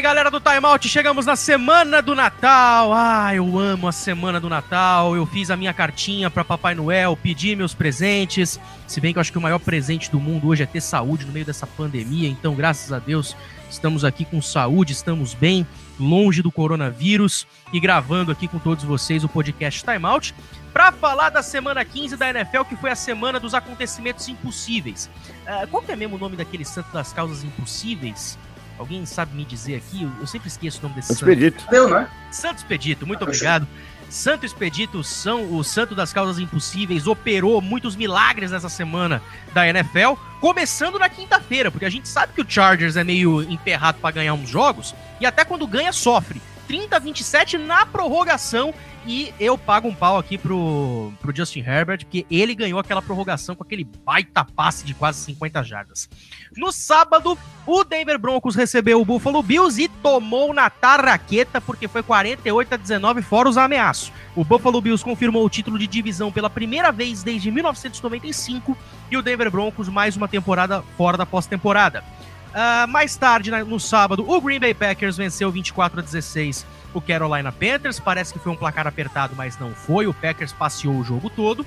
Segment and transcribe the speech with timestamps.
[0.00, 2.90] Bem, galera do Time Out, chegamos na semana do Natal.
[2.94, 5.14] Ah, eu amo a semana do Natal.
[5.14, 8.58] Eu fiz a minha cartinha para Papai Noel, pedi meus presentes.
[8.86, 11.26] Se bem que eu acho que o maior presente do mundo hoje é ter saúde
[11.26, 12.30] no meio dessa pandemia.
[12.30, 13.36] Então, graças a Deus,
[13.68, 15.66] estamos aqui com saúde, estamos bem,
[15.98, 20.34] longe do coronavírus e gravando aqui com todos vocês o podcast Time Out
[20.72, 25.10] para falar da semana 15 da NFL, que foi a semana dos acontecimentos impossíveis.
[25.44, 28.38] Uh, qual que é mesmo o nome daquele santo das causas impossíveis?
[28.80, 30.04] Alguém sabe me dizer aqui?
[30.04, 31.30] Eu, eu sempre esqueço o nome desse santo.
[31.30, 31.66] Expedito.
[31.70, 32.08] Deu, né?
[32.32, 33.68] Santo Expedito, muito obrigado.
[34.08, 40.14] Santo Expedito, são, o santo das causas impossíveis, operou muitos milagres nessa semana da NFL,
[40.40, 44.32] começando na quinta-feira, porque a gente sabe que o Chargers é meio emperrado para ganhar
[44.32, 46.40] uns jogos, e até quando ganha, sofre.
[46.70, 48.72] 30 a 27 na prorrogação
[49.04, 53.56] e eu pago um pau aqui pro, pro Justin Herbert, porque ele ganhou aquela prorrogação
[53.56, 56.08] com aquele baita passe de quase 50 jardas.
[56.56, 62.04] No sábado, o Denver Broncos recebeu o Buffalo Bills e tomou na tarraqueta, porque foi
[62.04, 64.12] 48 a 19 fora os ameaços.
[64.36, 68.78] O Buffalo Bills confirmou o título de divisão pela primeira vez desde 1995
[69.10, 72.04] e o Denver Broncos mais uma temporada fora da pós-temporada.
[72.50, 77.52] Uh, mais tarde, no sábado, o Green Bay Packers venceu 24 a 16 o Carolina
[77.52, 78.00] Panthers.
[78.00, 80.06] Parece que foi um placar apertado, mas não foi.
[80.06, 81.64] O Packers passeou o jogo todo.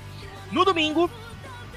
[0.52, 1.10] No domingo,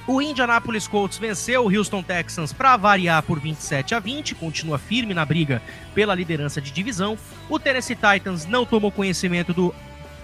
[0.07, 5.13] o Indianapolis Colts venceu o Houston Texans para variar por 27 a 20, continua firme
[5.13, 5.61] na briga
[5.93, 7.17] pela liderança de divisão.
[7.49, 9.73] O Tennessee Titans não tomou conhecimento do,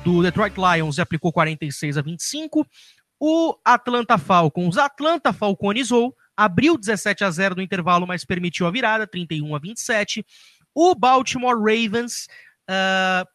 [0.03, 2.65] do Detroit Lions e aplicou 46 a 25.
[3.19, 9.07] O Atlanta Falcons Atlanta falconizou, abriu 17 a 0 no intervalo, mas permitiu a virada,
[9.07, 10.25] 31 a 27.
[10.73, 12.27] O Baltimore Ravens
[12.69, 13.27] uh,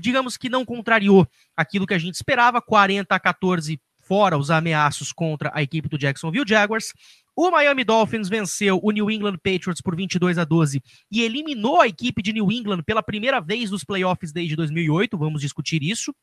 [0.00, 1.26] digamos que não contrariou
[1.56, 5.98] aquilo que a gente esperava, 40 a 14 fora os ameaços contra a equipe do
[5.98, 6.92] Jacksonville Jaguars.
[7.34, 11.86] O Miami Dolphins venceu o New England Patriots por 22 a 12 e eliminou a
[11.86, 15.16] equipe de New England pela primeira vez nos playoffs desde 2008.
[15.16, 16.14] Vamos discutir isso.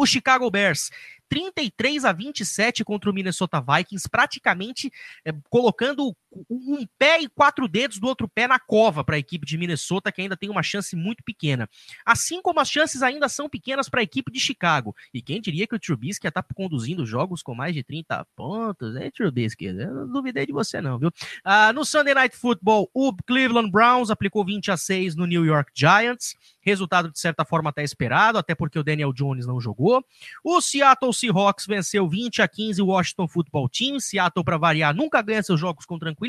[0.00, 0.90] O Chicago Bears.
[1.28, 4.90] 33 a 27 contra o Minnesota Vikings, praticamente
[5.22, 6.16] é, colocando
[6.48, 10.12] um pé e quatro dedos do outro pé na cova para a equipe de Minnesota,
[10.12, 11.68] que ainda tem uma chance muito pequena.
[12.04, 14.94] Assim como as chances ainda são pequenas para a equipe de Chicago.
[15.12, 18.26] E quem diria que o Trubisky ia estar tá conduzindo jogos com mais de 30
[18.36, 19.66] pontos, hein, Trubisky?
[19.66, 21.10] Eu não duvidei de você não, viu?
[21.44, 25.72] Ah, no Sunday Night Football, o Cleveland Browns aplicou 20 a 6 no New York
[25.74, 26.34] Giants.
[26.60, 30.04] Resultado de certa forma até esperado, até porque o Daniel Jones não jogou.
[30.44, 33.98] O Seattle Seahawks venceu 20 a 15 o Washington Football Team.
[33.98, 36.19] Seattle, para variar, nunca ganha seus jogos com tranquilidade.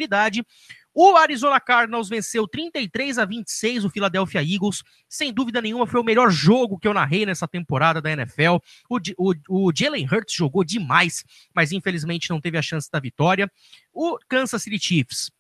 [0.93, 4.83] O Arizona Cardinals venceu 33 a 26 o Philadelphia Eagles.
[5.07, 8.57] Sem dúvida nenhuma, foi o melhor jogo que eu narrei nessa temporada da NFL.
[8.89, 9.33] O, o,
[9.67, 11.23] o Jalen Hurts jogou demais,
[11.55, 13.49] mas infelizmente não teve a chance da vitória.
[13.93, 15.31] O Kansas City Chiefs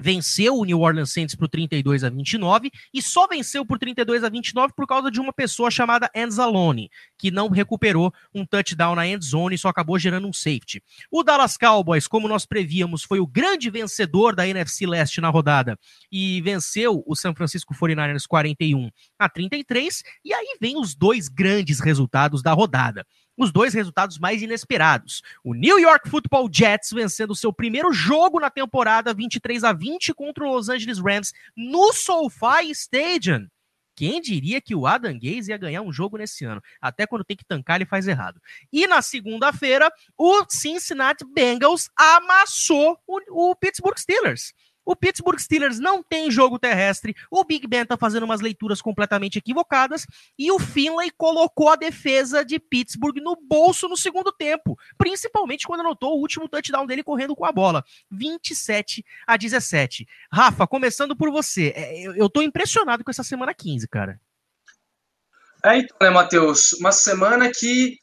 [0.00, 4.28] venceu o New Orleans Saints por 32 a 29 e só venceu por 32 a
[4.28, 9.24] 29 por causa de uma pessoa chamada Anzalone, que não recuperou um touchdown na end
[9.24, 10.82] zone e só acabou gerando um safety.
[11.10, 15.78] O Dallas Cowboys, como nós prevíamos, foi o grande vencedor da NFC Leste na rodada
[16.10, 21.80] e venceu o San Francisco 49ers 41 a 33 e aí vem os dois grandes
[21.80, 23.04] resultados da rodada
[23.38, 25.22] os dois resultados mais inesperados.
[25.44, 30.44] O New York Football Jets vencendo seu primeiro jogo na temporada 23 a 20 contra
[30.44, 33.46] o Los Angeles Rams no SoFi Stadium.
[33.98, 36.62] Quem diria que o Adam Gaze ia ganhar um jogo nesse ano?
[36.80, 38.40] Até quando tem que tancar, ele faz errado.
[38.72, 44.52] E na segunda-feira, o Cincinnati Bengals amassou o, o Pittsburgh Steelers.
[44.88, 49.36] O Pittsburgh Steelers não tem jogo terrestre, o Big Ben tá fazendo umas leituras completamente
[49.36, 50.06] equivocadas
[50.38, 55.80] e o Finlay colocou a defesa de Pittsburgh no bolso no segundo tempo, principalmente quando
[55.80, 60.08] anotou o último touchdown dele correndo com a bola, 27 a 17.
[60.32, 64.18] Rafa, começando por você, é, eu tô impressionado com essa semana 15, cara.
[65.66, 66.72] É, então, né, Matheus?
[66.80, 67.98] Uma semana que,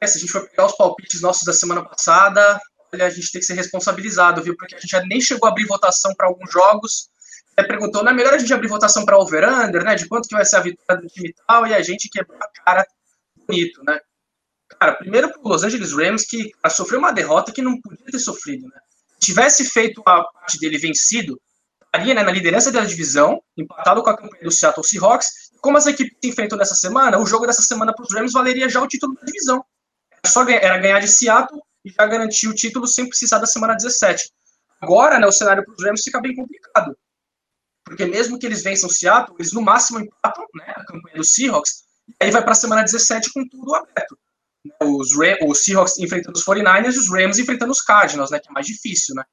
[0.00, 2.58] é, se a gente for pegar os palpites nossos da semana passada,
[3.00, 4.56] a gente tem que ser responsabilizado, viu?
[4.56, 7.08] Porque a gente já nem chegou a abrir votação para alguns jogos.
[7.54, 9.94] Você perguntou, não é melhor a gente abrir votação para over-under, né?
[9.94, 12.38] De quanto que vai ser a vitória do time e tal, e a gente quebrou
[12.40, 12.86] a cara
[13.46, 14.00] bonito, né?
[14.78, 18.66] Cara, primeiro pro Los Angeles Rams, que sofreu uma derrota que não podia ter sofrido,
[18.66, 18.78] né?
[19.20, 21.40] Se tivesse feito a parte dele vencido,
[21.94, 25.28] estaria né, na liderança da divisão, empatado com a campanha do Seattle Seahawks.
[25.60, 28.68] Como as equipes se enfrentam nessa semana, o jogo dessa semana para os Rams valeria
[28.68, 29.64] já o título da divisão.
[30.26, 34.30] Só era ganhar de Seattle e já garantir o título sem precisar da semana 17.
[34.80, 36.96] Agora, né, o cenário para os Rams fica bem complicado.
[37.84, 41.24] Porque mesmo que eles vençam o Seattle, eles no máximo empatam né, a campanha do
[41.24, 44.18] Seahawks, e aí vai para a semana 17 com tudo aberto.
[44.82, 45.10] Os,
[45.46, 48.66] os Seahawks enfrentando os 49ers e os Rams enfrentando os Cardinals, né, que é mais
[48.66, 49.14] difícil.
[49.14, 49.24] Né?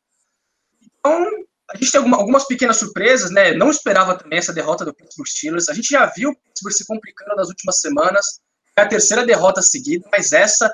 [0.82, 1.26] Então,
[1.74, 3.54] a gente tem alguma, algumas pequenas surpresas, né?
[3.54, 5.70] Não esperava também essa derrota do Pittsburgh Steelers.
[5.70, 8.42] A gente já viu o Pittsburgh se complicando nas últimas semanas.
[8.76, 10.74] É a terceira derrota seguida, mas essa,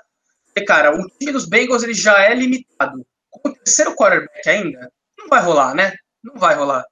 [0.61, 3.05] cara, o time dos Bengals ele já é limitado.
[3.29, 5.93] Com o terceiro quarterback ainda, não vai rolar, né?
[6.23, 6.85] Não vai rolar.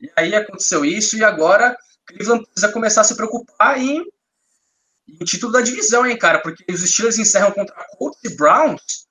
[0.00, 1.76] E aí aconteceu isso e agora
[2.06, 4.04] Cleveland precisa começar a se preocupar em,
[5.08, 6.40] em título da divisão, hein, cara?
[6.40, 9.06] Porque os Steelers encerram contra Colts e Browns.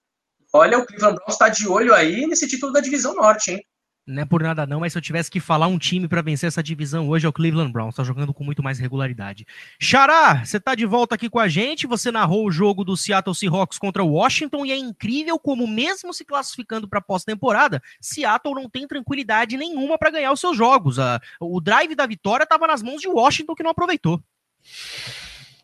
[0.53, 3.65] Olha, o Cleveland Browns está de olho aí nesse título da divisão norte, hein?
[4.11, 6.47] Não é por nada não, mas se eu tivesse que falar um time para vencer
[6.47, 9.47] essa divisão hoje é o Cleveland Browns, tá jogando com muito mais regularidade.
[9.79, 13.33] Xará, você tá de volta aqui com a gente, você narrou o jogo do Seattle
[13.33, 18.69] Seahawks contra o Washington e é incrível como mesmo se classificando para pós-temporada, Seattle não
[18.69, 20.97] tem tranquilidade nenhuma para ganhar os seus jogos.
[21.39, 24.21] O drive da vitória estava nas mãos de Washington que não aproveitou.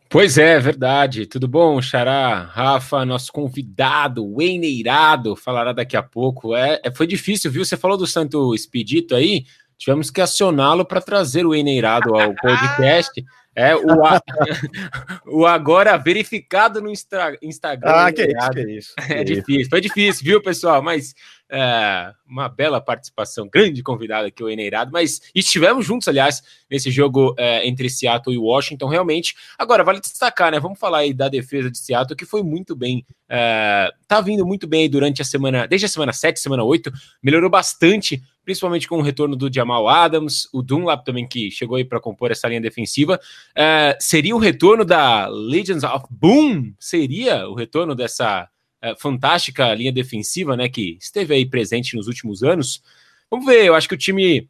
[0.09, 1.25] Pois é, verdade.
[1.25, 2.49] Tudo bom, Xará?
[2.53, 6.55] Rafa, nosso convidado, o Eneirado, falará daqui a pouco.
[6.55, 7.65] É, é, foi difícil, viu?
[7.65, 9.45] Você falou do Santo Expedito aí,
[9.77, 13.23] tivemos que acioná-lo para trazer o Eneirado ao podcast.
[13.53, 14.21] É o, a,
[15.25, 17.91] o agora verificado no Insta, Instagram.
[17.91, 18.93] Ah, que isso, que isso.
[18.95, 20.81] Que é difícil, foi difícil, viu, pessoal?
[20.81, 21.15] Mas
[21.49, 27.33] é, uma bela participação, grande convidado aqui, o Eneirado, mas estivemos juntos, aliás, nesse jogo
[27.37, 29.35] é, entre Seattle e Washington, realmente.
[29.57, 30.59] Agora, vale destacar, né?
[30.59, 34.67] Vamos falar aí da defesa de Seattle, que foi muito bem, é, tá vindo muito
[34.67, 36.91] bem durante a semana, desde a semana 7, semana 8,
[37.23, 41.85] melhorou bastante, principalmente com o retorno do Jamal Adams, o Dunlap também, que chegou aí
[41.85, 43.19] para compor essa linha defensiva.
[43.55, 46.73] É, seria o retorno da Legends of Boom?
[46.79, 48.49] Seria o retorno dessa
[48.81, 52.81] é, fantástica linha defensiva, né, que esteve aí presente nos últimos anos.
[53.29, 54.49] Vamos ver, eu acho que o time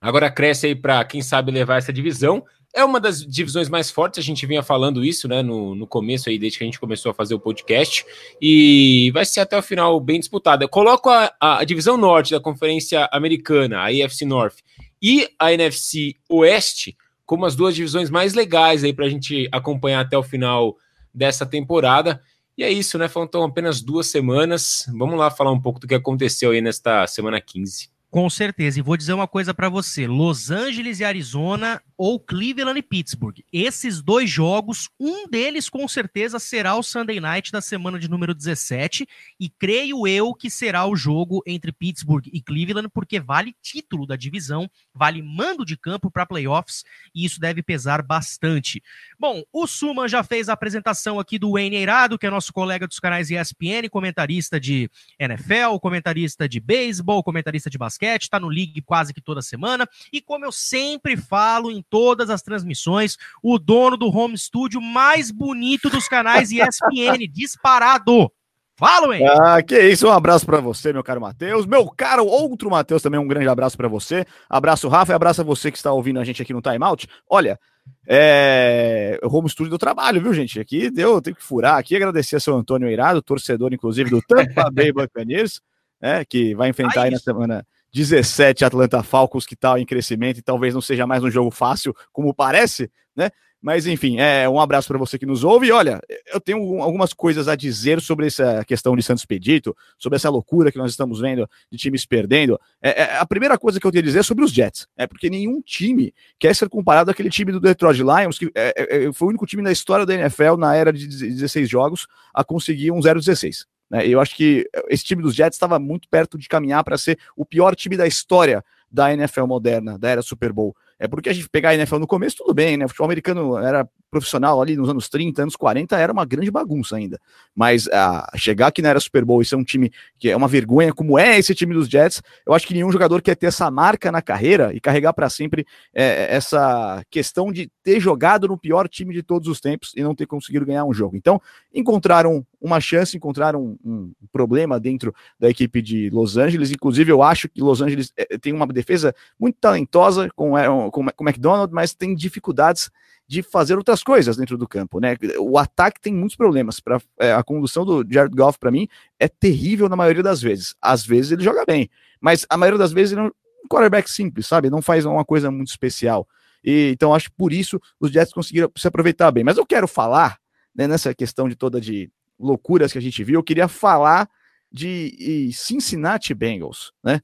[0.00, 2.44] agora cresce aí para, quem sabe, levar essa divisão.
[2.74, 6.28] É uma das divisões mais fortes, a gente vinha falando isso, né, no, no começo
[6.28, 8.04] aí, desde que a gente começou a fazer o podcast,
[8.40, 10.66] e vai ser até o final bem disputada.
[10.66, 14.56] Coloco a, a, a divisão norte da Conferência Americana, a AFC North,
[15.00, 16.96] e a NFC Oeste
[17.32, 20.76] como as duas divisões mais legais aí para a gente acompanhar até o final
[21.14, 22.20] dessa temporada.
[22.56, 23.08] E é isso, né?
[23.08, 24.84] Faltam apenas duas semanas.
[24.88, 27.90] Vamos lá falar um pouco do que aconteceu aí nesta semana 15.
[28.12, 28.78] Com certeza.
[28.78, 33.38] E vou dizer uma coisa para você: Los Angeles e Arizona ou Cleveland e Pittsburgh.
[33.50, 38.34] Esses dois jogos, um deles com certeza será o Sunday Night da semana de número
[38.34, 39.06] 17,
[39.40, 44.16] e creio eu que será o jogo entre Pittsburgh e Cleveland, porque vale título da
[44.16, 46.84] divisão, vale mando de campo para playoffs,
[47.14, 48.82] e isso deve pesar bastante.
[49.18, 52.86] Bom, o Suman já fez a apresentação aqui do Wayne Eirado, que é nosso colega
[52.86, 58.82] dos canais ESPN, comentarista de NFL, comentarista de beisebol, comentarista de basquete, está no League
[58.82, 63.96] quase que toda semana, e como eu sempre falo em todas as transmissões, o dono
[63.96, 68.30] do home studio mais bonito dos canais ESPN, disparado.
[68.76, 69.24] Fala, hein?
[69.28, 71.66] Ah, que isso, um abraço para você, meu caro Matheus.
[71.66, 74.24] Meu caro outro Matheus, também um grande abraço para você.
[74.48, 77.06] Abraço, Rafa, e abraço a você que está ouvindo a gente aqui no Time Out.
[77.28, 77.60] Olha,
[78.08, 80.58] é, home studio do trabalho, viu, gente?
[80.58, 84.70] Aqui deu, tenho que furar aqui, agradecer a seu Antônio Eirado, torcedor, inclusive, do Tampa
[84.70, 85.60] Bay Buccaneers,
[86.00, 90.42] né, que vai enfrentar aí na semana 17 Atlanta Falcons que está em crescimento e
[90.42, 93.30] talvez não seja mais um jogo fácil, como parece, né?
[93.62, 95.68] Mas enfim, é um abraço para você que nos ouve.
[95.68, 96.00] E olha,
[96.34, 100.72] eu tenho algumas coisas a dizer sobre essa questão de Santos Pedito, sobre essa loucura
[100.72, 102.60] que nós estamos vendo de times perdendo.
[102.82, 105.06] É, é, a primeira coisa que eu tenho a dizer é sobre os Jets, é
[105.06, 109.12] porque nenhum time quer ser comparado àquele time do Detroit Lions, que é, é, é
[109.12, 112.90] foi o único time na história da NFL, na era de 16 jogos, a conseguir
[112.90, 113.64] um 0-16.
[113.92, 114.08] Né?
[114.08, 117.44] Eu acho que esse time dos Jets estava muito perto de caminhar para ser o
[117.44, 120.74] pior time da história da NFL moderna, da era Super Bowl.
[120.98, 122.86] É porque a gente pegar a NFL no começo, tudo bem, né?
[122.86, 126.96] O futebol americano era profissional ali nos anos 30, anos 40, era uma grande bagunça
[126.96, 127.18] ainda.
[127.54, 130.46] Mas ah, chegar aqui na era Super Bowl e ser um time que é uma
[130.46, 133.70] vergonha, como é esse time dos Jets, eu acho que nenhum jogador quer ter essa
[133.70, 138.86] marca na carreira e carregar para sempre é, essa questão de ter jogado no pior
[138.86, 141.16] time de todos os tempos e não ter conseguido ganhar um jogo.
[141.16, 141.40] Então,
[141.74, 146.70] encontraram uma chance, encontraram um, um problema dentro da equipe de Los Angeles.
[146.70, 150.90] Inclusive, eu acho que Los Angeles é, tem uma defesa muito talentosa com, é, com,
[150.90, 152.90] com McDonald, mas tem dificuldades
[153.26, 155.16] de fazer outras coisas dentro do campo, né?
[155.38, 156.80] O ataque tem muitos problemas.
[156.80, 158.88] Para é, a condução do Jared Goff para mim
[159.18, 160.74] é terrível na maioria das vezes.
[160.80, 161.88] Às vezes ele joga bem,
[162.20, 164.68] mas a maioria das vezes ele é um quarterback simples, sabe?
[164.68, 166.28] Não faz uma coisa muito especial.
[166.64, 169.44] E, então acho que por isso os Jets conseguiram se aproveitar bem.
[169.44, 170.38] Mas eu quero falar
[170.74, 173.36] né, nessa questão de toda de loucuras que a gente viu.
[173.36, 174.28] Eu queria falar
[174.70, 177.20] de Cincinnati Bengals, né?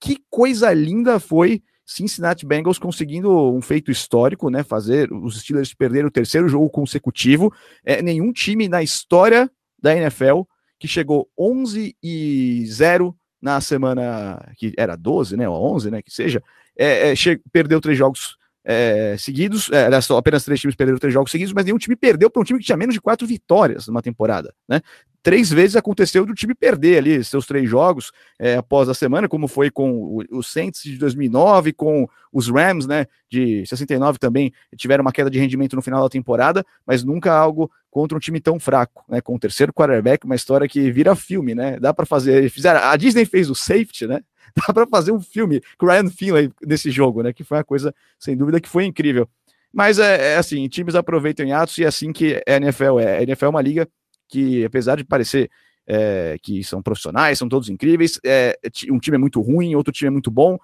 [0.00, 4.62] Que coisa linda foi Cincinnati Bengals conseguindo um feito histórico, né?
[4.62, 7.50] Fazer os Steelers perder o terceiro jogo consecutivo.
[7.82, 10.42] É, nenhum time na história da NFL
[10.78, 16.12] que chegou 11 e 0 na semana que era 12, né, ou 11, né, que
[16.12, 16.42] seja,
[16.76, 17.14] é, é,
[17.52, 18.36] perdeu três jogos
[18.70, 22.42] é, seguidos, é, apenas três times perderam três jogos seguidos, mas nenhum time perdeu para
[22.42, 24.82] um time que tinha menos de quatro vitórias numa temporada, né?
[25.22, 29.48] Três vezes aconteceu do time perder ali seus três jogos é, após a semana, como
[29.48, 35.02] foi com o, o Saints de 2009, com os Rams, né, de 69 também tiveram
[35.02, 38.60] uma queda de rendimento no final da temporada, mas nunca algo contra um time tão
[38.60, 41.80] fraco, né, com o terceiro quarterback, uma história que vira filme, né?
[41.80, 44.20] Dá para fazer, fizeram, a Disney fez o safety, né?
[44.66, 47.32] dá para fazer um filme com Ryan Finlay nesse jogo, né?
[47.32, 49.28] Que foi uma coisa, sem dúvida, que foi incrível.
[49.72, 53.18] Mas é, é assim, times aproveitam em atos e é assim que a NFL é.
[53.18, 53.88] A NFL é uma liga
[54.28, 55.50] que, apesar de parecer
[55.86, 58.58] é, que são profissionais, são todos incríveis, é,
[58.90, 60.58] um time é muito ruim, outro time é muito bom,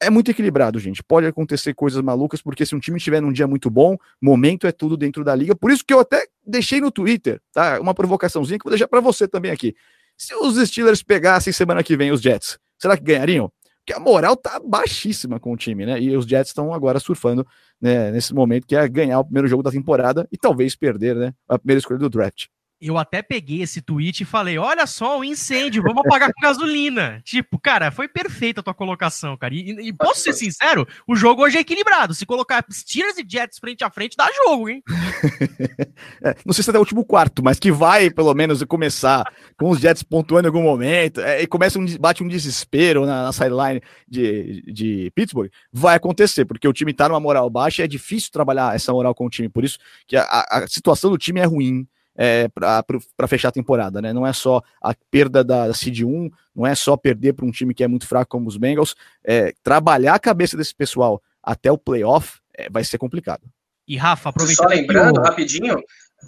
[0.00, 1.02] é muito equilibrado, gente.
[1.02, 4.72] Pode acontecer coisas malucas, porque se um time estiver num dia muito bom, momento é
[4.72, 5.56] tudo dentro da liga.
[5.56, 7.80] Por isso que eu até deixei no Twitter, tá?
[7.80, 9.74] Uma provocaçãozinha que eu vou deixar para você também aqui.
[10.16, 13.50] Se os Steelers pegassem semana que vem os Jets, será que ganhariam?
[13.78, 16.00] Porque a moral tá baixíssima com o time, né?
[16.00, 17.46] E os Jets estão agora surfando
[17.80, 21.32] né, nesse momento que é ganhar o primeiro jogo da temporada e talvez perder, né?
[21.48, 22.48] A primeira escolha do draft
[22.80, 27.20] eu até peguei esse tweet e falei: olha só, um incêndio, vamos apagar com gasolina.
[27.24, 29.54] Tipo, cara, foi perfeita a tua colocação, cara.
[29.54, 32.14] E, e, posso ser sincero, o jogo hoje é equilibrado.
[32.14, 34.82] Se colocar Steelers e Jets frente a frente, dá jogo, hein?
[36.22, 39.24] é, não sei se até o último quarto, mas que vai, pelo menos, começar
[39.56, 43.24] com os Jets pontuando em algum momento, é, e começa um, bate um desespero na,
[43.24, 47.84] na sideline de, de Pittsburgh, vai acontecer, porque o time tá numa moral baixa e
[47.84, 49.48] é difícil trabalhar essa moral com o time.
[49.48, 51.86] Por isso que a, a situação do time é ruim
[52.20, 54.12] é, para fechar a temporada, né?
[54.12, 57.72] Não é só a perda da Seed 1, não é só perder para um time
[57.72, 61.78] que é muito fraco como os Bengals, é, trabalhar a cabeça desse pessoal até o
[61.78, 63.42] playoff é, vai ser complicado.
[63.86, 64.68] E Rafa, aproveitando.
[64.68, 65.22] Só lembrando, o...
[65.22, 65.80] rapidinho,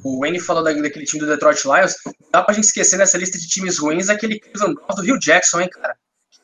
[0.05, 1.97] o Wayne falou daquele time do Detroit Lions,
[2.33, 5.61] dá pra gente esquecer nessa lista de times ruins aquele Cleveland Browns do Rio Jackson,
[5.61, 5.97] hein, cara?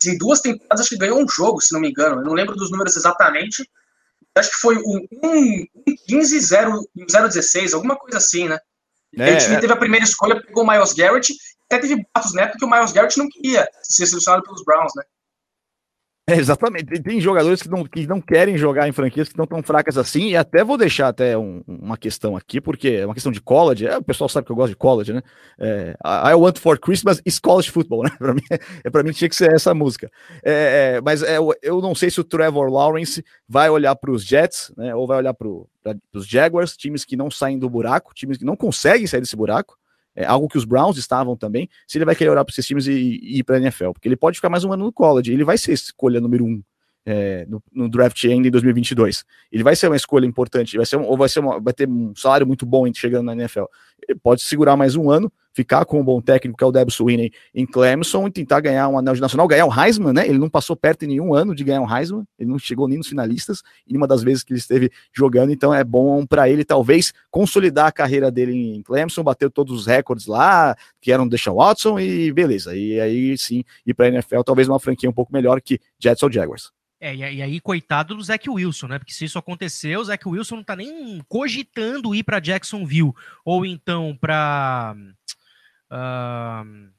[0.04, 2.16] Em duas temporadas acho que ganhou um jogo, se não me engano.
[2.16, 3.66] Eu não lembro dos números exatamente.
[4.34, 8.58] Acho que foi um, um, um 15 0 016, alguma coisa assim, né?
[9.18, 9.60] É, o time é.
[9.60, 11.34] teve a primeira escolha, pegou o Miles Garrett,
[11.70, 15.02] até teve batos né, porque o Miles Garrett não queria ser selecionado pelos Browns, né?
[16.28, 17.00] É, exatamente.
[17.02, 20.30] Tem jogadores que não, que não querem jogar em franquias que não tão fracas assim,
[20.30, 23.86] e até vou deixar até um, uma questão aqui, porque é uma questão de college,
[23.86, 25.22] é, o pessoal sabe que eu gosto de college, né?
[25.56, 28.10] É, I Want for Christmas is college football, né?
[28.18, 28.42] Para mim,
[28.82, 30.10] é, para mim tinha que ser essa música.
[30.44, 34.24] É, é mas é, eu não sei se o Trevor Lawrence vai olhar para os
[34.24, 34.92] Jets, né?
[34.96, 35.46] Ou vai olhar para
[36.12, 39.78] os Jaguars, times que não saem do buraco, times que não conseguem sair desse buraco
[40.16, 42.86] é algo que os Browns estavam também, se ele vai querer olhar para esses times
[42.86, 45.32] e, e ir para a NFL, porque ele pode ficar mais um ano no college,
[45.32, 46.62] ele vai ser escolha número um
[47.06, 49.24] é, no, no, draft ainda em 2022.
[49.52, 52.12] Ele vai ser uma escolha importante, vai ser ou vai ser uma, vai ter um
[52.16, 53.64] salário muito bom chegando na NFL.
[54.08, 56.90] Ele pode segurar mais um ano, ficar com um bom técnico que é o Deb
[56.90, 60.28] Sweeney em Clemson e tentar ganhar um anel de nacional, ganhar o Heisman, né?
[60.28, 62.98] Ele não passou perto em nenhum ano de ganhar um Heisman, ele não chegou nem
[62.98, 66.62] nos finalistas em nenhuma das vezes que ele esteve jogando, então é bom para ele
[66.62, 71.56] talvez consolidar a carreira dele em Clemson, bater todos os recordes lá, que eram Deshaun
[71.56, 72.76] Watson e beleza.
[72.76, 76.22] E aí sim, ir para a NFL, talvez uma franquia um pouco melhor que Jets
[76.22, 76.70] ou Jaguars.
[76.98, 78.98] É, e aí, coitado do Zach Wilson, né?
[78.98, 83.12] Porque se isso acontecer, o Zach Wilson não tá nem cogitando ir para Jacksonville
[83.44, 84.96] ou então para
[85.90, 86.90] uh,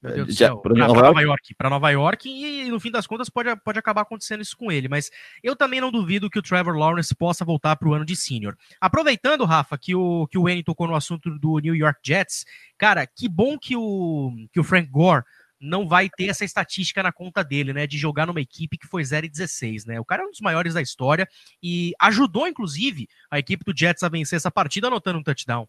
[0.00, 3.04] meu Deus do céu, para Nova, Nova, York, para Nova York e no fim das
[3.04, 5.10] contas pode, pode acabar acontecendo isso com ele, mas
[5.42, 8.56] eu também não duvido que o Trevor Lawrence possa voltar para o ano de senior.
[8.80, 12.44] Aproveitando, Rafa, que o que o Wayne tocou no assunto do New York Jets,
[12.78, 15.24] cara, que bom que o que o Frank Gore
[15.60, 17.86] não vai ter essa estatística na conta dele, né?
[17.86, 19.98] De jogar numa equipe que foi 0 e 16, né?
[19.98, 21.28] O cara é um dos maiores da história
[21.60, 25.66] e ajudou, inclusive, a equipe do Jets a vencer essa partida anotando um touchdown.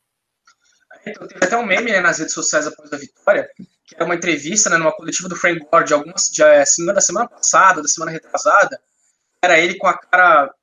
[1.05, 3.49] Então, teve até um meme né, nas redes sociais após a vitória,
[3.85, 6.63] que era uma entrevista né, numa coletiva do Frank Gore algumas de, é,
[6.93, 8.79] da semana passada, da semana retrasada.
[9.41, 10.53] Era ele com a cara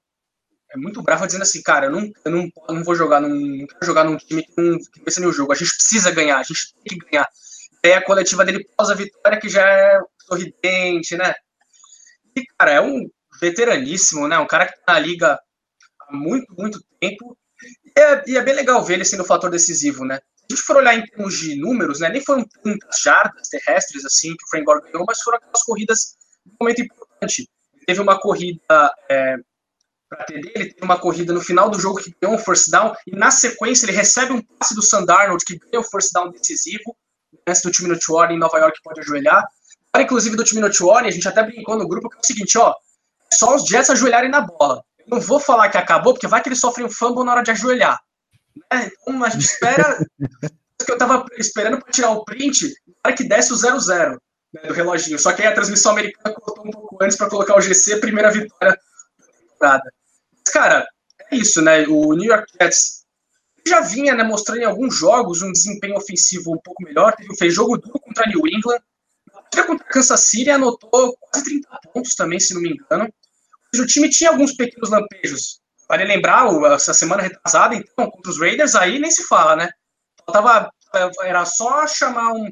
[0.68, 3.66] é muito brava dizendo assim, cara, eu não, eu não, não vou jogar num, não
[3.66, 5.52] quero jogar num time que não que pensa no jogo.
[5.52, 7.28] A gente precisa ganhar, a gente tem que ganhar
[7.82, 11.34] é a coletiva dele pós a vitória, que já é sorridente, né?
[12.34, 13.08] E, cara, é um
[13.40, 14.38] veteraníssimo, né?
[14.38, 15.38] Um cara que tá na liga
[16.00, 17.36] há muito, muito tempo.
[17.96, 20.16] E é, e é bem legal ver ele sendo um fator decisivo, né?
[20.16, 22.08] Se a gente for olhar em termos de números, né?
[22.08, 26.16] Nem foram tantas jardas terrestres assim que o Frank Gore ganhou, mas foram aquelas corridas
[26.46, 27.48] um momento importante.
[27.86, 29.36] Teve uma corrida é,
[30.08, 32.94] para TD, ele teve uma corrida no final do jogo que ganhou um first down,
[33.06, 36.96] e na sequência ele recebe um passe do Sandarnold que ganhou um first down decisivo,
[37.46, 39.44] antes do time no Warren em Nova York pode ajoelhar.
[39.90, 42.26] Para, inclusive, do time no Warren, a gente até brincou no grupo que é o
[42.26, 42.74] seguinte, ó,
[43.32, 44.84] é só os Jets ajoelharem na bola.
[45.06, 47.50] Não vou falar que acabou, porque vai que eles sofrem um fumble na hora de
[47.50, 48.00] ajoelhar.
[48.72, 48.90] Né?
[49.02, 49.98] Então, a gente espera...
[50.84, 52.72] que eu tava esperando para tirar o print,
[53.02, 54.16] para que desse o 0-0.
[54.52, 55.18] né, do reloginho.
[55.18, 58.30] Só que aí a transmissão americana cortou um pouco antes para colocar o GC, primeira
[58.30, 58.78] vitória
[59.18, 59.92] da temporada.
[60.32, 60.86] Mas, cara,
[61.30, 61.86] é isso, né?
[61.88, 63.04] O New York Jets
[63.66, 67.14] já vinha né, mostrando em alguns jogos um desempenho ofensivo um pouco melhor.
[67.38, 68.80] Fez jogo duro contra New England.
[69.66, 73.12] Contra Kansas City anotou quase 30 pontos também, se não me engano.
[73.74, 75.60] O time tinha alguns pequenos lampejos.
[75.88, 79.70] Vale lembrar, essa semana retrasada, então, contra os Raiders, aí nem se fala, né?
[80.32, 80.70] Tava,
[81.22, 82.50] era só chamar um.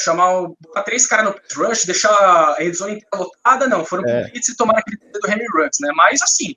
[0.00, 0.54] Chamar um,
[0.84, 3.84] três caras no pass rush, deixar a red zone inteira lotada, não.
[3.84, 4.30] Foram é.
[4.30, 5.90] blitz e tomaram aquele do Henry Ruggs, né?
[5.94, 6.54] Mas assim,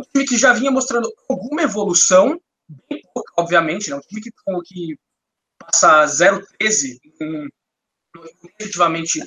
[0.00, 2.40] um time que já vinha mostrando alguma evolução,
[2.88, 3.96] bem pouca, obviamente, né?
[3.96, 4.30] Um time que,
[4.64, 4.98] que
[5.58, 6.98] passa 0-13
[8.58, 9.20] efetivamente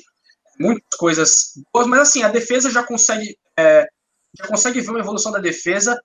[0.58, 3.86] muitas coisas boas, mas assim, a defesa já consegue, é,
[4.36, 6.00] já consegue ver uma evolução da defesa.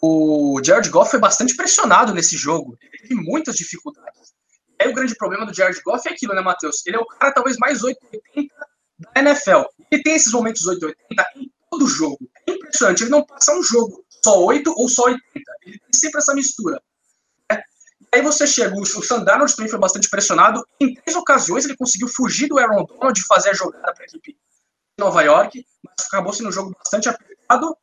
[0.00, 4.32] O Jared Goff foi bastante pressionado nesse jogo, ele teve muitas dificuldades.
[4.80, 6.84] Aí o grande problema do Jared Goff é aquilo, né, Matheus?
[6.86, 8.54] Ele é o cara talvez mais 880
[8.98, 9.62] da NFL.
[9.90, 12.18] Ele tem esses momentos 880 em todo jogo.
[12.46, 15.22] É impressionante, ele não passa um jogo só 8 ou só 80.
[15.66, 16.82] Ele tem sempre essa mistura.
[18.14, 20.64] Aí você chega, o Sandarnold também foi bastante pressionado.
[20.80, 24.06] Em três ocasiões ele conseguiu fugir do Aaron Donald e fazer a jogada para a
[24.06, 24.38] equipe de
[24.96, 27.76] Nova York, mas acabou sendo um jogo bastante apertado.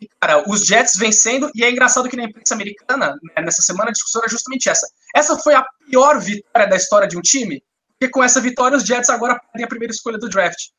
[0.00, 3.90] E, cara, os Jets vencendo, e é engraçado que na imprensa americana, né, nessa semana,
[3.90, 4.88] a discussão era justamente essa.
[5.14, 8.84] Essa foi a pior vitória da história de um time, porque com essa vitória os
[8.84, 10.70] Jets agora perdem a primeira escolha do draft.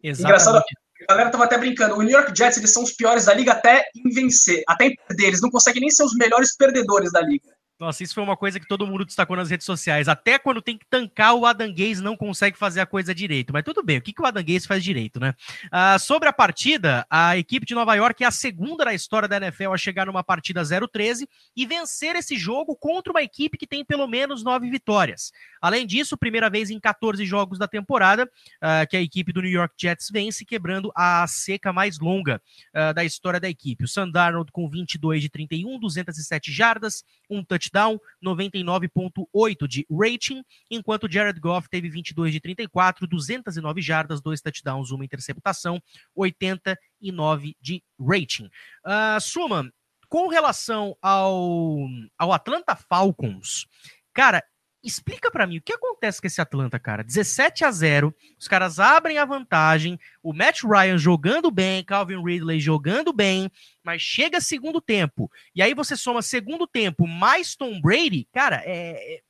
[0.00, 0.22] Exatamente.
[0.22, 1.96] Engraçado, a galera tava até brincando.
[1.96, 4.94] O New York Jets, eles são os piores da liga até em vencer, até em
[4.94, 5.26] perder.
[5.26, 7.52] Eles não conseguem nem ser os melhores perdedores da liga.
[7.82, 10.06] Nossa, isso foi uma coisa que todo mundo destacou nas redes sociais.
[10.06, 13.52] Até quando tem que tancar, o Adam Gaze não consegue fazer a coisa direito.
[13.52, 15.34] Mas tudo bem, o que, que o Adam Gaze faz direito, né?
[15.64, 19.36] Uh, sobre a partida, a equipe de Nova York é a segunda da história da
[19.38, 23.84] NFL a chegar numa partida 0-13 e vencer esse jogo contra uma equipe que tem
[23.84, 25.32] pelo menos nove vitórias.
[25.60, 29.50] Além disso, primeira vez em 14 jogos da temporada uh, que a equipe do New
[29.50, 32.40] York Jets vence, quebrando a seca mais longa
[32.76, 33.82] uh, da história da equipe.
[33.82, 41.10] O Sandarnold com 22 de 31, 207 jardas, um touchdown touchdown, 99.8 de rating, enquanto
[41.10, 45.82] Jared Goff teve 22 de 34, 209 jardas, dois touchdowns, uma interceptação,
[46.14, 48.46] 89 de rating.
[48.84, 49.72] Uh, Suma,
[50.08, 53.66] com relação ao, ao Atlanta Falcons,
[54.12, 54.44] cara,
[54.82, 57.04] explica para mim o que acontece com esse Atlanta, cara.
[57.04, 62.60] 17 a 0, os caras abrem a vantagem, o Matt Ryan jogando bem, Calvin Ridley
[62.60, 63.50] jogando bem,
[63.82, 65.30] mas chega segundo tempo.
[65.54, 69.20] E aí você soma segundo tempo mais Tom Brady, cara, é, é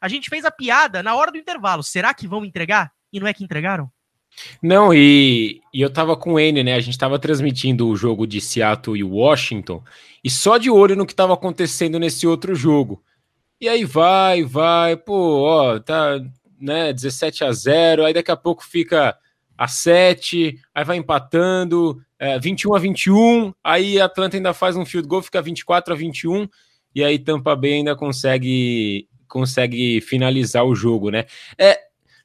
[0.00, 1.82] a gente fez a piada na hora do intervalo.
[1.82, 2.90] Será que vão entregar?
[3.12, 3.90] E não é que entregaram?
[4.62, 6.74] Não, e, e eu tava com N, né?
[6.74, 9.82] A gente tava transmitindo o jogo de Seattle e Washington,
[10.22, 13.02] e só de olho no que tava acontecendo nesse outro jogo.
[13.60, 16.20] E aí vai, vai, pô, ó, tá,
[16.60, 19.16] né, 17 a 0, aí daqui a pouco fica
[19.56, 24.86] a 7, aí vai empatando, é, 21 a 21, aí a Atlanta ainda faz um
[24.86, 26.48] field goal, fica 24 a 21,
[26.94, 31.26] e aí Tampa Bay ainda consegue consegue finalizar o jogo, né?
[31.58, 31.78] É,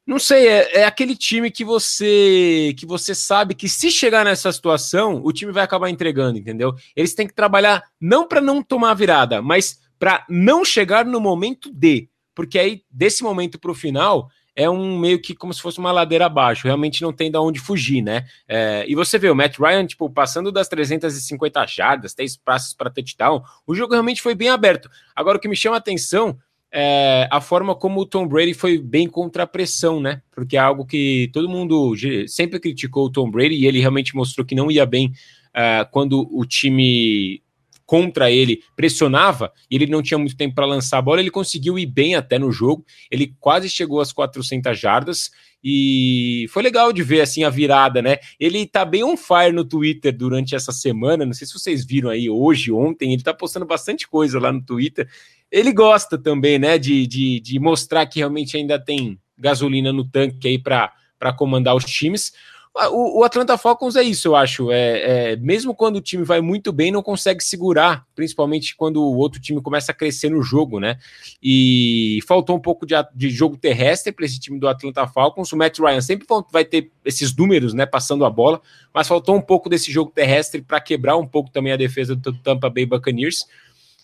[0.06, 4.52] não sei, é, é, aquele time que você que você sabe que se chegar nessa
[4.52, 6.76] situação, o time vai acabar entregando, entendeu?
[6.96, 11.72] Eles têm que trabalhar não para não tomar virada, mas para não chegar no momento
[11.72, 15.80] D, porque aí desse momento para o final é um meio que como se fosse
[15.80, 18.26] uma ladeira abaixo, realmente não tem de onde fugir, né?
[18.46, 22.89] É, e você vê o Matt Ryan, tipo, passando das 350 jardas, três passes para
[22.89, 24.89] touchdown, o jogo realmente foi bem aberto.
[25.16, 26.38] Agora, o que me chama a atenção
[26.70, 30.22] é a forma como o Tom Brady foi bem contra a pressão, né?
[30.32, 31.94] Porque é algo que todo mundo
[32.28, 35.13] sempre criticou o Tom Brady e ele realmente mostrou que não ia bem
[35.56, 37.42] uh, quando o time
[37.86, 41.78] contra ele pressionava e ele não tinha muito tempo para lançar a bola, ele conseguiu
[41.78, 42.86] ir bem até no jogo.
[43.12, 45.32] Ele quase chegou às 400 jardas
[45.63, 48.17] e foi legal de ver assim a virada, né?
[48.38, 51.26] Ele tá bem on fire no Twitter durante essa semana.
[51.26, 54.62] Não sei se vocês viram aí hoje, ontem, ele tá postando bastante coisa lá no
[54.62, 55.08] Twitter.
[55.50, 60.48] Ele gosta também, né, de, de, de mostrar que realmente ainda tem gasolina no tanque
[60.48, 60.91] aí para
[61.38, 62.34] comandar os times.
[62.76, 64.72] O, o, Atlanta Falcons é isso, eu acho.
[64.72, 69.16] É, é, mesmo quando o time vai muito bem, não consegue segurar, principalmente quando o
[69.16, 70.98] outro time começa a crescer no jogo, né?
[71.42, 75.52] E faltou um pouco de, de jogo terrestre para esse time do Atlanta Falcons.
[75.52, 77.86] O Matt Ryan sempre vai ter esses números, né?
[77.86, 78.60] Passando a bola,
[78.92, 82.34] mas faltou um pouco desse jogo terrestre para quebrar um pouco também a defesa do
[82.34, 83.46] Tampa Bay Buccaneers,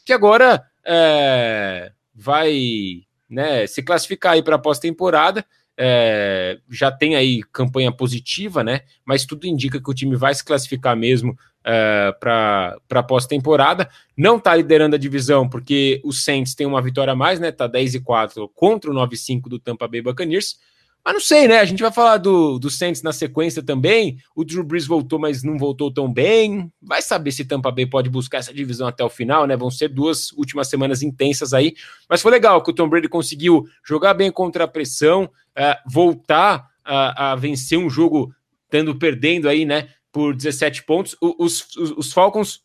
[0.05, 5.43] que agora é, vai né, se classificar aí para a pós-temporada
[5.81, 8.81] é, já tem aí campanha positiva, né?
[9.05, 13.89] Mas tudo indica que o time vai se classificar mesmo é, para pós-temporada.
[14.17, 17.49] Não está liderando a divisão, porque o Saints tem uma vitória a mais, né?
[17.49, 20.59] Tá 10 e 4 contra o 9 e 5 do Tampa Bay Buccaneers.
[21.03, 21.59] Mas não sei, né?
[21.59, 24.17] A gente vai falar do, do Saints na sequência também.
[24.35, 26.71] O Drew Brees voltou, mas não voltou tão bem.
[26.81, 29.55] Vai saber se Tampa Bay pode buscar essa divisão até o final, né?
[29.55, 31.73] Vão ser duas últimas semanas intensas aí.
[32.07, 36.69] Mas foi legal que o Tom Brady conseguiu jogar bem contra a pressão, é, voltar
[36.83, 38.33] a, a, vencer um jogo
[38.69, 39.89] tendo perdendo aí, né?
[40.11, 41.15] Por 17 pontos.
[41.21, 42.61] O, os, os, os, Falcons,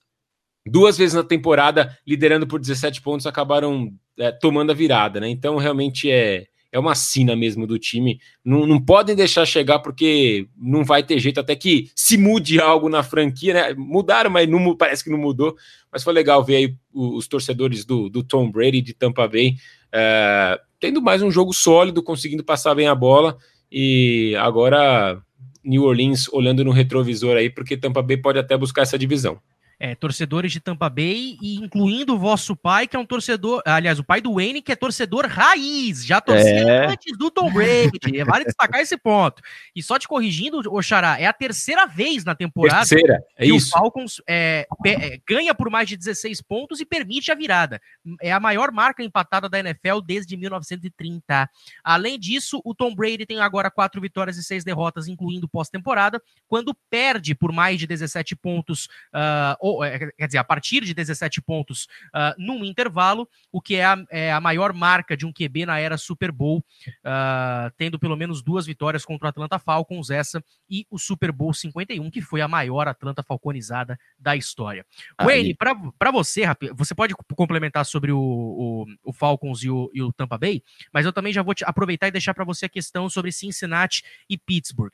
[0.66, 5.29] duas vezes na temporada, liderando por 17 pontos, acabaram é, tomando a virada, né?
[5.29, 8.20] Então realmente é é uma sina mesmo do time.
[8.44, 12.88] Não, não podem deixar chegar porque não vai ter jeito até que se mude algo
[12.88, 13.74] na franquia, né?
[13.74, 15.54] Mudaram, mas não, parece que não mudou.
[15.92, 19.54] Mas foi legal ver aí os torcedores do, do Tom Brady de Tampa Bay
[19.92, 23.38] é, tendo mais um jogo sólido, conseguindo passar bem a bola.
[23.70, 25.22] E agora
[25.64, 29.38] New Orleans olhando no retrovisor aí, porque Tampa Bay pode até buscar essa divisão
[29.78, 33.98] é, torcedores de Tampa Bay, e incluindo o vosso pai, que é um torcedor, aliás,
[33.98, 36.87] o pai do Wayne, que é torcedor raiz, já torcia é.
[36.87, 37.98] antes do Tom Brady.
[38.14, 39.42] É, vale destacar esse ponto.
[39.74, 43.68] E só te corrigindo, Oxará, é a terceira vez na temporada terceira, é que isso.
[43.68, 47.80] o Falcons é, é, ganha por mais de 16 pontos e permite a virada.
[48.20, 51.48] É a maior marca empatada da NFL desde 1930.
[51.82, 56.76] Além disso, o Tom Brady tem agora quatro vitórias e seis derrotas, incluindo pós-temporada, quando
[56.90, 61.40] perde por mais de 17 pontos uh, ou, é, quer dizer, a partir de 17
[61.40, 65.64] pontos uh, num intervalo, o que é a, é a, maior marca de um QB
[65.64, 70.44] na era Super Bowl, uh, tendo pelo menos duas vitórias contra o Atlanta Falcons, essa
[70.68, 74.85] e o Super Bowl 51, que foi a maior Atlanta Falconizada da história.
[75.16, 75.27] Aí.
[75.27, 76.42] Wayne, para você,
[76.74, 81.07] você pode complementar sobre o, o, o Falcons e o, e o Tampa Bay, mas
[81.07, 84.37] eu também já vou te aproveitar e deixar para você a questão sobre Cincinnati e
[84.37, 84.92] Pittsburgh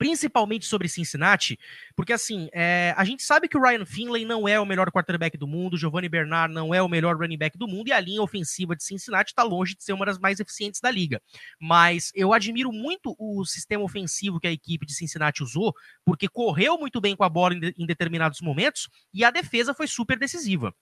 [0.00, 1.58] principalmente sobre Cincinnati,
[1.94, 5.36] porque assim, é, a gente sabe que o Ryan Finley não é o melhor quarterback
[5.36, 8.22] do mundo, Giovanni Bernard não é o melhor running back do mundo, e a linha
[8.22, 11.20] ofensiva de Cincinnati está longe de ser uma das mais eficientes da liga.
[11.60, 16.78] Mas eu admiro muito o sistema ofensivo que a equipe de Cincinnati usou, porque correu
[16.78, 20.18] muito bem com a bola em, de, em determinados momentos, e a defesa foi super
[20.18, 20.74] decisiva.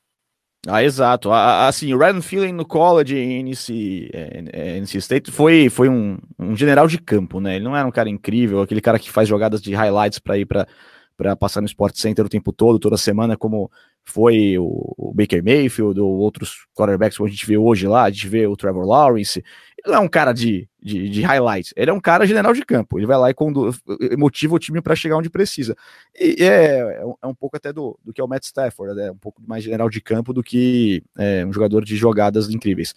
[0.66, 1.30] Ah, exato.
[1.32, 6.56] Assim, o Ryan Feeling no college em NC, é, NC State foi, foi um, um,
[6.56, 7.56] general de campo, né?
[7.56, 10.46] Ele não era um cara incrível, aquele cara que faz jogadas de highlights para ir
[10.46, 10.66] para
[11.38, 13.70] passar no Sport Center o tempo todo, toda semana, como
[14.04, 18.28] foi o, Baker Mayfield ou outros quarterbacks que a gente vê hoje lá, a gente
[18.28, 19.42] vê o Trevor Lawrence.
[19.76, 22.64] Ele não é um cara de, de, de highlights, ele é um cara general de
[22.64, 22.98] campo.
[22.98, 23.80] Ele vai lá e conduz,
[24.16, 25.76] motiva o time para chegar onde precisa.
[26.18, 29.10] E é, é um pouco até do, do que é o Matt Stafford, né?
[29.10, 32.94] um pouco mais general de campo do que é, um jogador de jogadas incríveis.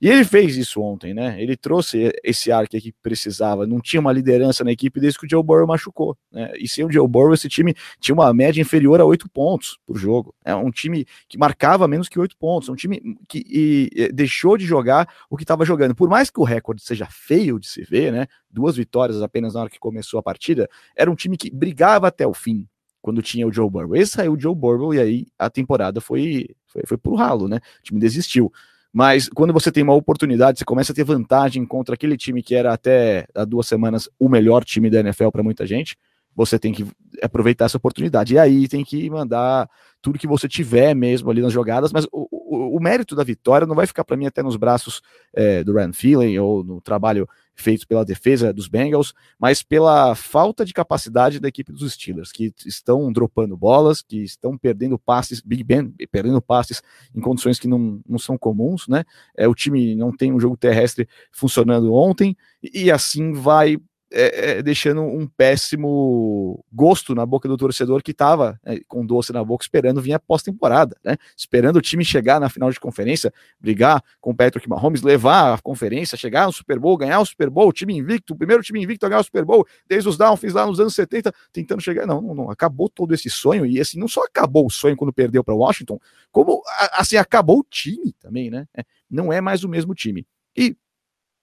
[0.00, 1.42] E ele fez isso ontem, né?
[1.42, 3.66] Ele trouxe esse ar que a equipe precisava.
[3.66, 6.16] Não tinha uma liderança na equipe desde que o Joe Burrow machucou.
[6.30, 6.52] Né?
[6.56, 9.98] E sem o Joe Burrow, esse time tinha uma média inferior a oito pontos por
[9.98, 10.32] jogo.
[10.44, 12.68] É um time que marcava menos que oito pontos.
[12.68, 15.96] É um time que e, e, deixou de jogar o que estava jogando.
[15.96, 18.28] Por mais que o recorde seja feio de se ver, né?
[18.48, 22.24] Duas vitórias apenas na hora que começou a partida, era um time que brigava até
[22.24, 22.68] o fim
[23.02, 23.96] quando tinha o Joe Burrow.
[23.96, 27.56] Esse saiu o Joe Burrow e aí a temporada foi, foi, foi pro ralo, né?
[27.80, 28.52] O time desistiu.
[28.92, 32.54] Mas quando você tem uma oportunidade, você começa a ter vantagem contra aquele time que
[32.54, 35.96] era até há duas semanas o melhor time da NFL para muita gente.
[36.34, 36.86] Você tem que
[37.22, 38.34] aproveitar essa oportunidade.
[38.34, 39.68] E aí tem que mandar
[40.00, 43.66] tudo que você tiver mesmo ali nas jogadas, mas o, o, o mérito da vitória
[43.66, 45.02] não vai ficar para mim até nos braços
[45.34, 50.64] é, do Ryan Feeling ou no trabalho feito pela defesa dos Bengals, mas pela falta
[50.64, 55.64] de capacidade da equipe dos Steelers, que estão dropando bolas, que estão perdendo passes, Big
[55.64, 56.80] Ben perdendo passes
[57.12, 59.04] em condições que não, não são comuns, né?
[59.36, 63.76] É, o time não tem um jogo terrestre funcionando ontem, e assim vai
[64.10, 69.32] é, é, deixando um péssimo gosto na boca do torcedor que estava é, com doce
[69.32, 71.16] na boca esperando vir a pós-temporada, né?
[71.36, 75.58] Esperando o time chegar na final de conferência, brigar com o Patrick Mahomes, levar a
[75.58, 78.82] conferência, chegar no Super Bowl, ganhar o Super Bowl, o time invicto, o primeiro time
[78.82, 82.06] invicto a ganhar o Super Bowl, desde os Dolphins lá nos anos 70, tentando chegar.
[82.06, 85.12] Não, não, não, acabou todo esse sonho e assim, não só acabou o sonho quando
[85.12, 86.00] perdeu para Washington,
[86.32, 88.66] como assim, acabou o time também, né?
[88.74, 90.26] É, não é mais o mesmo time.
[90.56, 90.76] E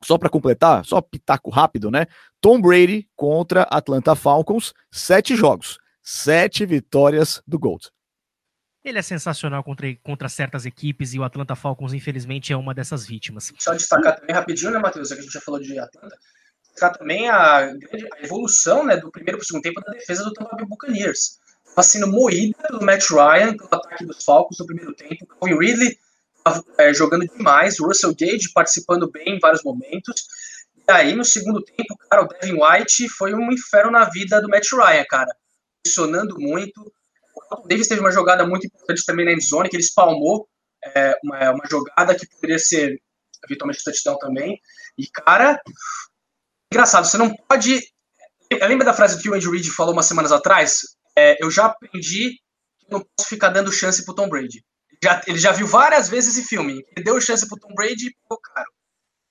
[0.06, 2.06] só para completar, só pitaco rápido, né?
[2.40, 7.90] Tom Brady contra Atlanta Falcons, sete jogos, sete vitórias do Gold.
[8.84, 13.08] Ele é sensacional contra, contra certas equipes e o Atlanta Falcons, infelizmente, é uma dessas
[13.08, 13.52] vítimas.
[13.58, 15.10] Só destacar também rapidinho, né, Matheus?
[15.10, 16.16] Já que a gente já falou de Atlanta,
[16.62, 20.34] destacar também a, a evolução né, do primeiro para o segundo tempo da defesa do
[20.34, 21.40] Tampa Bay Buccaneers.
[21.66, 25.26] Está sendo moída pelo Matt Ryan, pelo ataque dos Falcons no primeiro tempo.
[25.26, 25.98] Calvin Ridley
[26.78, 30.26] é, jogando demais, o Russell Gage participando bem em vários momentos.
[30.88, 34.48] E aí, no segundo tempo, cara, o Devin White foi um inferno na vida do
[34.48, 35.36] Matt Ryan, cara.
[35.86, 36.94] Funcionando muito.
[37.52, 40.48] O Davis teve uma jogada muito importante também na endzone, que ele espalmou
[40.84, 43.02] é, uma, uma, jogada que poderia ser
[43.44, 44.60] eventualmente touchdown também.
[44.98, 45.60] E, cara,
[46.72, 47.82] engraçado, você não pode.
[48.52, 50.82] Lembra da frase que o Andrew Reid falou umas semanas atrás?
[51.18, 52.32] É, eu já aprendi
[52.78, 54.64] que não posso ficar dando chance pro Tom Brady.
[55.04, 56.86] Já, ele já viu várias vezes esse filme.
[56.96, 58.70] Ele deu chance pro Tom Brady e pô, caro.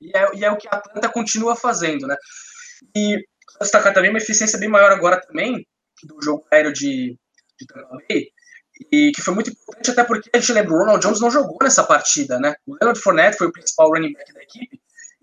[0.00, 2.16] E é, e é o que a Atlanta continua fazendo, né?
[2.94, 3.24] E
[3.60, 5.66] destacar também uma eficiência bem maior agora também
[6.02, 7.16] do jogo aéreo de,
[7.58, 8.28] de Tampa Bay,
[8.92, 11.56] e que foi muito importante até porque a gente lembra, o Ronald Jones não jogou
[11.62, 12.54] nessa partida, né?
[12.66, 14.80] O Leonard Fournette foi o principal running back da equipe,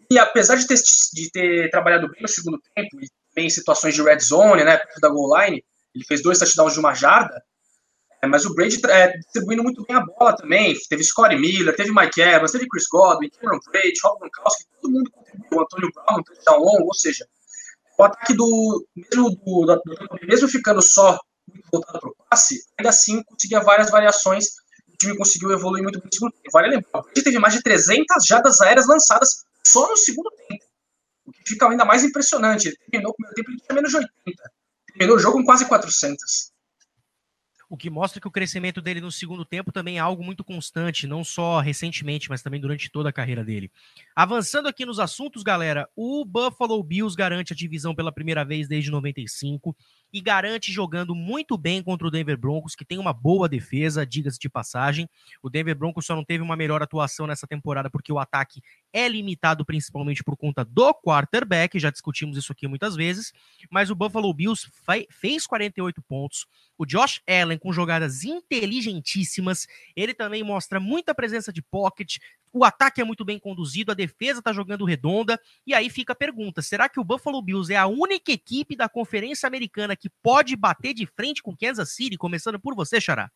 [0.09, 0.75] e apesar de ter,
[1.13, 4.77] de ter trabalhado bem no segundo tempo, e bem em situações de red zone, né,
[4.77, 7.41] perto da goal line, ele fez dois touchdowns de uma jarda,
[8.27, 10.77] mas o Brady é, distribuindo muito bem a bola também.
[10.87, 15.11] Teve Scottie Miller, teve Mike Evans, teve Chris Godwin, Cameron Brady, Rob Gronkowski, todo mundo
[15.11, 15.47] contribuiu.
[15.51, 17.27] O Antônio Brown, touchdown longo, ou seja,
[17.97, 21.19] o ataque do mesmo, do, do, mesmo ficando só
[21.71, 24.45] voltado para o passe, ainda assim conseguia várias variações.
[24.87, 26.51] O time conseguiu evoluir muito bem no segundo tempo.
[26.53, 30.63] Vale lembrar, o teve mais de 300 jadas aéreas lançadas só no segundo tempo.
[31.25, 32.67] O que fica ainda mais impressionante.
[32.67, 34.51] Ele terminou o primeiro tempo, ele tinha menos de 80.
[34.93, 36.50] Terminou o jogo com quase 400
[37.71, 41.07] o que mostra que o crescimento dele no segundo tempo também é algo muito constante,
[41.07, 43.71] não só recentemente, mas também durante toda a carreira dele.
[44.13, 48.91] Avançando aqui nos assuntos, galera, o Buffalo Bills garante a divisão pela primeira vez desde
[48.91, 49.73] 95
[50.13, 54.39] e garante jogando muito bem contra o Denver Broncos, que tem uma boa defesa, diga-se
[54.39, 55.09] de passagem.
[55.41, 58.61] O Denver Broncos só não teve uma melhor atuação nessa temporada porque o ataque
[58.93, 63.31] é limitado principalmente por conta do quarterback, já discutimos isso aqui muitas vezes,
[63.69, 64.69] mas o Buffalo Bills
[65.09, 66.45] fez 48 pontos.
[66.77, 72.17] O Josh Allen com jogadas inteligentíssimas, ele também mostra muita presença de pocket,
[72.53, 76.15] o ataque é muito bem conduzido, a defesa está jogando redonda, e aí fica a
[76.15, 80.55] pergunta: será que o Buffalo Bills é a única equipe da Conferência Americana que pode
[80.55, 82.17] bater de frente com Kansas City?
[82.17, 83.31] Começando por você, Xará.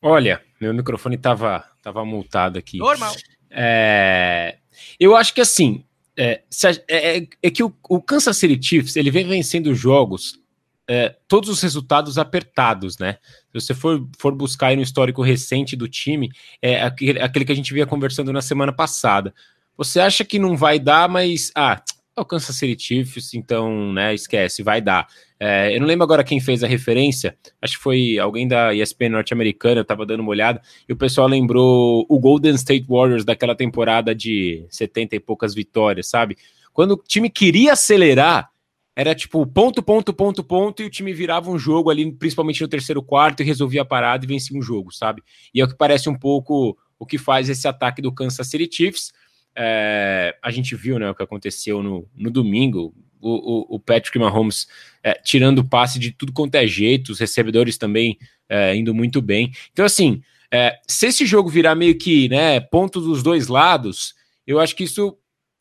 [0.00, 2.78] Olha, meu microfone estava tava multado aqui.
[2.78, 3.14] Normal.
[3.48, 4.58] É,
[4.98, 5.84] eu acho que assim,
[6.16, 6.42] é,
[6.88, 10.41] é, é, é que o, o, Kansas City Chiefs ele vem vencendo jogos
[10.88, 13.18] é, todos os resultados apertados, né?
[13.52, 17.52] Se você for, for buscar aí no histórico recente do time, é aquele, aquele que
[17.52, 19.32] a gente via conversando na semana passada.
[19.76, 21.82] Você acha que não vai dar, mas ah,
[22.28, 25.06] Kansas City então, né, esquece, vai dar.
[25.40, 29.08] É, eu não lembro agora quem fez a referência, acho que foi alguém da ESPN
[29.08, 33.54] norte-americana, eu tava dando uma olhada, e o pessoal lembrou o Golden State Warriors daquela
[33.54, 36.36] temporada de 70 e poucas vitórias, sabe?
[36.72, 38.51] Quando o time queria acelerar,
[38.94, 42.68] era tipo ponto, ponto, ponto, ponto, e o time virava um jogo ali, principalmente no
[42.68, 45.22] terceiro quarto, e resolvia a parada e vencia um jogo, sabe?
[45.54, 48.68] E é o que parece um pouco o que faz esse ataque do Kansas City
[48.70, 49.12] Chiefs.
[49.56, 54.18] É, a gente viu né, o que aconteceu no, no domingo, o, o, o Patrick
[54.18, 54.66] Mahomes
[55.02, 59.22] é, tirando o passe de tudo quanto é jeito, os recebedores também é, indo muito
[59.22, 59.52] bem.
[59.72, 64.14] Então, assim, é, se esse jogo virar meio que né, ponto dos dois lados,
[64.46, 65.16] eu acho que isso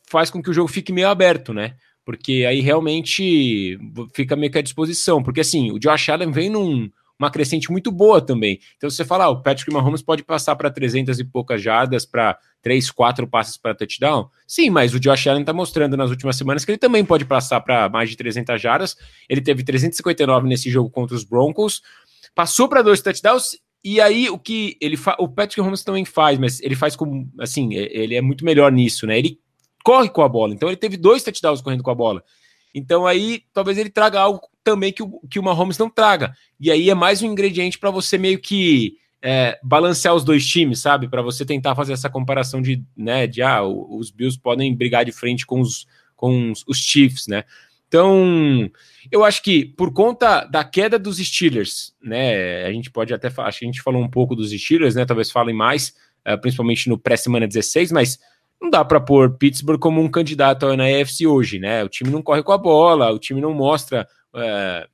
[0.08, 1.76] faz com que o jogo fique meio aberto, né?
[2.06, 3.78] Porque aí realmente
[4.14, 6.90] fica meio que à disposição, porque assim, o Josh Allen vem num
[7.30, 8.60] crescente muito boa também.
[8.78, 12.38] Então você fala, ah, o Patrick Mahomes pode passar para 300 e poucas jardas, para
[12.64, 14.28] 3, 4 passes para touchdown?
[14.48, 17.62] Sim, mas o Josh Allen está mostrando nas últimas semanas que ele também pode passar
[17.62, 18.96] para mais de 300 jardas.
[19.30, 21.82] Ele teve 359 nesse jogo contra os Broncos,
[22.34, 26.62] passou para dois touchdowns e aí o que ele o Patrick Mahomes também faz, mas
[26.62, 29.18] ele faz com assim, ele é muito melhor nisso, né?
[29.18, 29.40] Ele
[29.84, 30.54] corre com a bola.
[30.54, 32.24] Então ele teve dois touchdowns correndo com a bola.
[32.74, 36.34] Então aí talvez ele traga algo também que o, que o Mahomes não traga.
[36.60, 40.80] E aí é mais um ingrediente para você meio que é, balancear os dois times,
[40.80, 41.08] sabe?
[41.08, 45.12] Para você tentar fazer essa comparação de, né, de ah, os Bills podem brigar de
[45.12, 47.44] frente com os, com os, os Chiefs, né?
[47.88, 48.72] Então,
[49.12, 52.64] eu acho que por conta da queda dos Steelers, né?
[52.66, 55.06] A gente pode até falar, acho que a gente falou um pouco dos Steelers, né?
[55.06, 55.94] Talvez falem mais,
[56.26, 58.18] uh, principalmente no pré-semana 16, mas
[58.62, 61.84] não dá para pôr Pittsburgh como um candidato na AFC hoje, né?
[61.84, 64.88] O time não corre com a bola, o time não mostra é,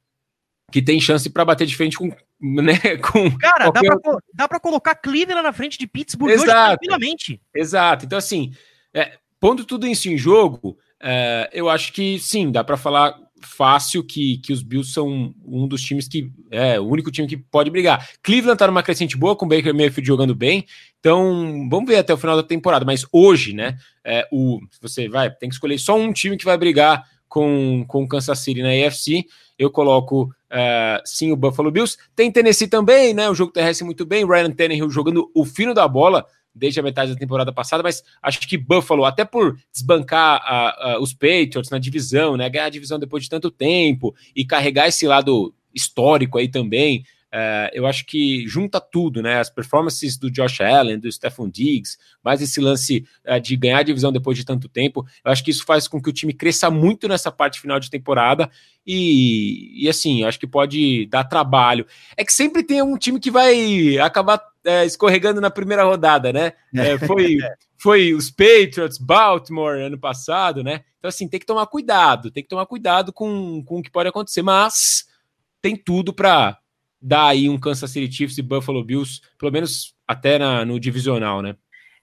[0.72, 2.10] que tem chance para bater de frente com.
[2.40, 2.74] Né,
[3.12, 4.22] com Cara, qualquer...
[4.34, 6.50] dá para colocar Cleveland na frente de Pittsburgh Exato.
[6.50, 7.42] hoje tranquilamente.
[7.54, 8.06] Exato.
[8.06, 8.54] Então, assim,
[8.94, 14.04] é, pondo tudo isso em jogo, é, eu acho que sim, dá para falar fácil
[14.04, 17.69] que, que os Bills são um dos times que é o único time que pode
[17.69, 18.08] brigar.
[18.23, 20.65] Cleveland tá numa crescente boa com o Baker Mayfield jogando bem,
[21.00, 22.86] então vamos ver até o final da temporada.
[22.86, 26.58] Mas hoje, né, é, o você vai tem que escolher só um time que vai
[26.58, 29.26] brigar com com o Kansas City na AFC.
[29.58, 31.97] Eu coloco é, sim o Buffalo Bills.
[32.15, 33.30] Tem Tennessee também, né?
[33.30, 34.26] O jogo terrestre muito bem.
[34.26, 36.26] Ryan Tannehill jogando o fino da bola
[36.58, 40.41] desde a metade da temporada passada, mas acho que Buffalo, até por desbancar
[41.00, 45.08] os Patriots na divisão, né, ganhar a divisão depois de tanto tempo e carregar esse
[45.08, 49.39] lado histórico aí também, É, eu acho que junta tudo, né?
[49.39, 53.84] As performances do Josh Allen, do Stephon Diggs, mais esse lance é, de ganhar a
[53.84, 55.06] divisão depois de tanto tempo.
[55.26, 57.89] Eu acho que isso faz com que o time cresça muito nessa parte final de
[57.89, 58.50] temporada
[58.86, 61.86] e, e assim, acho que pode dar trabalho.
[62.15, 66.52] É que sempre tem um time que vai acabar é, escorregando na primeira rodada, né?
[66.76, 67.38] É, foi,
[67.80, 70.84] foi os Patriots, Baltimore ano passado, né?
[71.00, 74.10] Então, assim, tem que tomar cuidado, tem que tomar cuidado com, com o que pode
[74.10, 75.06] acontecer, mas
[75.62, 76.60] tem tudo para
[77.02, 81.42] dar aí um Kansas City Chiefs e Buffalo Bills, pelo menos até na, no divisional,
[81.42, 81.56] né?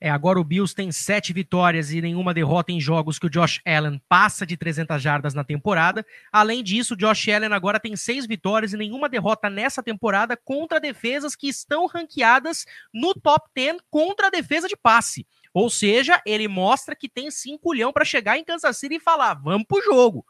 [0.04, 3.62] É, agora o Bills tem sete vitórias e nenhuma derrota em jogos que o Josh
[3.64, 6.04] Allen passa de 300 jardas na temporada.
[6.30, 10.78] Além disso, o Josh Allen agora tem seis vitórias e nenhuma derrota nessa temporada contra
[10.78, 15.26] defesas que estão ranqueadas no top 10 contra a defesa de passe.
[15.54, 19.32] Ou seja, ele mostra que tem cinco leão para chegar em Kansas City e falar:
[19.32, 20.22] vamos pro jogo.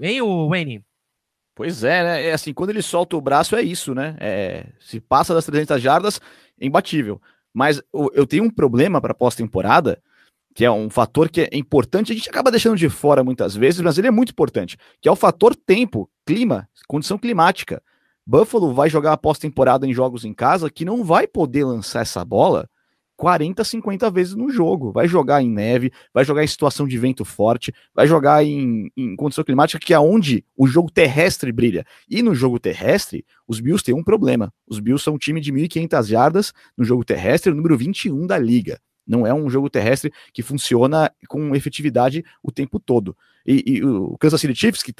[0.00, 0.82] Hein, Wayne?
[1.54, 2.26] Pois é, né?
[2.28, 4.16] É assim, quando ele solta o braço é isso, né?
[4.20, 6.18] É, se passa das 300 jardas,
[6.58, 7.20] é imbatível.
[7.58, 7.82] Mas
[8.14, 10.00] eu tenho um problema para pós-temporada,
[10.54, 13.80] que é um fator que é importante, a gente acaba deixando de fora muitas vezes,
[13.80, 17.82] mas ele é muito importante, que é o fator tempo, clima, condição climática.
[18.24, 22.24] Buffalo vai jogar a pós-temporada em jogos em casa que não vai poder lançar essa
[22.24, 22.70] bola
[23.18, 24.92] 40, 50 vezes no jogo.
[24.92, 29.16] Vai jogar em neve, vai jogar em situação de vento forte, vai jogar em, em
[29.16, 31.84] condição climática que é onde o jogo terrestre brilha.
[32.08, 34.54] E no jogo terrestre, os Bills têm um problema.
[34.68, 38.80] Os Bills são um time de 1.500 jardas no jogo terrestre, número 21 da liga.
[39.04, 43.16] Não é um jogo terrestre que funciona com efetividade o tempo todo.
[43.48, 44.92] E, e o Kansas City Chiefs, que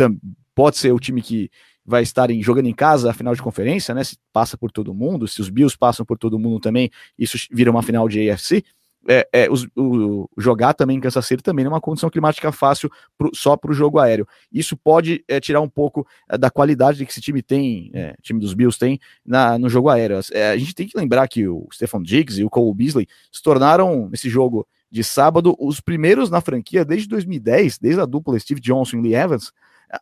[0.54, 1.50] pode ser o time que
[1.84, 4.02] vai estar em, jogando em casa a final de conferência, né?
[4.02, 7.70] Se passa por todo mundo, se os Bills passam por todo mundo também, isso vira
[7.70, 8.64] uma final de AFC.
[9.06, 12.90] É, é, os, o, jogar também em Kansas City também é uma condição climática fácil
[13.16, 14.26] pro, só para o jogo aéreo.
[14.50, 18.40] Isso pode é, tirar um pouco é, da qualidade que esse time tem, é, time
[18.40, 20.20] dos Bills tem na, no jogo aéreo.
[20.32, 23.42] É, a gente tem que lembrar que o Stephon Diggs e o Cole Beasley se
[23.42, 28.60] tornaram, nesse jogo de sábado, os primeiros na franquia desde 2010, desde a dupla Steve
[28.60, 29.52] Johnson e Lee Evans,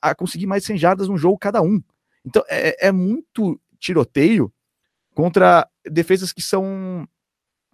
[0.01, 1.83] a conseguir mais de 100 jardas no jogo cada um.
[2.25, 4.53] Então é, é muito tiroteio
[5.14, 7.09] contra defesas que são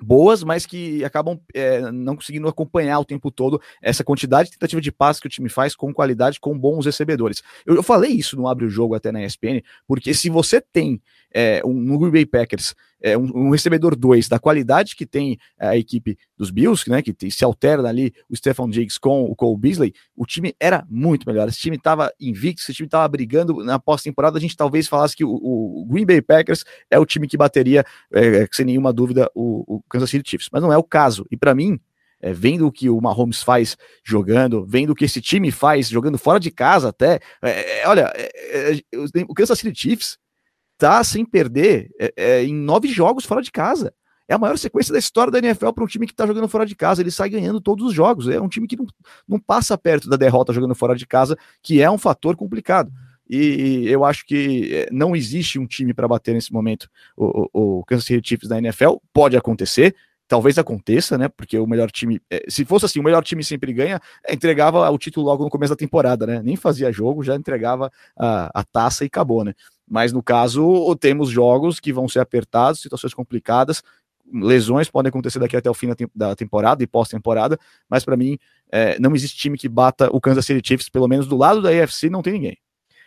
[0.02, 4.80] boas, mas que acabam é, não conseguindo acompanhar o tempo todo essa quantidade de tentativa
[4.80, 7.42] de passe que o time faz com qualidade, com bons recebedores.
[7.64, 11.00] Eu, eu falei isso no Abre o Jogo até na ESPN, porque se você tem
[11.32, 15.38] é, um, no Green Bay Packers é, um, um, recebedor 2 da qualidade que tem
[15.58, 19.58] a equipe dos Bills, né, que se alterna ali o Stephon Diggs com o Cole
[19.58, 21.48] Beasley, o time era muito melhor.
[21.48, 24.38] Esse time estava invicto, esse time estava brigando na pós-temporada.
[24.38, 27.84] A gente talvez falasse que o, o, Green Bay Packers é o time que bateria,
[28.12, 30.48] é, sem nenhuma dúvida, o, o Kansas City Chiefs.
[30.52, 31.26] Mas não é o caso.
[31.30, 31.80] E para mim,
[32.20, 36.16] é, vendo o que o Mahomes faz jogando, vendo o que esse time faz jogando
[36.16, 40.18] fora de casa até, é, é olha, é, é, o Kansas City Chiefs
[40.82, 43.94] tá sem perder é, é, em nove jogos fora de casa.
[44.28, 46.64] É a maior sequência da história da NFL para um time que está jogando fora
[46.64, 47.02] de casa.
[47.02, 48.28] Ele sai ganhando todos os jogos.
[48.28, 48.86] É um time que não,
[49.28, 52.90] não passa perto da derrota jogando fora de casa, que é um fator complicado.
[53.28, 57.78] E eu acho que é, não existe um time para bater nesse momento o, o,
[57.78, 58.96] o Kansas City Chiefs da NFL.
[59.12, 59.94] Pode acontecer,
[60.26, 61.28] talvez aconteça, né?
[61.28, 64.98] Porque o melhor time, é, se fosse assim, o melhor time sempre ganha, entregava o
[64.98, 66.40] título logo no começo da temporada, né?
[66.42, 69.54] Nem fazia jogo, já entregava a, a taça e acabou, né?
[69.88, 73.82] Mas no caso, temos jogos que vão ser apertados, situações complicadas,
[74.32, 77.58] lesões podem acontecer daqui até o fim da temporada e pós-temporada,
[77.88, 78.38] mas para mim
[78.70, 81.70] é, não existe time que bata o Kansas City Chiefs, pelo menos do lado da
[81.70, 82.58] AFC não tem ninguém.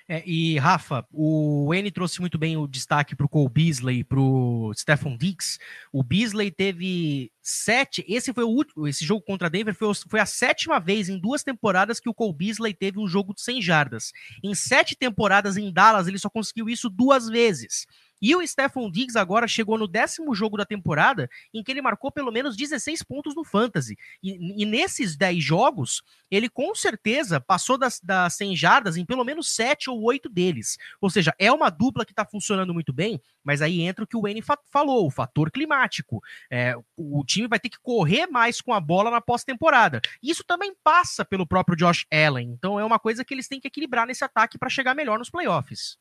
[0.07, 4.19] É, e Rafa, o N trouxe muito bem o destaque para o Cole Beasley, para
[4.19, 5.57] o Stephon Diggs.
[5.91, 8.05] O Beasley teve sete.
[8.07, 8.87] Esse foi o último.
[8.87, 12.35] Esse jogo contra Denver foi, foi a sétima vez em duas temporadas que o Cole
[12.35, 14.11] Beasley teve um jogo de 100 jardas.
[14.43, 17.87] Em sete temporadas em Dallas, ele só conseguiu isso duas vezes.
[18.21, 22.11] E o Stephon Diggs agora chegou no décimo jogo da temporada em que ele marcou
[22.11, 23.97] pelo menos 16 pontos no Fantasy.
[24.21, 29.23] E, e nesses 10 jogos, ele com certeza passou das, das 100 jardas em pelo
[29.23, 30.77] menos 7 ou 8 deles.
[31.01, 34.17] Ou seja, é uma dupla que está funcionando muito bem, mas aí entra o que
[34.17, 36.21] o Wayne fa falou, o fator climático.
[36.49, 40.01] É, o time vai ter que correr mais com a bola na pós-temporada.
[40.21, 42.51] Isso também passa pelo próprio Josh Allen.
[42.51, 45.29] Então é uma coisa que eles têm que equilibrar nesse ataque para chegar melhor nos
[45.29, 45.97] playoffs.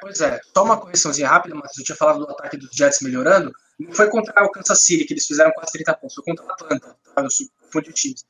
[0.00, 3.52] Pois é, só uma correçãozinha rápida, mas eu tinha falado do ataque dos Jets melhorando.
[3.78, 6.50] Não foi contra o Kansas City que eles fizeram quase 30 pontos, foi contra o
[6.50, 6.96] Atlanta.
[7.14, 7.22] Tá?
[7.22, 8.24] Eu de times.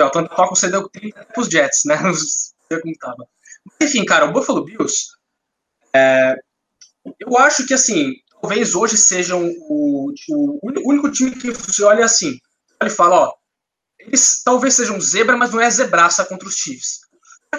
[0.00, 1.96] O Atlanta só concedeu 30 para os Jets, né?
[2.02, 3.28] Não sei como tava.
[3.64, 5.08] Mas, enfim, cara, o Buffalo Bills,
[5.94, 6.36] é,
[7.18, 12.04] eu acho que, assim, talvez hoje sejam o, o, o único time que você olha
[12.04, 12.38] assim,
[12.80, 13.34] ele fala, ó,
[13.98, 17.00] eles talvez sejam zebra, mas não é zebraça contra os Chiefs.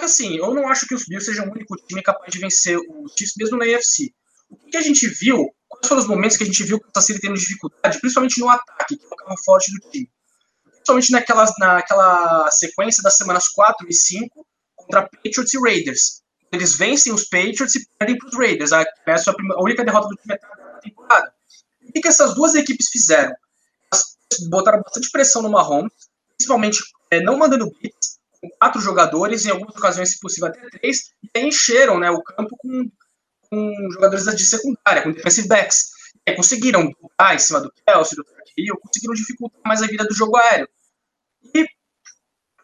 [0.00, 2.78] Que assim, eu não acho que os Bills sejam o único time capaz de vencer
[2.78, 4.10] os Chiefs mesmo na AFC.
[4.48, 7.04] O que a gente viu, quais foram os momentos que a gente viu o Kansas
[7.04, 10.10] City tendo dificuldade, principalmente no ataque, que é o carro forte do time.
[10.64, 16.22] Principalmente naquela, naquela sequência das semanas 4 e 5 contra Patriots e Raiders.
[16.50, 18.72] Eles vencem os Patriots e perdem para os Raiders.
[18.72, 21.32] A, essa é a única derrota do time da temporada.
[21.86, 23.34] O que, que essas duas equipes fizeram?
[23.92, 24.16] Elas
[24.48, 25.92] botaram bastante pressão no Mahomes,
[26.38, 26.80] principalmente
[27.10, 31.40] é, não mandando blitz, com quatro jogadores, em algumas ocasiões, se possível, até três, e
[31.40, 32.90] encheram né, o campo com,
[33.50, 35.90] com jogadores de secundária, com defensive backs.
[36.26, 38.24] E conseguiram pular em cima do Kelsey, do
[38.56, 40.68] Hill, conseguiram dificultar mais a vida do jogo aéreo.
[41.54, 41.66] E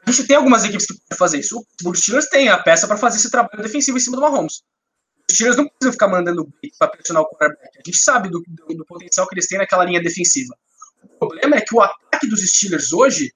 [0.06, 1.66] a gente tem algumas equipes que podem fazer isso.
[1.84, 4.62] Os Steelers têm a peça para fazer esse trabalho defensivo em cima do Mahomes.
[5.28, 6.48] Os Steelers não precisam ficar mandando
[6.78, 7.78] para pressionar o quarterback.
[7.78, 10.56] A gente sabe do, do, do, potencial que eles têm naquela linha defensiva.
[11.02, 13.32] O problema é que o ataque dos Steelers hoje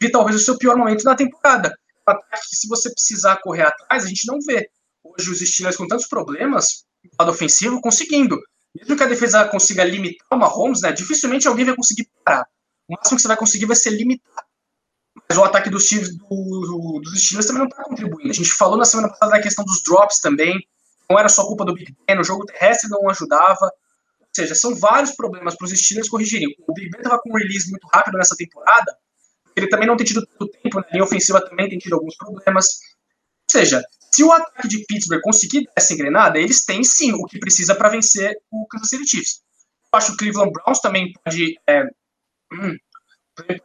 [0.00, 1.76] vive talvez o seu pior momento na temporada.
[2.06, 4.68] Ataque que, se você precisar correr atrás, a gente não vê.
[5.02, 6.84] Hoje os Steelers com tantos problemas,
[7.18, 8.38] lado ofensivo, conseguindo.
[8.74, 12.46] Mesmo que a defesa consiga limitar o Mahomes, né, dificilmente alguém vai conseguir parar.
[12.88, 14.44] O máximo que você vai conseguir vai ser limitar.
[15.28, 18.30] Mas o ataque dos, Chiefs, do, dos Steelers também não está contribuindo.
[18.30, 20.58] A gente falou na semana passada da questão dos drops também.
[21.08, 23.66] Não era só culpa do Big Ben, o jogo terrestre não ajudava.
[24.20, 26.54] Ou seja, são vários problemas para os Steelers corrigirem.
[26.66, 28.96] O Big Ben estava com um release muito rápido nessa temporada.
[29.56, 30.84] Ele também não tem tido tanto tempo, né?
[30.88, 32.66] a linha ofensiva também tem tido alguns problemas.
[32.66, 33.82] Ou seja,
[34.12, 37.88] se o ataque de Pittsburgh conseguir essa engrenada, eles têm sim o que precisa para
[37.88, 39.42] vencer o Kansas City Chiefs.
[39.92, 41.84] Eu acho que o Cleveland Browns também pode, é,
[42.52, 42.76] hum,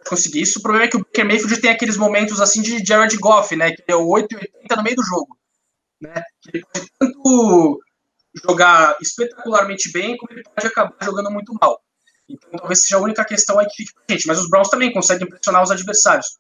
[0.08, 0.60] conseguir isso.
[0.60, 3.72] O problema é que o Baker Mayfield tem aqueles momentos assim de Jared Goff, né?
[3.72, 5.38] Que é o 8 e 80 no meio do jogo.
[6.02, 6.24] Né?
[6.54, 7.80] Ele pode tanto
[8.48, 11.82] jogar espetacularmente bem, como ele pode acabar jogando muito mal.
[12.30, 14.28] Então talvez seja a única questão aí que fique pra gente.
[14.28, 16.38] Mas os Browns também conseguem pressionar os adversários.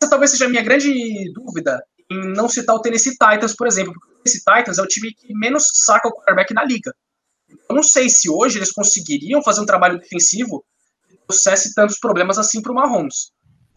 [0.00, 3.92] Essa talvez seja a minha grande dúvida em não citar o Tennessee Titans, por exemplo,
[3.92, 6.94] porque o Tennessee Titans é o time que menos saca o quarterback na liga.
[7.68, 10.64] Eu não sei se hoje eles conseguiriam fazer um trabalho defensivo
[11.08, 13.32] que trouxesse tantos problemas assim para o Mahomes.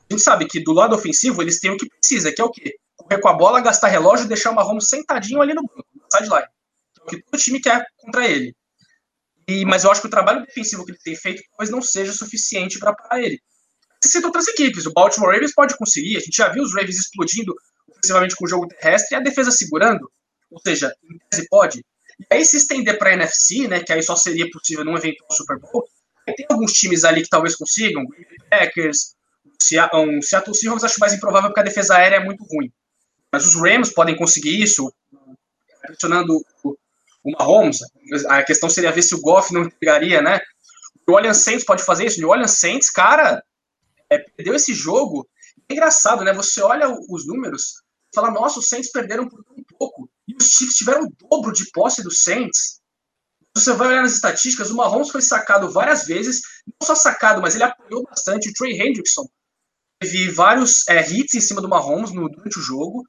[0.09, 2.49] A gente sabe que do lado ofensivo eles têm o que precisa, que é o
[2.49, 2.75] quê?
[2.95, 6.05] Correr com a bola, gastar relógio e deixar o Mahomes sentadinho ali no banco, no
[6.11, 6.47] sideline.
[6.99, 8.55] É o que todo time quer contra ele.
[9.47, 12.11] E, mas eu acho que o trabalho defensivo que ele tem feito talvez não seja
[12.11, 13.41] suficiente para parar ele.
[14.01, 16.97] Você cita outras equipes, o Baltimore Ravens pode conseguir, a gente já viu os Ravens
[16.97, 17.55] explodindo
[17.89, 20.11] ofensivamente com o jogo terrestre e a defesa segurando,
[20.51, 21.83] ou seja, em tese pode.
[22.19, 25.31] E aí se estender para a NFC, né, que aí só seria possível num eventual
[25.31, 25.87] Super Bowl,
[26.35, 28.03] tem alguns times ali que talvez consigam,
[28.49, 29.15] Packers,
[29.93, 32.71] um Seattle Seahawks acho mais improvável porque a defesa aérea é muito ruim.
[33.31, 34.93] Mas os Rams podem conseguir isso,
[35.81, 36.77] pressionando o,
[37.23, 37.79] o Mahomes.
[38.27, 40.39] A questão seria ver se o Goff não entregaria, né?
[41.07, 42.25] O Orleans Saints pode fazer isso.
[42.25, 43.43] O Orleans Saints, cara,
[44.09, 45.27] é, perdeu esse jogo.
[45.69, 46.33] É engraçado, né?
[46.33, 47.81] Você olha os números,
[48.13, 50.09] fala, nossa, os Saints perderam por um pouco.
[50.27, 52.81] E os Chiefs tiveram o dobro de posse dos Saints.
[53.55, 57.55] Você vai olhar nas estatísticas, o Mahomes foi sacado várias vezes, não só sacado, mas
[57.55, 58.49] ele apoiou bastante.
[58.49, 59.27] O Trey Hendrickson
[59.99, 63.03] teve vários é, hits em cima do Mahomes no, durante o jogo.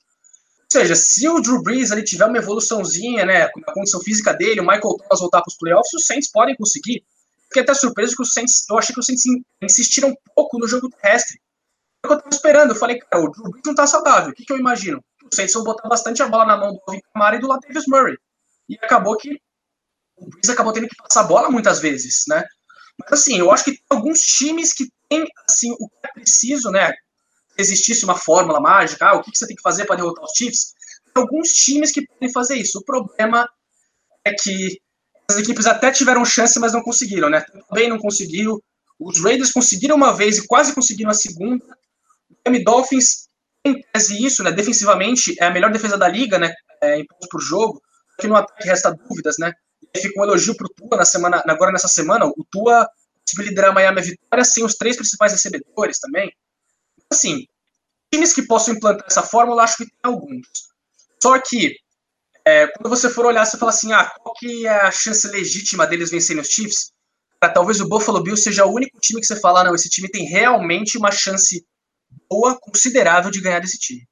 [0.70, 4.64] Seja, se o Drew Brees ali tiver uma evoluçãozinha, né, na condição física dele, o
[4.64, 7.02] Michael Thomas voltar para os playoffs, os Saints podem conseguir.
[7.44, 9.22] Fiquei até surpreso que os Saints, eu achei que os Saints
[9.62, 11.40] insistiram um pouco no jogo terrestre.
[12.04, 12.70] É o que eu tava esperando.
[12.70, 14.30] Eu falei, cara, o Drew Brees não tá saudável.
[14.30, 15.02] O que, que eu imagino?
[15.24, 17.84] Os Saints vão botar bastante a bola na mão do Alvin Kamara e do Latavius
[17.88, 18.18] Murray.
[18.68, 19.40] E acabou que
[20.18, 22.44] o Brees acabou tendo que passar a bola muitas vezes, né?
[22.98, 26.70] Mas assim, eu acho que tem alguns times que têm assim o que é preciso,
[26.70, 26.92] né?
[27.58, 30.30] Se existisse uma fórmula mágica, ah, o que, você tem que fazer para derrotar os
[30.36, 30.74] Chiefs?
[31.12, 32.78] Tem alguns times que podem fazer isso.
[32.78, 33.48] O problema
[34.24, 34.80] é que
[35.28, 37.44] as equipes até tiveram chance, mas não conseguiram, né?
[37.68, 38.62] Também não conseguiu.
[38.98, 41.64] Os Raiders conseguiram uma vez e quase conseguiram a segunda.
[42.30, 43.28] O Miami Dolphins
[43.62, 44.52] tem tese isso, né?
[44.52, 46.54] Defensivamente é a melhor defesa da liga, né?
[46.80, 47.82] É, em pontos por jogo.
[48.20, 49.52] Que no ataque resta dúvidas, né?
[49.94, 52.24] E fica um elogio pro Tua na semana, agora nessa semana.
[52.24, 52.88] O Tua
[53.20, 56.32] conseguiu liderar a Miami a vitória sem os três principais recebedores também.
[57.10, 57.46] Assim,
[58.12, 60.46] times que possam implantar essa fórmula, acho que tem alguns.
[61.22, 61.76] Só que
[62.44, 65.86] é, quando você for olhar, você fala assim, ah, qual que é a chance legítima
[65.86, 66.92] deles vencerem os Chiefs?
[67.40, 70.08] Cara, talvez o Buffalo Bills seja o único time que você fala, não, esse time
[70.08, 71.64] tem realmente uma chance
[72.28, 74.07] boa, considerável de ganhar desse time.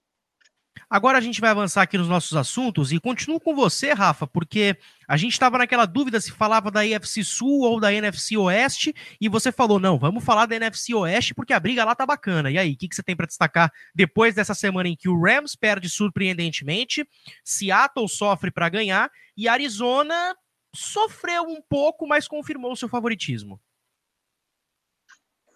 [0.88, 4.78] Agora a gente vai avançar aqui nos nossos assuntos e continuo com você, Rafa, porque
[5.08, 9.28] a gente estava naquela dúvida se falava da NFC Sul ou da NFC Oeste e
[9.28, 12.52] você falou, não, vamos falar da NFC Oeste porque a briga lá tá bacana.
[12.52, 15.20] E aí, o que, que você tem para destacar depois dessa semana em que o
[15.20, 17.04] Rams perde surpreendentemente,
[17.44, 20.36] Seattle sofre para ganhar e Arizona
[20.72, 23.60] sofreu um pouco, mas confirmou seu favoritismo?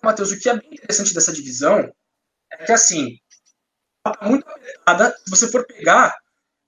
[0.02, 1.92] Matheus, o que é bem interessante dessa divisão
[2.50, 3.20] é que, assim,
[4.12, 5.16] tá muito apertada.
[5.24, 6.16] Se você for pegar,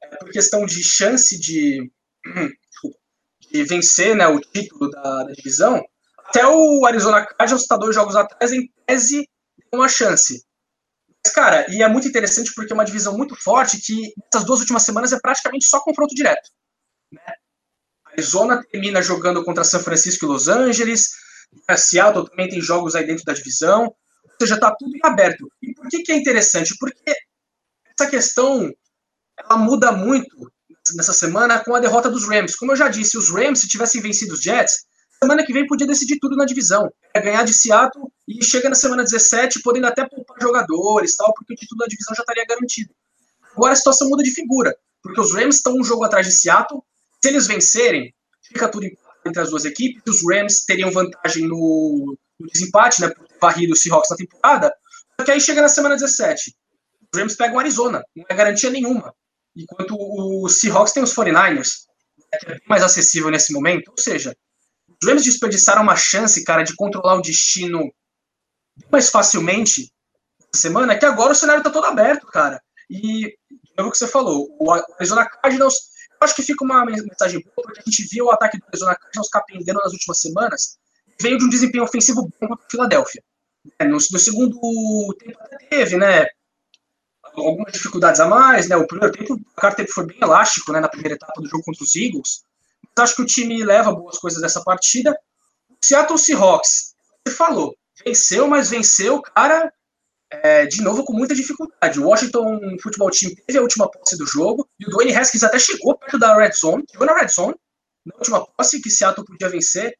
[0.02, 1.90] é, por questão de chance de,
[3.50, 5.82] de vencer né, o título da, da divisão,
[6.18, 9.28] até o Arizona Cardinals está dois jogos atrás, em tese,
[9.70, 10.44] tem uma chance.
[11.24, 14.60] Mas, cara, e é muito interessante porque é uma divisão muito forte que essas duas
[14.60, 16.50] últimas semanas é praticamente só confronto direto.
[17.12, 17.20] Né?
[18.06, 21.10] Arizona termina jogando contra São Francisco e Los Angeles,
[21.68, 25.50] a Seattle também tem jogos aí dentro da divisão, ou seja, está tudo em aberto.
[25.62, 26.74] E por que, que é interessante?
[26.78, 27.14] Porque
[27.98, 28.72] essa questão
[29.38, 30.50] ela muda muito
[30.94, 32.56] nessa semana com a derrota dos Rams.
[32.56, 34.84] Como eu já disse, os Rams, se tivessem vencido os Jets,
[35.20, 36.92] semana que vem podia decidir tudo na divisão.
[37.14, 41.54] É ganhar de Seattle e chega na semana 17 podendo até poupar jogadores tal, porque
[41.54, 42.92] o título da divisão já estaria garantido.
[43.54, 46.82] Agora a situação muda de figura, porque os Rams estão um jogo atrás de Seattle.
[47.22, 48.12] Se eles vencerem,
[48.42, 48.86] fica tudo
[49.24, 50.02] entre as duas equipes.
[50.06, 54.74] Os Rams teriam vantagem no, no desempate, né, por varrido o Seahawks na temporada.
[55.18, 56.54] Só que aí chega na semana 17.
[57.14, 59.14] Rams pegam o Arizona, não é garantia nenhuma.
[59.56, 61.86] Enquanto o Seahawks tem os 49ers,
[62.32, 63.90] né, que é bem mais acessível nesse momento.
[63.90, 64.34] Ou seja,
[64.88, 67.92] os Rams desperdiçaram uma chance, cara, de controlar o destino
[68.90, 69.92] mais facilmente
[70.40, 72.60] essa semana, que agora o cenário está todo aberto, cara.
[72.88, 73.34] E,
[73.76, 75.74] é o que você falou, o Arizona Cardinals,
[76.10, 78.96] eu acho que fica uma mensagem boa, porque a gente viu o ataque do Arizona
[78.96, 80.78] Cardinals capengando nas últimas semanas,
[81.20, 83.22] veio de um desempenho ofensivo bom contra a Filadélfia.
[83.78, 86.26] É, no, no, segundo tempo até teve, né,
[87.36, 90.80] algumas dificuldades a mais, né, o primeiro tempo, o cara tempo foi bem elástico, né,
[90.80, 92.44] na primeira etapa do jogo contra os Eagles,
[93.00, 95.16] acho que o time leva boas coisas dessa partida.
[95.70, 96.94] O Seattle Seahawks,
[97.26, 97.74] você falou,
[98.04, 99.72] venceu, mas venceu, cara,
[100.30, 102.00] é, de novo com muita dificuldade.
[102.00, 105.58] O Washington Football Team teve a última posse do jogo, e o Dwayne Haskins até
[105.58, 107.54] chegou perto da Red Zone, chegou na Red Zone,
[108.04, 109.96] na última posse, que Seattle podia vencer.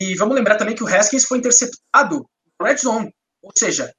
[0.00, 2.26] E vamos lembrar também que o Haskins foi interceptado
[2.60, 3.92] na Red Zone, ou seja,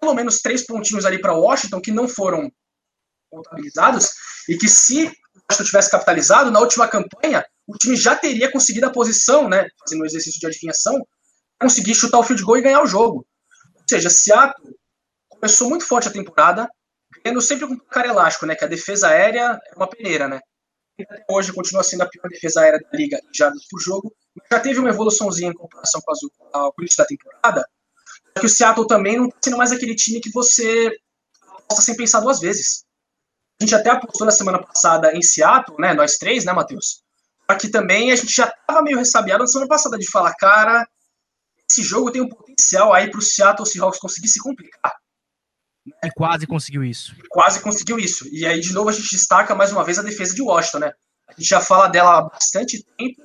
[0.00, 2.50] pelo menos três pontinhos ali para Washington que não foram
[3.30, 4.10] contabilizados,
[4.48, 5.12] e que se
[5.50, 10.02] Washington tivesse capitalizado, na última campanha, o time já teria conseguido a posição, né, fazendo
[10.02, 11.06] um exercício de adivinhação,
[11.60, 13.26] conseguir chutar o field goal e ganhar o jogo.
[13.76, 14.74] Ou seja, Seattle
[15.28, 16.68] começou muito forte a temporada,
[17.22, 20.40] ganhando sempre com um cara elástico, né, que a defesa aérea é uma peneira, né.
[21.00, 24.12] Até hoje continua sendo a pior defesa aérea da liga já por jogo,
[24.50, 27.64] já teve uma evoluçãozinha em comparação com, a, com o início da temporada,
[28.38, 30.90] que o Seattle também não está sendo mais aquele time que você
[31.42, 32.84] aposta sem pensar duas vezes.
[33.60, 35.92] A gente até apostou na semana passada em Seattle, né?
[35.94, 37.02] Nós três, né, Matheus?
[37.48, 40.86] Aqui também a gente já estava meio ressabiado na semana passada de falar, cara,
[41.68, 44.92] esse jogo tem um potencial aí para o Seattle Seahawks conseguir se complicar.
[46.04, 47.14] E quase conseguiu isso.
[47.30, 48.26] Quase conseguiu isso.
[48.30, 50.92] E aí, de novo, a gente destaca mais uma vez a defesa de Washington, né?
[51.28, 53.22] A gente já fala dela há bastante tempo.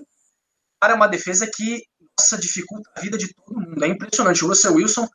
[0.81, 1.83] Cara, é uma defesa que,
[2.19, 3.83] nossa, dificulta a vida de todo mundo.
[3.83, 4.43] É impressionante.
[4.43, 5.07] O Russell Wilson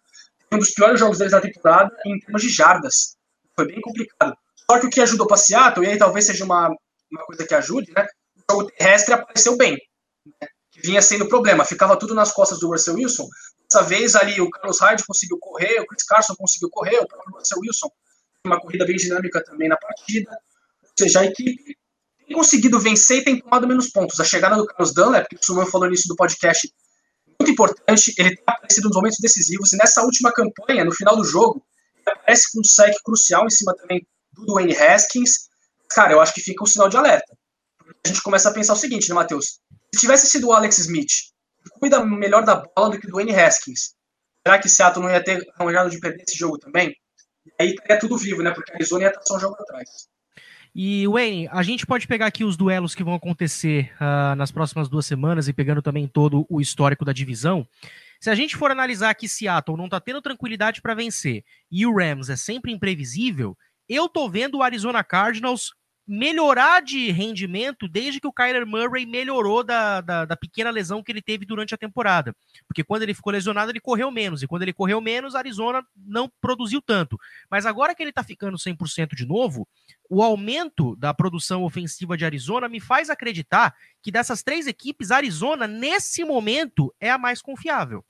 [0.53, 3.17] um dos piores jogos dele da temporada em termos de jardas.
[3.55, 4.35] Foi bem complicado.
[4.71, 6.69] Só que o que ajudou para Seattle, e aí talvez seja uma,
[7.11, 8.07] uma coisa que ajude, né?
[8.37, 9.77] O jogo terrestre apareceu bem.
[10.41, 11.65] Né, que vinha sendo problema.
[11.65, 13.29] Ficava tudo nas costas do Russell Wilson.
[13.71, 17.37] Dessa vez ali o Carlos Hyde conseguiu correr, o Chris Carson conseguiu correr, o próprio
[17.37, 17.91] Russell Wilson
[18.45, 20.31] uma corrida bem dinâmica também na partida.
[20.83, 21.77] Ou seja, a equipe
[22.27, 24.19] tem conseguido vencer e tem tomado menos pontos.
[24.21, 26.73] A chegada do Carlos Dunlap, que o Suman falou nisso do podcast,
[27.49, 28.15] muito importante.
[28.19, 29.73] Ele tem aparecido nos momentos decisivos.
[29.73, 31.65] E nessa última campanha, no final do jogo,
[31.97, 35.49] ele aparece com um sec crucial em cima também do Dwayne Haskins,
[35.91, 37.37] cara, eu acho que fica um sinal de alerta.
[38.05, 39.61] A gente começa a pensar o seguinte, né, Matheus?
[39.95, 41.11] Se tivesse sido o Alex Smith,
[41.81, 43.95] cuida melhor da bola do que o Dwayne Haskins,
[44.47, 46.95] será que Seattle não ia ter arranjado de perder esse jogo também?
[47.47, 48.53] E aí é tudo vivo, né?
[48.53, 49.89] Porque a Arizona ia estar só um jogo atrás.
[50.81, 54.89] E, Wayne, a gente pode pegar aqui os duelos que vão acontecer uh, nas próximas
[54.89, 57.67] duas semanas e pegando também todo o histórico da divisão.
[58.21, 61.93] Se a gente for analisar que Seattle não está tendo tranquilidade para vencer e o
[61.93, 63.59] Rams é sempre imprevisível,
[63.89, 65.75] eu tô vendo o Arizona Cardinals
[66.09, 71.13] melhorar de rendimento desde que o Kyler Murray melhorou da, da, da, pequena lesão que
[71.13, 72.35] ele teve durante a temporada.
[72.67, 74.43] Porque quando ele ficou lesionado, ele correu menos.
[74.43, 77.19] E quando ele correu menos, Arizona não produziu tanto.
[77.51, 79.69] Mas agora que ele tá ficando 100% de novo,
[80.09, 85.67] o aumento da produção ofensiva de Arizona me faz acreditar que dessas três equipes, Arizona,
[85.67, 88.03] nesse momento, é a mais confiável.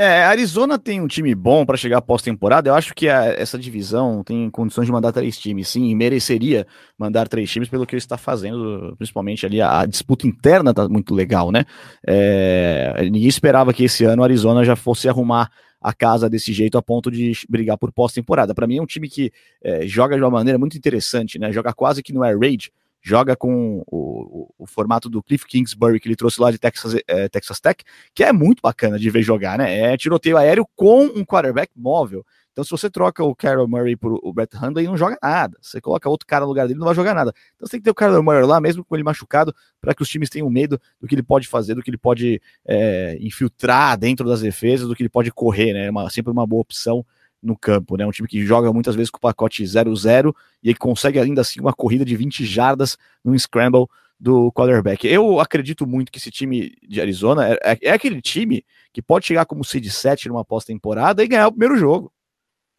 [0.00, 2.70] É, Arizona tem um time bom para chegar pós-temporada.
[2.70, 6.64] Eu acho que a, essa divisão tem condições de mandar três times, sim, e mereceria
[6.96, 10.88] mandar três times pelo que ele está fazendo, principalmente ali a, a disputa interna tá
[10.88, 11.64] muito legal, né?
[12.06, 16.82] É, ninguém esperava que esse ano Arizona já fosse arrumar a casa desse jeito a
[16.82, 18.54] ponto de brigar por pós-temporada.
[18.54, 21.50] Para mim é um time que é, joga de uma maneira muito interessante, né?
[21.50, 22.70] Joga quase que no air raid
[23.02, 26.96] joga com o, o, o, formato do Cliff Kingsbury que ele trouxe lá de Texas,
[27.06, 27.82] é, Texas Tech,
[28.14, 29.92] que é muito bacana de ver jogar, né?
[29.92, 32.24] É tiroteio aéreo com um quarterback móvel.
[32.58, 35.56] Então, se você troca o Carol Murray por o Brett Hundley, não joga nada.
[35.62, 37.32] Você coloca outro cara no lugar dele, não vai jogar nada.
[37.54, 40.02] Então, você tem que ter o Carol Murray lá, mesmo com ele machucado, para que
[40.02, 43.96] os times tenham medo do que ele pode fazer, do que ele pode é, infiltrar
[43.96, 45.86] dentro das defesas, do que ele pode correr, né?
[45.86, 47.06] É uma, sempre uma boa opção
[47.42, 48.06] no campo, né?
[48.06, 51.60] Um time que joga muitas vezes com o pacote 0-0 e que consegue ainda assim
[51.60, 53.86] uma corrida de 20 jardas num scramble
[54.18, 55.06] do quarterback.
[55.06, 59.26] Eu acredito muito que esse time de Arizona é, é, é aquele time que pode
[59.26, 62.12] chegar como seed 7 numa pós-temporada e ganhar o primeiro jogo.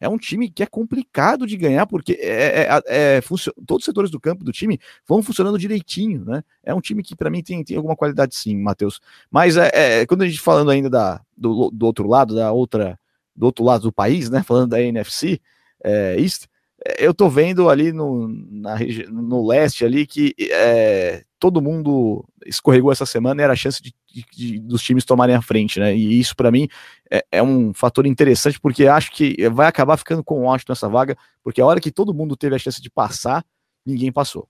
[0.00, 4.10] É um time que é complicado de ganhar, porque é, é, é, todos os setores
[4.10, 6.42] do campo do time vão funcionando direitinho, né?
[6.64, 8.98] É um time que, para mim, tem, tem alguma qualidade sim, Matheus.
[9.30, 12.98] Mas é, é, quando a gente falando ainda da, do, do outro lado, da outra,
[13.40, 14.42] do outro lado do país, né?
[14.42, 15.40] Falando da NFC
[15.82, 16.44] é, East,
[16.86, 18.76] é, eu tô vendo ali no, na,
[19.10, 24.24] no leste ali que é, todo mundo escorregou essa semana era a chance de, de,
[24.30, 25.96] de, dos times tomarem a frente, né?
[25.96, 26.68] E isso para mim
[27.10, 30.88] é, é, um fator interessante porque acho que vai acabar ficando com o Washington nessa
[30.88, 33.42] vaga, porque a hora que todo mundo teve a chance de passar,
[33.86, 34.46] ninguém passou.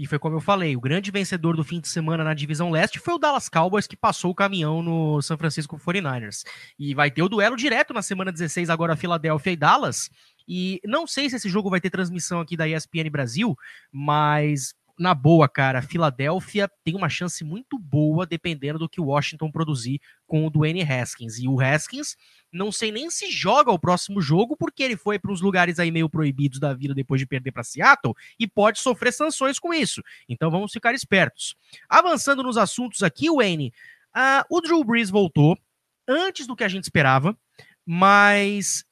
[0.00, 2.98] E foi como eu falei, o grande vencedor do fim de semana na divisão leste
[2.98, 6.42] foi o Dallas Cowboys, que passou o caminhão no San Francisco 49ers.
[6.78, 10.08] E vai ter o duelo direto na semana 16, agora Filadélfia e Dallas.
[10.48, 13.54] E não sei se esse jogo vai ter transmissão aqui da ESPN Brasil,
[13.92, 19.98] mas na boa, cara, Filadélfia tem uma chance muito boa dependendo do que Washington produzir
[20.26, 21.38] com o Dwayne Haskins.
[21.38, 22.16] E o Haskins,
[22.52, 25.90] não sei nem se joga o próximo jogo, porque ele foi para uns lugares aí
[25.90, 30.02] meio proibidos da vida depois de perder para Seattle e pode sofrer sanções com isso.
[30.28, 31.56] Então vamos ficar espertos.
[31.88, 33.72] Avançando nos assuntos aqui, Wayne,
[34.14, 35.56] uh, o Drew Brees voltou
[36.06, 37.34] antes do que a gente esperava,
[37.86, 38.84] mas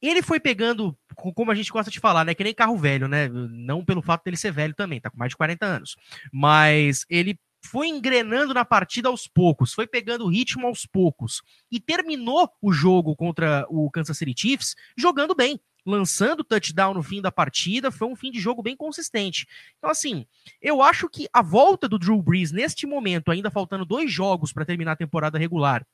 [0.00, 2.34] ele foi pegando, como a gente gosta de falar, né?
[2.34, 3.28] Que nem carro velho, né?
[3.28, 5.96] Não pelo fato dele ser velho também, tá com mais de 40 anos.
[6.32, 12.50] Mas ele foi engrenando na partida aos poucos, foi pegando ritmo aos poucos e terminou
[12.60, 17.90] o jogo contra o Kansas City Chiefs jogando bem, lançando touchdown no fim da partida,
[17.90, 19.46] foi um fim de jogo bem consistente.
[19.78, 20.26] Então assim,
[20.60, 24.64] eu acho que a volta do Drew Brees neste momento, ainda faltando dois jogos para
[24.64, 25.86] terminar a temporada regular,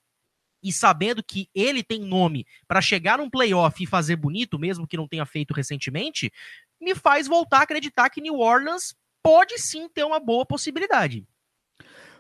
[0.63, 4.97] e sabendo que ele tem nome para chegar num playoff e fazer bonito, mesmo que
[4.97, 6.33] não tenha feito recentemente,
[6.81, 11.27] me faz voltar a acreditar que New Orleans pode sim ter uma boa possibilidade.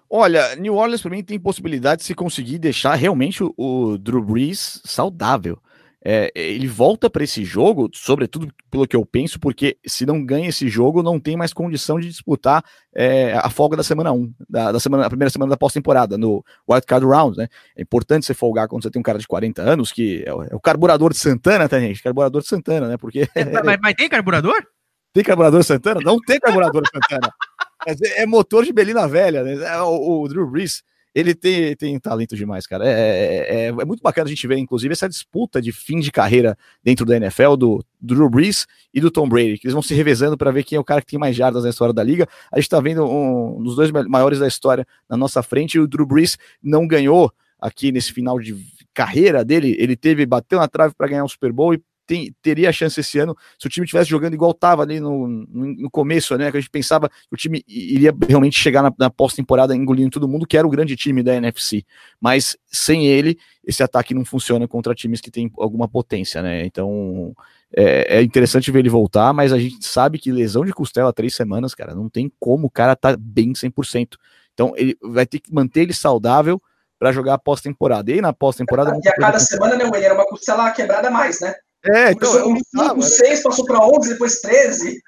[0.09, 4.22] Olha, New Orleans para mim tem possibilidade de se conseguir deixar realmente o, o Drew
[4.22, 5.61] Brees saudável
[6.09, 10.48] é, ele volta para esse jogo, sobretudo pelo que eu penso, porque se não ganha
[10.48, 14.70] esse jogo, não tem mais condição de disputar é, a folga da semana 1, da,
[14.70, 17.48] da semana, a primeira semana da pós-temporada, no Wild Card Round, né?
[17.76, 20.44] É importante você folgar quando você tem um cara de 40 anos, que é o,
[20.44, 22.00] é o carburador de Santana, tá, gente?
[22.00, 22.96] Carburador de Santana, né?
[22.96, 23.28] Porque.
[23.34, 24.64] É, mas, mas, tem carburador?
[25.12, 26.00] Tem carburador de Santana?
[26.04, 27.32] Não tem carburador de Santana.
[27.88, 29.54] É, é, motor de Belina Velha, né?
[29.64, 30.82] É, o, o Drew Brees
[31.17, 32.87] ele tem, tem talento demais, cara.
[32.87, 36.12] É, é, é, é, muito bacana a gente ver, inclusive, essa disputa de fim de
[36.12, 39.81] carreira dentro da NFL do, do Drew Brees e do Tom Brady, que eles vão
[39.81, 42.05] se revezando para ver quem é o cara que tem mais jardas na história da
[42.05, 42.29] liga.
[42.53, 45.89] A gente tá vendo um dos dois maiores da história na nossa frente, e o
[45.89, 48.55] Drew Brees não ganhou aqui nesse final de
[48.93, 52.68] carreira dele, ele teve, bateu na trave para ganhar um Super Bowl e tem, teria
[52.68, 56.36] a chance esse ano se o time estivesse jogando igual estava ali no, no, começo,
[56.36, 56.50] né?
[56.50, 60.28] Que a gente pensava que o time iria realmente chegar na, na pós-temporada engolindo todo
[60.28, 61.84] mundo, que era o grande time da NFC.
[62.20, 66.64] Mas sem ele, esse ataque não funciona contra times que têm alguma potência, né?
[66.64, 67.34] Então
[67.74, 71.34] é, é, interessante ver ele voltar, mas a gente sabe que lesão de costela três
[71.34, 74.16] semanas, cara, não tem como o cara tá bem 100%.
[74.54, 76.61] Então ele vai ter que manter ele saudável
[76.98, 78.11] para jogar a pós-temporada.
[78.11, 78.98] E na pós-temporada.
[79.02, 81.54] E a cada semana, né, era uma costela quebrada mais, né?
[81.85, 82.55] É, então.
[82.97, 85.01] O 6 passou para 11, depois 13.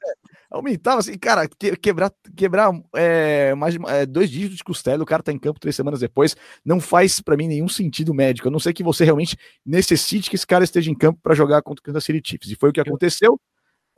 [0.51, 5.23] Aumentava assim, cara, que, quebrar, quebrar é, mais é, dois dígitos de costela, o cara
[5.23, 8.49] tá em campo três semanas depois, não faz para mim nenhum sentido médico.
[8.49, 11.61] A não ser que você realmente necessite que esse cara esteja em campo para jogar
[11.61, 12.51] contra o Kansas City Chiefs.
[12.51, 13.39] E foi o que aconteceu,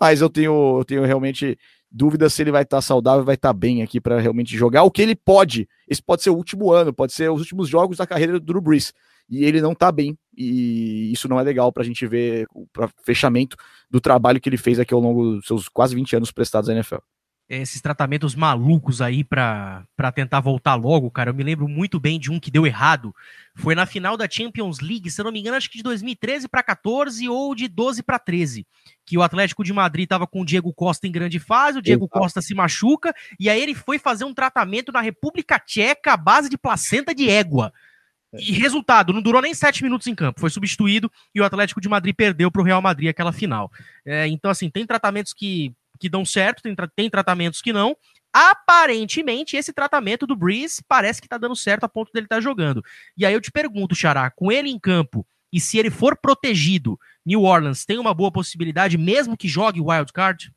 [0.01, 1.57] mas eu tenho, eu tenho realmente
[1.89, 4.83] dúvidas se ele vai estar tá saudável, vai estar tá bem aqui para realmente jogar
[4.83, 5.68] o que ele pode.
[5.87, 8.61] Esse pode ser o último ano, pode ser os últimos jogos da carreira do Drew
[8.61, 8.93] Brees
[9.31, 10.18] e ele não tá bem.
[10.37, 12.66] E isso não é legal para a gente ver o
[13.05, 13.57] fechamento
[13.89, 16.72] do trabalho que ele fez aqui ao longo dos seus quase 20 anos prestados à
[16.72, 16.99] NFL.
[17.49, 21.31] Esses tratamentos malucos aí para tentar voltar logo, cara.
[21.31, 23.12] Eu me lembro muito bem de um que deu errado.
[23.57, 26.49] Foi na final da Champions League, se eu não me engano, acho que de 2013
[26.49, 28.64] para 14 ou de 12 para 13.
[29.05, 32.05] Que o Atlético de Madrid estava com o Diego Costa em grande fase, o Diego
[32.05, 32.20] Exato.
[32.20, 36.49] Costa se machuca, e aí ele foi fazer um tratamento na República Tcheca à base
[36.49, 37.72] de placenta de égua.
[38.33, 41.89] E resultado, não durou nem sete minutos em campo, foi substituído e o Atlético de
[41.89, 43.70] Madrid perdeu para o Real Madrid aquela final.
[44.05, 47.97] É, então, assim, tem tratamentos que, que dão certo, tem, tra tem tratamentos que não.
[48.33, 52.41] Aparentemente, esse tratamento do Breeze parece que está dando certo a ponto dele estar tá
[52.41, 52.85] jogando.
[53.16, 56.99] E aí eu te pergunto, Xará, com ele em campo e se ele for protegido,
[57.26, 60.53] New Orleans tem uma boa possibilidade, mesmo que jogue wild card?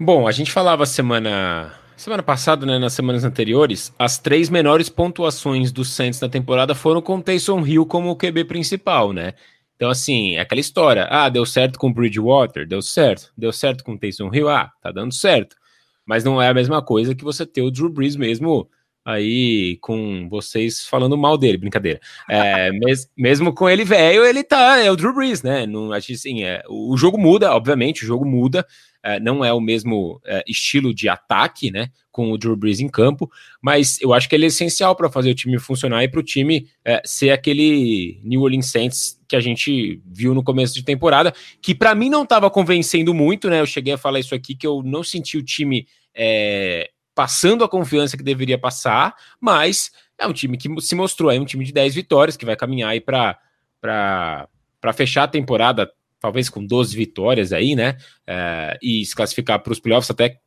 [0.00, 5.72] Bom, a gente falava semana semana passada, né, nas semanas anteriores, as três menores pontuações
[5.72, 9.34] do Saints na temporada foram com o Taysom Hill como o QB principal, né?
[9.76, 11.06] Então, assim, é aquela história.
[11.10, 12.66] Ah, deu certo com Bridgewater?
[12.66, 13.32] Deu certo.
[13.36, 14.48] Deu certo com Taysom Hill?
[14.48, 15.56] Ah, tá dando certo.
[16.04, 18.68] Mas não é a mesma coisa que você ter o Drew Brees mesmo
[19.04, 22.00] aí com vocês falando mal dele, brincadeira.
[22.28, 25.66] É, mes, mesmo com ele velho, ele tá, é o Drew Brees, né?
[25.66, 28.66] Não, assim, é, o jogo muda, obviamente, o jogo muda,
[29.02, 31.90] é, não é o mesmo é, estilo de ataque, né?
[32.10, 33.30] Com o Drew Brees em campo,
[33.62, 36.22] mas eu acho que ele é essencial para fazer o time funcionar e para o
[36.22, 41.32] time é, ser aquele New Orleans Saints que a gente viu no começo de temporada,
[41.62, 43.60] que para mim não estava convencendo muito, né?
[43.60, 47.68] Eu cheguei a falar isso aqui que eu não senti o time é, passando a
[47.68, 51.72] confiança que deveria passar, mas é um time que se mostrou aí um time de
[51.72, 54.48] 10 vitórias, que vai caminhar aí para
[54.94, 55.90] fechar a temporada,
[56.20, 57.96] talvez com 12 vitórias aí, né?
[58.26, 60.38] É, e se classificar para os playoffs até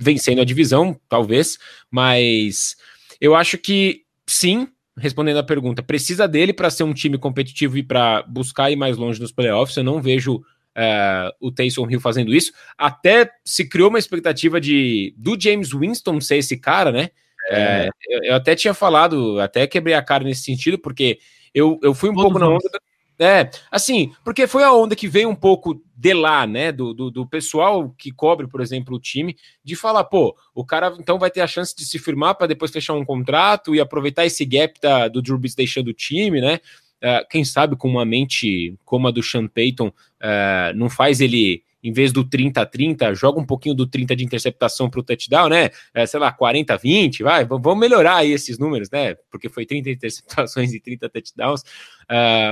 [0.00, 1.58] vencendo a divisão, talvez,
[1.90, 2.76] mas
[3.20, 7.82] eu acho que sim, respondendo a pergunta, precisa dele para ser um time competitivo e
[7.82, 9.76] para buscar ir mais longe nos playoffs.
[9.76, 12.52] Eu não vejo uh, o Taysom Hill fazendo isso.
[12.76, 17.10] Até se criou uma expectativa de do James Winston ser esse cara, né?
[17.50, 17.56] É.
[17.56, 21.18] É, eu, eu, até tinha falado, até quebrei a cara nesse sentido, porque
[21.54, 22.80] eu, eu fui um Todos pouco na onda.
[23.20, 26.70] É, assim, porque foi a onda que veio um pouco de lá, né?
[26.70, 30.94] Do, do, do, pessoal que cobre, por exemplo, o time, de falar, pô, o cara
[31.00, 34.24] então vai ter a chance de se firmar para depois fechar um contrato e aproveitar
[34.24, 36.60] esse gap da, do Drew deixando o time, né?
[37.02, 41.62] Uh, quem sabe com uma mente como a do Sean Payton, uh, não faz ele,
[41.82, 45.02] em vez do 30 a 30, joga um pouquinho do 30 de interceptação para o
[45.02, 45.70] touchdown, né?
[45.96, 49.14] Uh, sei lá, 40 a 20, vai, vamos melhorar aí esses números, né?
[49.30, 51.62] Porque foi 30 interceptações e 30 touchdowns.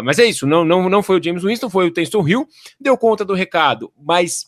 [0.04, 2.48] mas é isso, não, não, não foi o James Winston, foi o Taysom Hill,
[2.80, 4.46] deu conta do recado, mas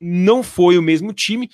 [0.00, 1.50] não foi o mesmo time.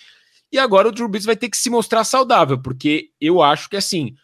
[0.52, 3.76] E agora o Drew Brees vai ter que se mostrar saudável, porque eu acho que
[3.76, 4.14] assim,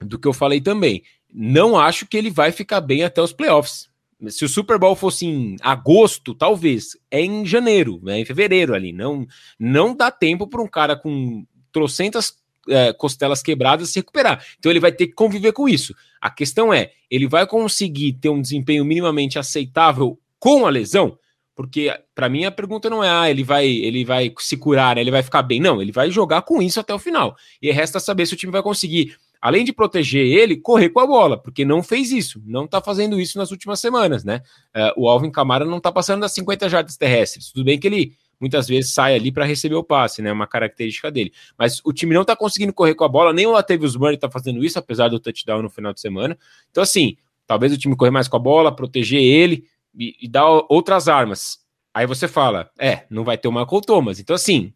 [0.00, 1.02] do que eu falei também,
[1.32, 3.88] não acho que ele vai ficar bem até os playoffs.
[4.28, 6.96] Se o Super Bowl fosse em agosto, talvez.
[7.10, 8.92] É em janeiro, é em fevereiro ali.
[8.92, 9.26] Não,
[9.58, 12.34] não dá tempo para um cara com trocentas
[12.68, 14.44] é, costelas quebradas se recuperar.
[14.58, 15.94] Então ele vai ter que conviver com isso.
[16.20, 21.18] A questão é, ele vai conseguir ter um desempenho minimamente aceitável com a lesão?
[21.54, 25.02] Porque para mim a pergunta não é, ah, ele vai, ele vai se curar, né?
[25.02, 25.60] ele vai ficar bem.
[25.60, 27.36] Não, ele vai jogar com isso até o final.
[27.62, 31.06] E resta saber se o time vai conseguir além de proteger ele, correr com a
[31.06, 34.40] bola, porque não fez isso, não está fazendo isso nas últimas semanas, né?
[34.74, 37.52] Uh, o Alvin Camara não está passando das 50 jardas terrestres.
[37.52, 40.32] Tudo bem que ele muitas vezes sai ali para receber o passe, né?
[40.32, 41.30] Uma característica dele.
[41.58, 44.30] Mas o time não está conseguindo correr com a bola, nem o Latavius Murray está
[44.30, 46.38] fazendo isso, apesar do touchdown no final de semana.
[46.70, 50.48] Então, assim, talvez o time correr mais com a bola, proteger ele e, e dar
[50.70, 51.58] outras armas.
[51.92, 54.18] Aí você fala, é, não vai ter o Michael Thomas.
[54.18, 54.72] Então, assim,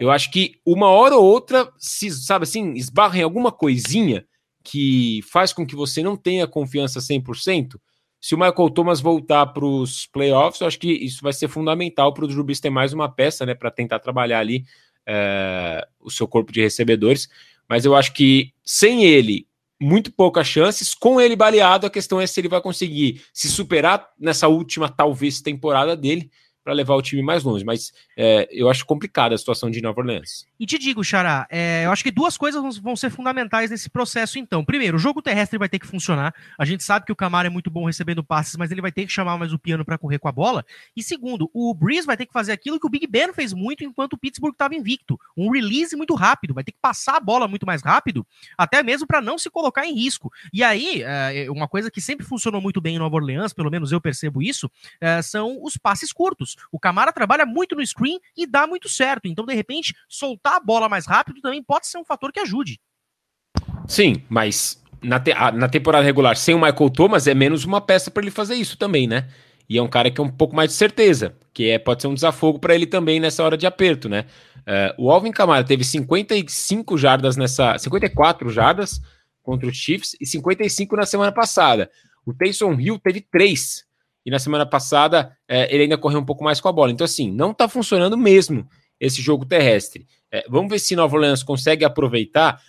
[0.00, 4.24] eu acho que uma hora ou outra, se, sabe assim, esbarra em alguma coisinha
[4.64, 7.78] que faz com que você não tenha confiança 100%.
[8.18, 12.14] Se o Michael Thomas voltar para os playoffs, eu acho que isso vai ser fundamental
[12.14, 14.64] para o Drew ter mais uma peça, né, para tentar trabalhar ali
[15.06, 17.28] é, o seu corpo de recebedores.
[17.68, 19.46] Mas eu acho que sem ele,
[19.78, 20.94] muito poucas chances.
[20.94, 25.42] Com ele baleado, a questão é se ele vai conseguir se superar nessa última, talvez,
[25.42, 26.30] temporada dele
[26.62, 27.64] para levar o time mais longe.
[27.64, 30.46] Mas é, eu acho complicada a situação de Nova Orleans.
[30.58, 34.38] E te digo, Xará, é, eu acho que duas coisas vão ser fundamentais nesse processo,
[34.38, 34.64] então.
[34.64, 36.34] Primeiro, o jogo terrestre vai ter que funcionar.
[36.58, 39.06] A gente sabe que o Camara é muito bom recebendo passes, mas ele vai ter
[39.06, 40.64] que chamar mais o piano para correr com a bola.
[40.96, 43.84] E segundo, o Breeze vai ter que fazer aquilo que o Big Ben fez muito
[43.84, 45.18] enquanto o Pittsburgh estava invicto.
[45.36, 49.06] Um release muito rápido, vai ter que passar a bola muito mais rápido, até mesmo
[49.06, 50.30] para não se colocar em risco.
[50.52, 53.92] E aí, é, uma coisa que sempre funcionou muito bem em Nova Orleans, pelo menos
[53.92, 56.49] eu percebo isso, é, são os passes curtos.
[56.70, 59.26] O Camara trabalha muito no screen e dá muito certo.
[59.26, 62.80] Então, de repente, soltar a bola mais rápido também pode ser um fator que ajude.
[63.86, 68.10] Sim, mas na, te na temporada regular, sem o Michael Thomas, é menos uma peça
[68.10, 69.28] para ele fazer isso também, né?
[69.68, 72.08] E é um cara que é um pouco mais de certeza, que é, pode ser
[72.08, 74.26] um desafogo para ele também nessa hora de aperto, né?
[74.60, 77.78] Uh, o Alvin Kamara teve 55 jardas nessa.
[77.78, 79.00] 54 jardas
[79.42, 81.90] contra os Chiefs e 55 na semana passada.
[82.26, 83.84] O Taysom Hill teve 3
[84.24, 86.92] e na semana passada é, ele ainda correu um pouco mais com a bola.
[86.92, 88.68] Então, assim, não está funcionando mesmo
[88.98, 90.06] esse jogo terrestre.
[90.30, 92.60] É, vamos ver se Nova Orleans consegue aproveitar.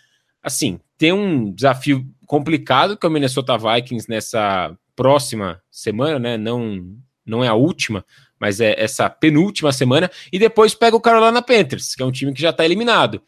[0.42, 6.38] Assim, tem um desafio complicado que é o Minnesota Vikings nessa próxima semana, né?
[6.38, 6.86] Não,
[7.26, 8.06] não é a última,
[8.40, 10.10] mas é essa penúltima semana.
[10.32, 13.22] E depois pega o Carolina Panthers, que é um time que já está eliminado.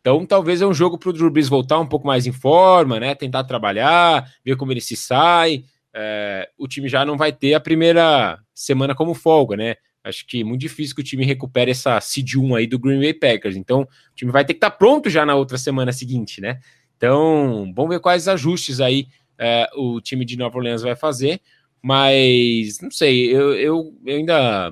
[0.00, 2.98] Então, talvez é um jogo para o Drew Brees voltar um pouco mais em forma,
[2.98, 3.14] né?
[3.14, 5.64] Tentar trabalhar, ver como ele se sai.
[5.94, 9.76] É, o time já não vai ter a primeira semana como folga, né?
[10.02, 13.00] Acho que é muito difícil que o time recupere essa seed 1 aí do Green
[13.00, 13.56] Bay Packers.
[13.56, 16.58] Então, o time vai ter que estar tá pronto já na outra semana seguinte, né?
[16.96, 21.40] Então, vamos ver quais ajustes aí é, o time de Nova Orleans vai fazer.
[21.82, 24.70] Mas, não sei, eu, eu, eu ainda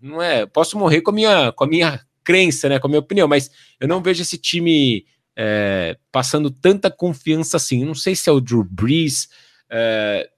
[0.00, 0.46] não é.
[0.46, 2.78] Posso morrer com a minha, com a minha crença, né?
[2.78, 3.50] Com a minha opinião, mas
[3.80, 5.04] eu não vejo esse time
[5.36, 7.84] é, passando tanta confiança assim.
[7.84, 9.28] Não sei se é o Drew Brees.
[9.70, 10.28] É,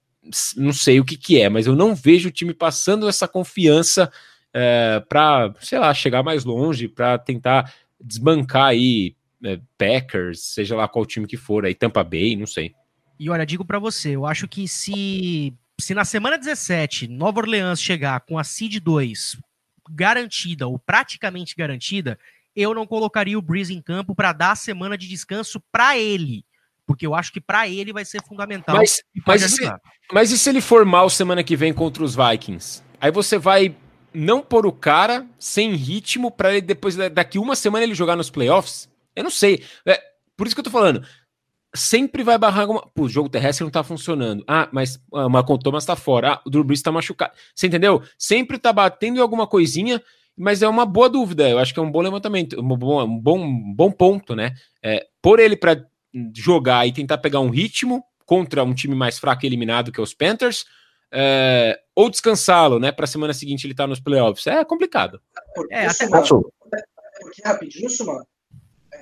[0.57, 4.11] não sei o que, que é, mas eu não vejo o time passando essa confiança
[4.53, 9.15] é, para, sei lá, chegar mais longe, para tentar desbancar aí
[9.45, 12.75] é, Packers, seja lá qual time que for, aí Tampa Bay, não sei.
[13.19, 17.81] E olha, digo para você, eu acho que se se na semana 17 Nova Orleans
[17.81, 19.39] chegar com a seed 2
[19.91, 22.19] garantida ou praticamente garantida,
[22.55, 26.45] eu não colocaria o Breeze em campo para dar a semana de descanso para ele
[26.91, 28.75] porque eu acho que para ele vai ser fundamental.
[28.75, 29.73] Mas, mas, e se,
[30.13, 32.83] mas e se ele for mal semana que vem contra os Vikings?
[33.01, 33.77] Aí você vai
[34.13, 38.29] não pôr o cara sem ritmo para ele depois daqui uma semana ele jogar nos
[38.29, 38.91] playoffs?
[39.15, 39.63] Eu não sei.
[39.87, 40.03] É,
[40.37, 41.07] por isso que eu tô falando.
[41.73, 42.85] Sempre vai barrar alguma.
[42.93, 44.43] Pô, o jogo terrestre não tá funcionando.
[44.49, 46.33] Ah, mas ah, o Thomas tá fora.
[46.33, 47.35] Ah, o Drew Brees tá machucado.
[47.55, 48.03] Você entendeu?
[48.19, 50.03] Sempre tá batendo em alguma coisinha,
[50.37, 51.49] mas é uma boa dúvida.
[51.49, 54.55] Eu acho que é um bom levantamento, um bom, um bom, um bom ponto, né?
[54.83, 55.89] É, por ele para
[56.35, 60.03] jogar e tentar pegar um ritmo contra um time mais fraco e eliminado que é
[60.03, 60.65] os Panthers,
[61.13, 62.93] é, ou descansá-lo, né?
[62.93, 64.47] Para a semana seguinte ele tá nos playoffs.
[64.47, 65.21] É complicado.
[65.55, 66.53] Porque, é, até mano,
[67.21, 68.25] porque rapidinho, isso, mano.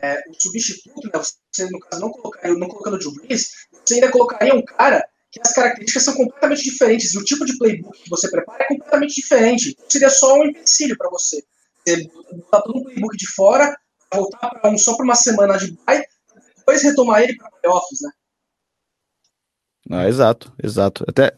[0.02, 1.12] É, o substituto, né?
[1.12, 3.50] Você, no caso, não, colocaria, não colocando o Drew Brees,
[3.84, 7.58] você ainda colocaria um cara que as características são completamente diferentes e o tipo de
[7.58, 9.70] playbook que você prepara é completamente diferente.
[9.70, 11.42] Então, seria só um empecilho para você.
[11.86, 13.76] Você botar todo o playbook de fora,
[14.12, 16.02] voltar para um só para uma semana de bye
[16.68, 18.10] depois retomar ele para playoffs, né?
[19.90, 21.04] Ah, exato, exato.
[21.08, 21.34] Até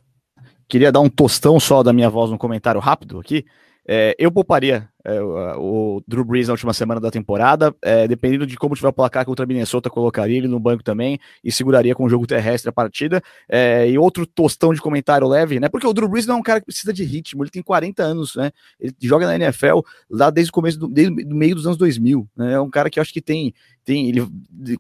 [0.68, 3.46] queria dar um tostão só da minha voz no comentário rápido aqui.
[3.86, 5.20] É, eu pouparia é,
[5.56, 9.24] o Drew Brees na última semana da temporada, é, dependendo de como tiver o placar
[9.24, 12.72] contra a Minnesota, colocaria ele no banco também e seguraria com o jogo terrestre a
[12.72, 13.22] partida.
[13.48, 15.68] É, e outro tostão de comentário leve, né?
[15.68, 18.02] Porque o Drew Brees não é um cara que precisa de ritmo, ele tem 40
[18.02, 18.50] anos, né?
[18.78, 19.80] Ele joga na NFL
[20.10, 22.52] lá desde o começo, do, desde o meio dos anos 2000, né?
[22.54, 24.26] É um cara que eu acho que tem, tem ele,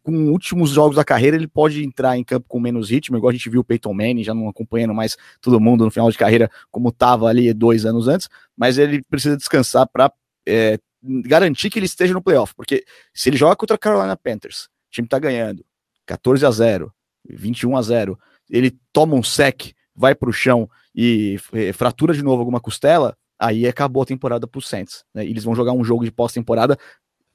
[0.02, 3.32] com últimos jogos da carreira, ele pode entrar em campo com menos ritmo, igual a
[3.32, 6.50] gente viu o Peyton Manning, já não acompanhando mais todo mundo no final de carreira,
[6.70, 10.12] como estava ali dois anos antes, mas ele precisa descansar para
[10.50, 12.84] é, garantir que ele esteja no playoff, porque
[13.14, 15.64] se ele joga contra a Carolina Panthers, o time tá ganhando
[16.06, 16.92] 14 a 0,
[17.28, 18.18] 21 a 0,
[18.50, 23.66] ele toma um sec, vai pro chão e é, fratura de novo alguma costela, aí
[23.66, 25.24] acabou a temporada pro Saints, né?
[25.24, 26.76] Eles vão jogar um jogo de pós-temporada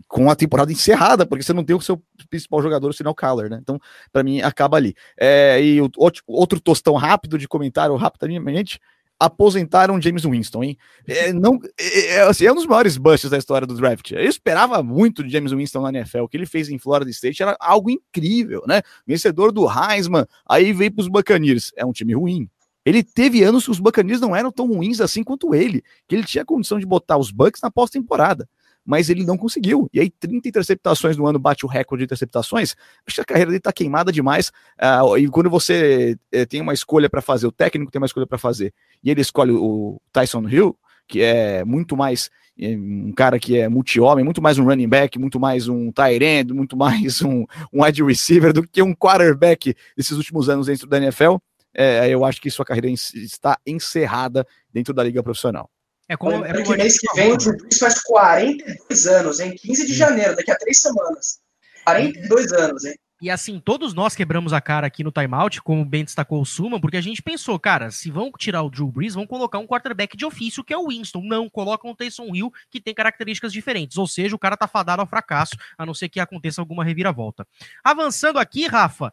[0.07, 3.49] com a temporada encerrada, porque você não tem o seu principal jogador, o Sinal Caller,
[3.49, 3.59] né?
[3.61, 3.80] Então,
[4.11, 4.93] para mim, acaba ali.
[5.18, 5.89] É, e o,
[6.28, 8.80] outro tostão rápido de comentário, rapidamente,
[9.20, 10.78] aposentaram James Winston, hein?
[11.07, 14.11] É, não, é, é, assim, é um dos maiores busts da história do draft.
[14.11, 16.24] Eu esperava muito de James Winston na NFL.
[16.24, 18.82] O que ele fez em Florida State era algo incrível, né?
[19.05, 21.72] Vencedor do Heisman, aí veio para os Buccaneers.
[21.76, 22.49] É um time ruim.
[22.86, 26.24] Ele teve anos que os Buccaneers não eram tão ruins assim quanto ele, que ele
[26.24, 28.47] tinha condição de botar os Bucks na pós-temporada
[28.86, 29.89] mas ele não conseguiu.
[29.91, 32.75] E aí, 30 interceptações no ano bate o recorde de interceptações.
[33.05, 34.49] Acho que a carreira dele tá queimada demais.
[34.79, 38.27] Uh, e quando você uh, tem uma escolha para fazer, o técnico tem uma escolha
[38.27, 38.73] para fazer,
[39.03, 40.77] e ele escolhe o Tyson Hill,
[41.07, 42.29] que é muito mais
[42.59, 46.23] eh, um cara que é multi-homem, muito mais um running back, muito mais um tight
[46.23, 50.88] end, muito mais um, um wide receiver do que um quarterback desses últimos anos dentro
[50.88, 51.36] da NFL.
[51.73, 55.69] É, eu acho que sua carreira está encerrada dentro da liga profissional.
[56.08, 59.56] É como, é como que mês que vem o Drew Brees faz 42 anos, hein?
[59.56, 61.39] 15 de janeiro, daqui a três semanas.
[61.84, 62.95] 42 anos, hein?
[63.22, 66.82] E assim, todos nós quebramos a cara aqui no timeout, como bem destacou o Suman,
[66.82, 70.18] porque a gente pensou, cara, se vão tirar o Drew Brees, vão colocar um quarterback
[70.18, 71.22] de ofício, que é o Winston.
[71.24, 73.97] Não, colocam o Taysom Hill, que tem características diferentes.
[73.97, 77.47] Ou seja, o cara tá fadado ao fracasso, a não ser que aconteça alguma reviravolta.
[77.84, 79.12] Avançando aqui, Rafa,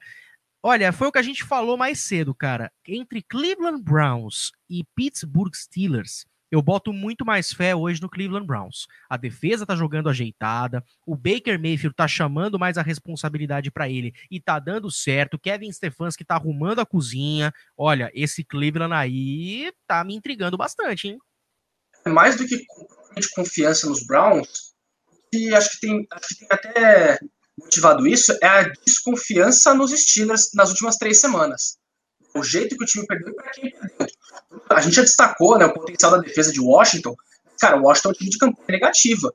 [0.61, 2.73] olha, foi o que a gente falou mais cedo, cara.
[2.87, 8.87] Entre Cleveland Browns e Pittsburgh Steelers, eu boto muito mais fé hoje no Cleveland Browns.
[9.09, 14.13] A defesa tá jogando ajeitada, o Baker Mayfield tá chamando mais a responsabilidade para ele
[14.31, 15.39] e tá dando certo.
[15.39, 17.55] Kevin Stefanski tá arrumando a cozinha.
[17.75, 21.19] Olha, esse Cleveland aí tá me intrigando bastante, hein?
[22.07, 24.75] Mais do que de confiança nos Browns,
[25.33, 27.19] e acho que tem, acho que tem até
[27.59, 31.79] motivado isso é a desconfiança nos Steelers nas últimas três semanas.
[32.35, 34.09] O jeito que o time perdeu para quem perdeu
[34.69, 37.15] a gente já destacou né, o potencial da defesa de Washington.
[37.61, 39.35] Cara, o Washington é um time de campanha negativa.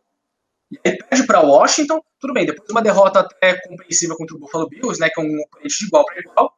[0.71, 4.39] E aí perde para Washington, tudo bem, depois de uma derrota até compreensível contra o
[4.39, 6.53] Buffalo Bills, né, que é um oponente de igual para igual,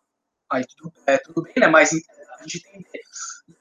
[0.51, 3.01] aí tudo, é, tudo bem, né, mas a gente entender.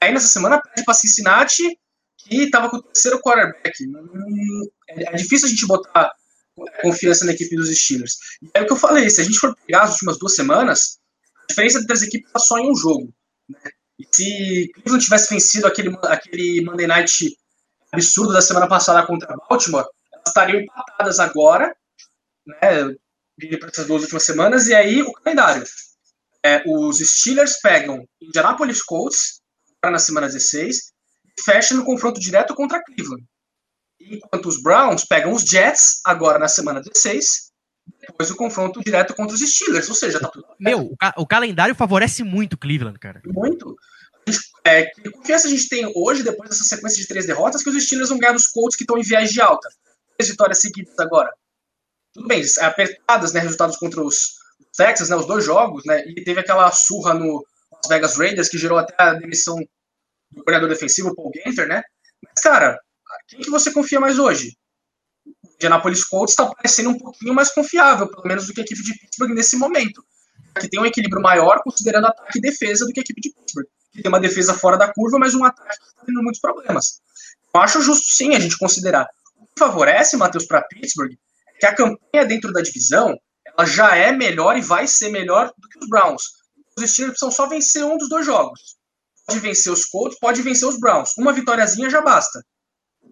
[0.01, 1.79] Aí nessa semana perde para Cincinnati,
[2.17, 3.73] que estava com o terceiro quarterback.
[4.87, 6.11] É, é difícil a gente botar
[6.81, 8.17] confiança na equipe dos Steelers.
[8.41, 10.99] E é o que eu falei, se a gente for pegar as últimas duas semanas,
[11.49, 13.13] diferença entre as equipes está só em um jogo.
[13.47, 13.59] Né?
[14.11, 17.37] Se Cleveland tivesse vencido aquele, aquele Monday Night
[17.91, 21.75] absurdo da semana passada contra Baltimore, elas estariam empatadas agora,
[22.45, 22.95] né,
[23.57, 25.63] para essas duas últimas semanas, e aí o calendário.
[26.43, 29.41] É, os Steelers pegam Indianapolis Colts
[29.81, 30.77] para na semana 16
[31.37, 33.25] e fecham no confronto direto contra Cleveland.
[33.99, 37.48] Enquanto os Browns pegam os Jets agora na semana 16,
[38.09, 40.45] depois o confronto direto contra os Steelers, ou seja, tá tudo.
[40.59, 43.21] Meu, o, ca o calendário favorece muito Cleveland, cara.
[43.25, 43.75] Muito.
[44.65, 47.83] É, que confiança a gente tem hoje, depois dessa sequência de três derrotas, que os
[47.83, 49.69] Steelers vão ganhar dos Colts que estão em viagem de alta.
[50.17, 51.31] Três vitórias seguidas agora.
[52.13, 53.39] Tudo bem, apertadas, né?
[53.39, 54.35] Resultados contra os
[54.75, 55.15] Texas, né?
[55.15, 56.03] Os dois jogos, né?
[56.05, 59.55] E teve aquela surra no Las Vegas Raiders que gerou até a demissão
[60.31, 61.81] do coordenador defensivo, Paul Gaither, né?
[62.23, 62.79] Mas, cara,
[63.27, 64.55] quem que você confia mais hoje?
[65.59, 68.97] Indianapolis Colts está parecendo um pouquinho mais confiável, pelo menos do que a equipe de
[68.97, 70.03] Pittsburgh nesse momento.
[70.59, 73.67] Que tem um equilíbrio maior, considerando ataque e defesa, do que a equipe de Pittsburgh
[73.91, 77.01] que tem uma defesa fora da curva, mas um ataque que está tendo muitos problemas.
[77.53, 79.07] Eu acho justo sim a gente considerar.
[79.37, 81.11] O que favorece, Matheus, para Pittsburgh
[81.55, 85.51] é que a campanha dentro da divisão ela já é melhor e vai ser melhor
[85.57, 86.23] do que os Browns.
[86.77, 88.77] Os Steelers precisam só vencer um dos dois jogos.
[89.25, 91.11] Pode vencer os Colts, pode vencer os Browns.
[91.17, 92.41] Uma vitóriazinha já basta.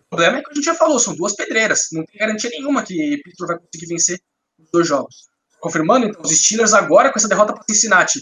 [0.08, 1.88] O problema é que a gente já falou, são duas pedreiras.
[1.92, 4.22] Não tem garantia nenhuma que Pittsburgh vai conseguir vencer
[4.58, 5.28] os dois jogos.
[5.60, 8.22] Confirmando, então, os Steelers agora com essa derrota para Cincinnati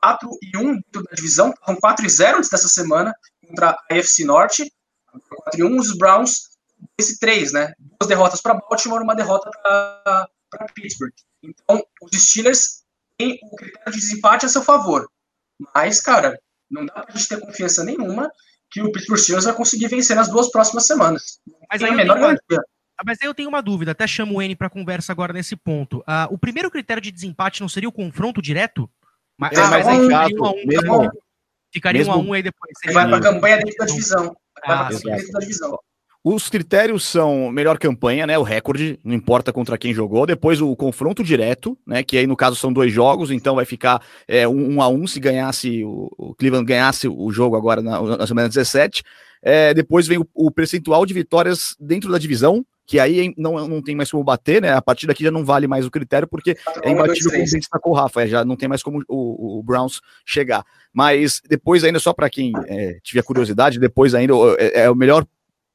[0.00, 3.14] 4 e 1 dentro da divisão, estão 4 e 0 antes dessa semana
[3.46, 4.72] contra a AFC Norte.
[5.28, 6.58] 4 e 1, os Browns,
[6.98, 7.72] esse 3, né?
[7.78, 11.12] Duas derrotas para Baltimore, uma derrota para Pittsburgh.
[11.42, 12.84] Então, os Steelers
[13.16, 15.08] têm o critério de desempate a seu favor.
[15.74, 16.38] Mas, cara,
[16.70, 18.30] não dá pra gente ter confiança nenhuma
[18.76, 21.40] que o Pittsburgh Steelers vai conseguir vencer nas duas próximas semanas.
[21.70, 22.36] Mas aí, menor uma...
[23.04, 26.00] Mas aí eu tenho uma dúvida, até chamo o N para conversa agora nesse ponto.
[26.00, 28.88] Uh, o primeiro critério de desempate não seria o confronto direto?
[29.38, 31.10] Mas, é, mas é chato, um, mesmo,
[31.72, 32.72] ficaria mesmo, um a um aí depois.
[32.92, 34.36] Vai para a campanha dentro da divisão.
[34.62, 35.78] Ah, dentro da divisão.
[36.28, 38.36] Os critérios são melhor campanha, né?
[38.36, 40.26] O recorde, não importa contra quem jogou.
[40.26, 42.02] Depois o confronto direto, né?
[42.02, 45.06] Que aí no caso são dois jogos, então vai ficar é, um, um a um
[45.06, 49.04] se ganhasse o, o Cleveland ganhasse o jogo agora na, na semana 17.
[49.40, 53.80] É, depois vem o, o, percentual de vitórias dentro da divisão, que aí não, não
[53.80, 54.72] tem mais como bater, né?
[54.72, 57.60] A partir daqui já não vale mais o critério, porque é imbatível como a gente
[57.60, 60.64] destacou o Rafa, é, já não tem mais como o, o Browns chegar.
[60.92, 65.24] Mas depois, ainda só para quem é, tiver curiosidade, depois ainda é, é, o melhor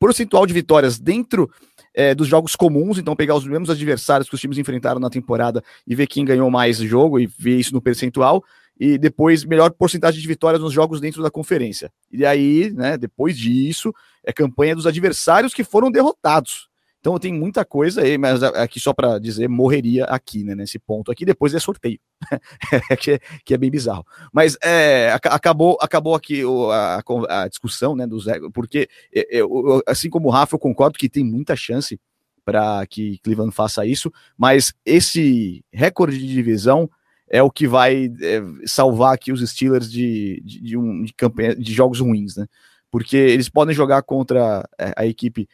[0.08, 1.50] percentual de vitórias dentro
[1.94, 5.64] é, dos jogos comuns, então pegar os mesmos adversários que os times enfrentaram na temporada
[5.86, 8.44] e ver quem ganhou mais jogo e ver isso no percentual.
[8.80, 11.92] E depois, melhor porcentagem de vitórias nos jogos dentro da conferência.
[12.12, 13.94] E aí, né, depois disso,
[14.24, 16.71] é campanha dos adversários que foram derrotados.
[17.02, 21.12] Então tem muita coisa aí, mas aqui só para dizer, morreria aqui, né, nesse ponto
[21.12, 22.00] aqui, depois é sorteio,
[23.02, 24.06] que, é, que é bem bizarro.
[24.32, 30.32] Mas é, acabou, acabou aqui a, a discussão, né, dos, porque eu, assim como o
[30.32, 32.00] Rafa, eu concordo que tem muita chance
[32.46, 36.88] para que Cleveland faça isso, mas esse recorde de divisão
[37.28, 41.56] é o que vai é, salvar aqui os Steelers de, de, de, um, de, campanha,
[41.56, 42.46] de jogos ruins, né?
[42.92, 45.48] Porque eles podem jogar contra é, a equipe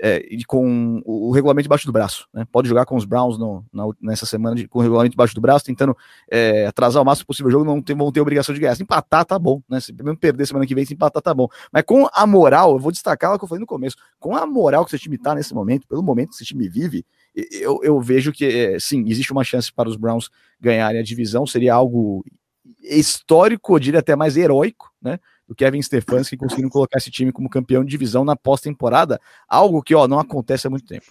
[0.00, 2.26] é, com o, regulamento debaixo do braço.
[2.32, 2.46] Né?
[2.50, 5.40] Pode jogar com os Browns no, na, nessa semana de, com o regulamento debaixo do
[5.40, 5.96] braço, tentando
[6.30, 8.74] é, atrasar o máximo possível o jogo, não tem, vão ter obrigação de ganhar.
[8.74, 9.62] Se empatar, tá bom.
[9.68, 9.80] Né?
[9.80, 11.48] Se mesmo perder semana que vem, se empatar, tá bom.
[11.72, 14.46] Mas com a moral, eu vou destacar o que eu falei no começo, com a
[14.46, 18.00] moral que esse time tá nesse momento, pelo momento que esse time vive, eu, eu
[18.00, 20.30] vejo que, é, sim, existe uma chance para os Browns
[20.60, 22.24] ganharem a divisão, seria algo
[22.82, 25.18] histórico, eu diria até mais heróico, né?
[25.46, 29.94] Do Kevin Stefanski conseguindo colocar esse time como campeão de divisão na pós-temporada, algo que
[29.94, 31.06] ó, não acontece há muito tempo.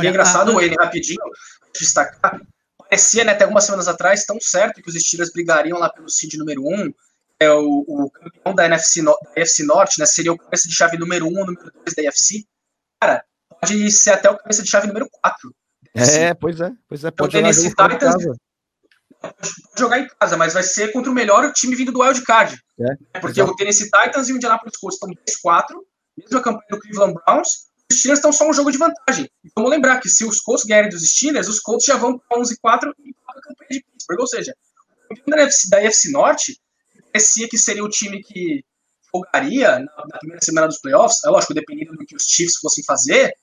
[0.00, 1.22] E é engraçado, ele rapidinho,
[1.74, 2.40] destacar,
[2.78, 6.34] parecia, né, até algumas semanas atrás, tão certo que os Steelers brigariam lá pelo seed
[6.34, 6.94] número 1, um,
[7.40, 10.74] é o, o, campeão da NFC, no, da NFC Norte, né, seria o cabeça de
[10.74, 12.44] chave número 1, um, número 2 da NFC.
[13.00, 15.54] Cara, pode ser até o cabeça de chave número 4.
[15.94, 18.38] É, pois é, pois é, pode então, jogar Titans,
[19.76, 22.56] jogar em casa, mas vai ser contra o melhor time vindo do Wild Card.
[22.80, 23.52] É, porque exatamente.
[23.52, 25.08] o Tennessee Titans e o Indianapolis Colts estão
[25.44, 25.74] 2-4,
[26.18, 27.48] mesmo a campanha do Cleveland Browns,
[27.90, 29.28] os Steelers estão só um jogo de vantagem.
[29.44, 32.38] E vamos lembrar que se os Colts ganharem dos Steelers, os Colts já vão para
[32.38, 34.20] 11-4 e a campanha de Pittsburgh.
[34.20, 34.54] Ou seja,
[35.10, 36.58] o campeão da UFC, da UFC Norte
[37.12, 38.64] parecia que seria o time que
[39.10, 42.82] folgaria na, na, primeira semana dos playoffs, é lógico, dependendo do que os Chiefs fossem
[42.82, 43.34] fazer,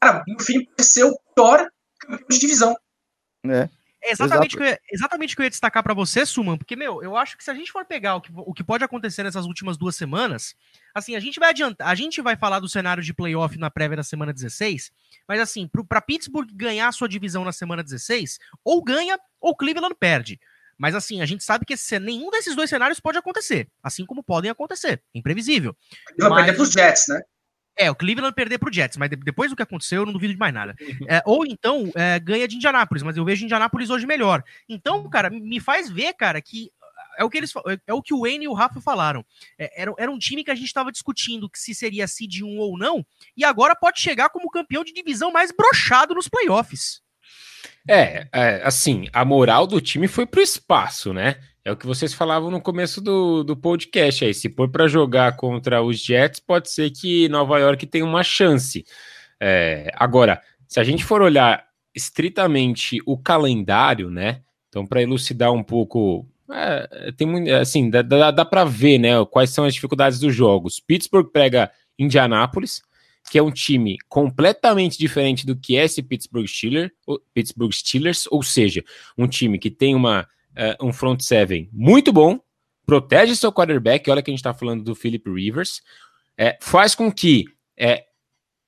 [0.00, 1.68] cara, no fim, ser o pior
[1.98, 2.76] campeão de divisão.
[3.44, 3.68] É.
[4.06, 7.02] É exatamente, que eu, exatamente o que eu ia destacar para você, Suman, porque, meu,
[7.02, 9.46] eu acho que se a gente for pegar o que, o que pode acontecer nessas
[9.46, 10.54] últimas duas semanas,
[10.94, 13.96] assim, a gente vai adiantar, a gente vai falar do cenário de playoff na prévia
[13.96, 14.92] da semana 16,
[15.28, 19.96] mas assim, para Pittsburgh ganhar a sua divisão na semana 16, ou ganha ou Cleveland
[19.98, 20.38] perde.
[20.78, 24.22] Mas assim, a gente sabe que esse, nenhum desses dois cenários pode acontecer, assim como
[24.22, 25.02] podem acontecer.
[25.12, 25.76] Imprevisível.
[26.16, 26.44] Vai mas...
[26.44, 27.20] perder pros Jets, né?
[27.78, 30.38] É, o Cleveland perder pro Jets, mas depois do que aconteceu, eu não duvido de
[30.38, 30.74] mais nada.
[30.80, 31.06] Uhum.
[31.08, 34.42] É, ou então, é, ganha de Indianápolis, mas eu vejo Indianápolis hoje melhor.
[34.68, 36.70] Então, cara, me faz ver, cara, que
[37.18, 37.52] é o que eles
[37.86, 39.24] é o que o Wayne e o Rafa falaram.
[39.58, 42.58] É, era, era um time que a gente estava discutindo que se seria seed 1
[42.58, 43.04] ou não,
[43.36, 47.02] e agora pode chegar como campeão de divisão mais brochado nos playoffs.
[47.88, 51.40] É, é, assim, a moral do time foi pro espaço, né?
[51.66, 54.32] É o que vocês falavam no começo do, do podcast aí.
[54.32, 58.86] Se for para jogar contra os Jets, pode ser que Nova York tenha uma chance.
[59.40, 64.42] É, agora, se a gente for olhar estritamente o calendário, né?
[64.68, 69.24] Então, para elucidar um pouco, é, tem assim, dá, dá, dá para ver, né?
[69.28, 70.78] Quais são as dificuldades dos jogos.
[70.78, 72.80] Pittsburgh pega Indianápolis,
[73.28, 76.92] que é um time completamente diferente do que é esse Pittsburgh Steelers,
[77.34, 78.84] Pittsburgh Steelers, ou seja,
[79.18, 82.40] um time que tem uma, uh, um front seven muito bom,
[82.84, 85.82] protege seu quarterback, olha que a gente está falando do Philip Rivers,
[86.38, 87.44] é, faz com que
[87.76, 88.04] é,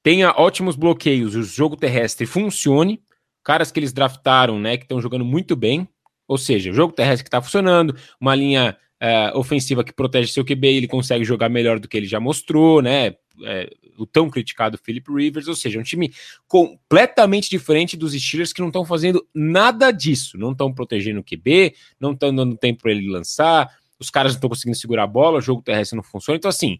[0.02, 3.02] tenha ótimos bloqueios, o jogo terrestre funcione,
[3.44, 5.88] caras que eles draftaram, né, que estão jogando muito bem,
[6.26, 10.44] ou seja, o jogo terrestre que está funcionando, uma linha uh, ofensiva que protege seu
[10.44, 13.14] QB, ele consegue jogar melhor do que ele já mostrou, né?
[13.44, 16.12] É, o tão criticado Philip Rivers, ou seja, um time
[16.46, 21.74] completamente diferente dos Steelers que não estão fazendo nada disso, não estão protegendo o QB,
[22.00, 23.68] não estão dando tempo para ele lançar,
[23.98, 26.78] os caras não estão conseguindo segurar a bola, o jogo terrestre não funciona, então assim,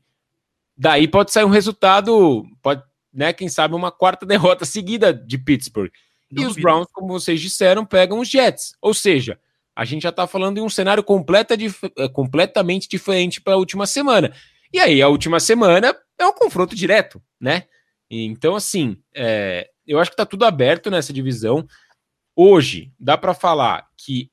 [0.77, 2.83] daí pode sair um resultado, pode,
[3.13, 5.91] né, quem sabe uma quarta derrota seguida de Pittsburgh.
[6.31, 9.39] E os Browns, como vocês disseram, pegam os Jets, ou seja,
[9.75, 11.55] a gente já está falando de um cenário completa,
[11.97, 14.35] é, completamente diferente para a última semana.
[14.73, 17.64] E aí, a última semana é um confronto direto, né?
[18.11, 21.66] Então, assim, é, eu acho que está tudo aberto nessa divisão.
[22.35, 24.31] Hoje, dá para falar que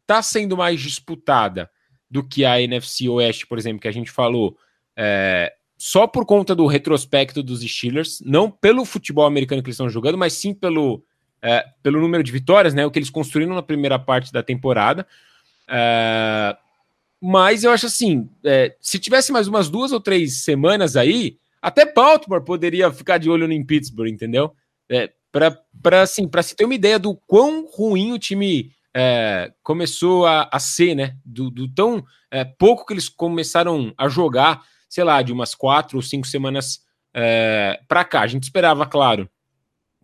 [0.00, 1.70] está sendo mais disputada
[2.10, 4.56] do que a NFC Oeste, por exemplo, que a gente falou,
[4.96, 9.90] é, só por conta do retrospecto dos Steelers, não pelo futebol americano que eles estão
[9.90, 11.04] jogando, mas sim pelo,
[11.42, 12.84] é, pelo número de vitórias, né?
[12.86, 15.06] O que eles construíram na primeira parte da temporada.
[15.68, 16.56] É,
[17.20, 21.92] mas eu acho assim, é, se tivesse mais umas duas ou três semanas aí, até
[21.92, 24.52] Baltimore poderia ficar de olho em Pittsburgh, entendeu?
[24.88, 30.26] É, para assim, para se ter uma ideia do quão ruim o time é, começou
[30.26, 31.16] a, a, ser, né?
[31.24, 35.98] Do, do tão é, pouco que eles começaram a jogar, sei lá, de umas quatro
[35.98, 36.80] ou cinco semanas
[37.12, 38.22] é, para cá.
[38.22, 39.28] A gente esperava, claro,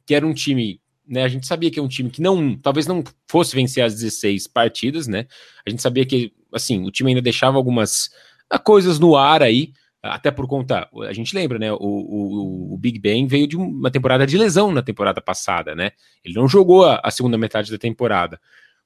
[0.04, 2.86] que era um time né, a gente sabia que é um time que não, talvez
[2.86, 5.26] não fosse vencer as 16 partidas, né?
[5.66, 8.10] A gente sabia que, assim, o time ainda deixava algumas
[8.48, 9.72] ah, coisas no ar aí,
[10.02, 11.72] até por conta, a gente lembra, né?
[11.72, 15.92] O, o, o, Big Ben veio de uma temporada de lesão na temporada passada, né?
[16.22, 18.38] Ele não jogou a, a segunda metade da temporada,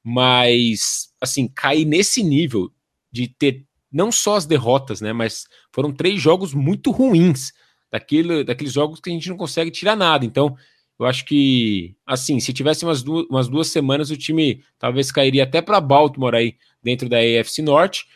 [0.03, 2.73] mas, assim, cair nesse nível
[3.11, 5.13] de ter não só as derrotas, né?
[5.13, 7.53] Mas foram três jogos muito ruins,
[7.91, 10.25] daquele, daqueles jogos que a gente não consegue tirar nada.
[10.25, 10.57] Então,
[10.99, 15.45] eu acho que, assim, se tivesse umas duas, umas duas semanas, o time talvez cairia
[15.45, 18.07] até para Baltimore aí dentro da AFC Norte.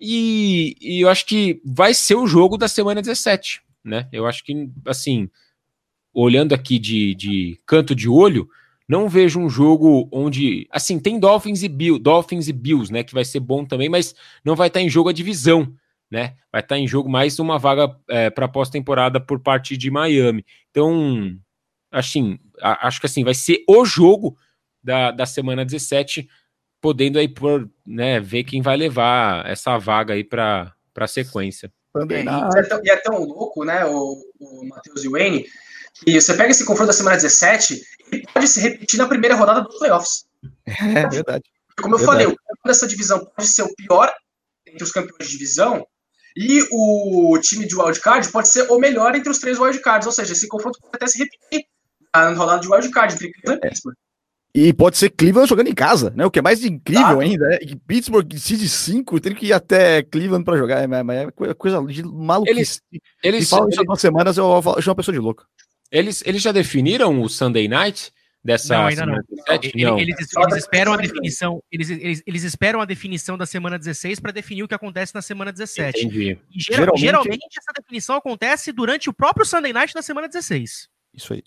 [0.00, 4.08] E, e, eu acho que vai ser o jogo da semana 17, né?
[4.10, 5.28] Eu acho que, assim,
[6.12, 8.48] olhando aqui de, de canto de olho,
[8.88, 13.14] não vejo um jogo onde, assim, tem Dolphins e Bills, Dolphins e Bills, né, que
[13.14, 14.14] vai ser bom também, mas
[14.44, 15.74] não vai estar em jogo a divisão,
[16.10, 16.34] né?
[16.52, 20.44] Vai estar em jogo mais uma vaga é, para pós-temporada por parte de Miami.
[20.70, 21.38] Então,
[21.94, 24.36] assim, acho que assim, vai ser o jogo
[24.82, 26.28] da, da semana 17,
[26.80, 31.72] podendo aí por, né, ver quem vai levar essa vaga aí para a sequência.
[32.10, 35.46] É, e, é tão, e é tão louco, né, o, o Matheus e o Wayne,
[35.94, 37.80] que você pega esse confronto da semana 17
[38.12, 40.26] e pode se repetir na primeira rodada dos playoffs.
[40.66, 41.44] É verdade.
[41.80, 42.04] Como eu verdade.
[42.04, 44.12] falei, o campeão dessa divisão pode ser o pior
[44.66, 45.86] entre os campeões de divisão,
[46.36, 50.32] e o time de wildcard pode ser o melhor entre os três wildcards, ou seja,
[50.32, 51.64] esse confronto pode até se repetir
[52.14, 53.96] na rodada de wildcard entre Cleveland e Pittsburgh.
[54.56, 56.24] E pode ser Cleveland jogando em casa, né?
[56.24, 60.00] O que é mais incrível ainda, é que Pittsburgh seed 5 tem que ir até
[60.04, 62.48] Cleveland para jogar, é, é coisa de maluco.
[62.48, 62.80] Eles,
[63.22, 65.44] eles, falam isso há duas semanas, eu, eu chamo uma pessoa de louco.
[65.90, 68.12] Eles, eles já definiram o Sunday Night
[68.44, 69.14] dessa não, ainda não.
[69.14, 69.98] não.
[69.98, 74.30] Eles, eles, esperam a definição, eles, eles, eles esperam a definição da semana 16 para
[74.30, 75.98] definir o que acontece na semana 17.
[75.98, 76.38] Entendi.
[76.48, 80.88] E geralmente, geralmente essa definição acontece durante o próprio Sunday Night da semana 16.
[81.12, 81.42] Isso aí.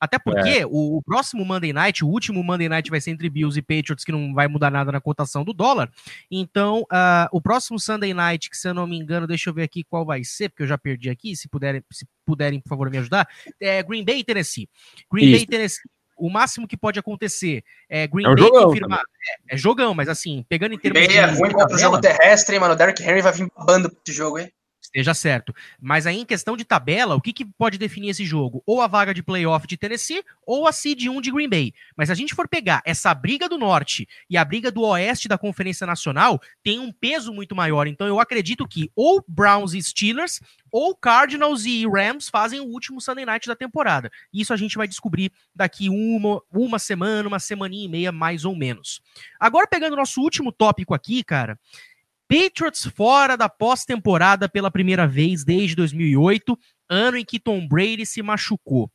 [0.00, 0.66] Até porque é.
[0.66, 4.04] o, o, próximo Monday Night, o último Monday Night vai ser entre Bills e Patriots,
[4.04, 5.90] que não vai mudar nada na cotação do dólar.
[6.30, 9.64] Então, uh, o próximo Sunday Night, que se eu não me engano, deixa eu ver
[9.64, 12.90] aqui qual vai ser, porque eu já perdi aqui, se puderem, se puderem por favor,
[12.90, 13.28] me ajudar,
[13.60, 14.68] é Green Bay e Tennessee.
[15.12, 15.32] Green Isso.
[15.32, 15.82] Bay e Tennessee.
[16.16, 19.02] O máximo que pode acontecer é Green é um Bay jogão, confirmar.
[19.50, 22.00] É, é, jogão, mas assim, pegando em termos Green Bay é ruim contra o jogo
[22.00, 22.74] terrestre, hein, mano?
[22.74, 24.50] O Derrick Henry vai vir babando pra esse jogo, hein?
[24.90, 25.54] Esteja certo.
[25.80, 28.62] Mas aí, em questão de tabela, o que, que pode definir esse jogo?
[28.66, 31.72] Ou a vaga de playoff de Tennessee, ou a seed 1 de Green Bay.
[31.96, 35.28] Mas se a gente for pegar essa briga do Norte e a briga do Oeste
[35.28, 37.86] da Conferência Nacional, tem um peso muito maior.
[37.86, 40.40] Então eu acredito que ou Browns e Steelers,
[40.72, 44.10] ou Cardinals e Rams fazem o último Sunday Night da temporada.
[44.32, 48.54] Isso a gente vai descobrir daqui uma, uma semana, uma semaninha e meia, mais ou
[48.56, 49.00] menos.
[49.38, 51.58] Agora, pegando o nosso último tópico aqui, cara,
[52.30, 56.56] Patriots fora da pós-temporada pela primeira vez desde 2008,
[56.88, 58.88] ano em que Tom Brady se machucou.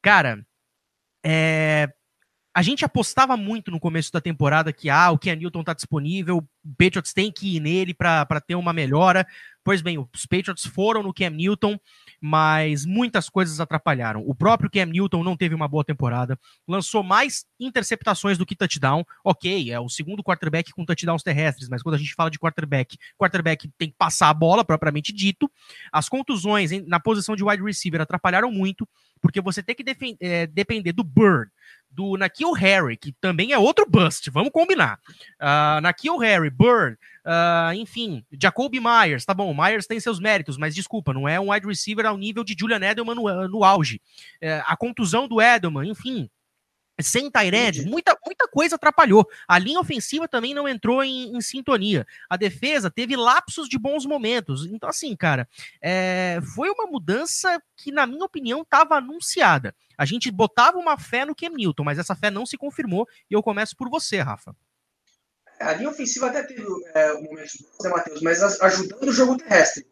[0.00, 0.42] Cara,
[1.22, 1.86] é...
[2.54, 6.38] a gente apostava muito no começo da temporada que ah, o Ken Newton tá disponível,
[6.38, 9.26] o Patriots tem que ir nele para ter uma melhora.
[9.64, 11.78] Pois bem, os Patriots foram no Cam Newton,
[12.20, 14.22] mas muitas coisas atrapalharam.
[14.26, 19.04] O próprio Cam Newton não teve uma boa temporada, lançou mais interceptações do que touchdown.
[19.24, 22.98] Ok, é o segundo quarterback com touchdowns terrestres, mas quando a gente fala de quarterback,
[23.16, 25.50] quarterback tem que passar a bola, propriamente dito.
[25.92, 28.88] As contusões na posição de wide receiver atrapalharam muito,
[29.22, 29.84] porque você tem que
[30.20, 31.50] é, depender do Bird,
[31.88, 34.98] do Nakil Harry, que também é outro bust, vamos combinar.
[35.40, 40.74] Uh, Nakil Harry, Bird, uh, enfim, Jacoby Myers, tá bom, Myers tem seus méritos, mas
[40.74, 44.00] desculpa, não é um wide receiver ao nível de Julian Edelman no, no auge.
[44.42, 46.28] Uh, a contusão do Edelman, enfim,
[47.00, 49.26] sem Tyred, muita, muita coisa atrapalhou.
[49.48, 52.06] A linha ofensiva também não entrou em, em, sintonia.
[52.28, 54.66] A defesa teve lapsos de bons momentos.
[54.66, 55.48] Então, assim, cara,
[55.80, 59.74] é, foi uma mudança que, na minha opinião, estava anunciada.
[59.96, 63.08] A gente botava uma fé no Cam Newton, mas essa fé não se confirmou.
[63.30, 64.54] E eu começo por você, Rafa.
[65.60, 66.64] A linha ofensiva até teve
[66.94, 67.52] é, um momento,
[67.82, 69.86] né, Matheus, mas ajudando o jogo terrestre.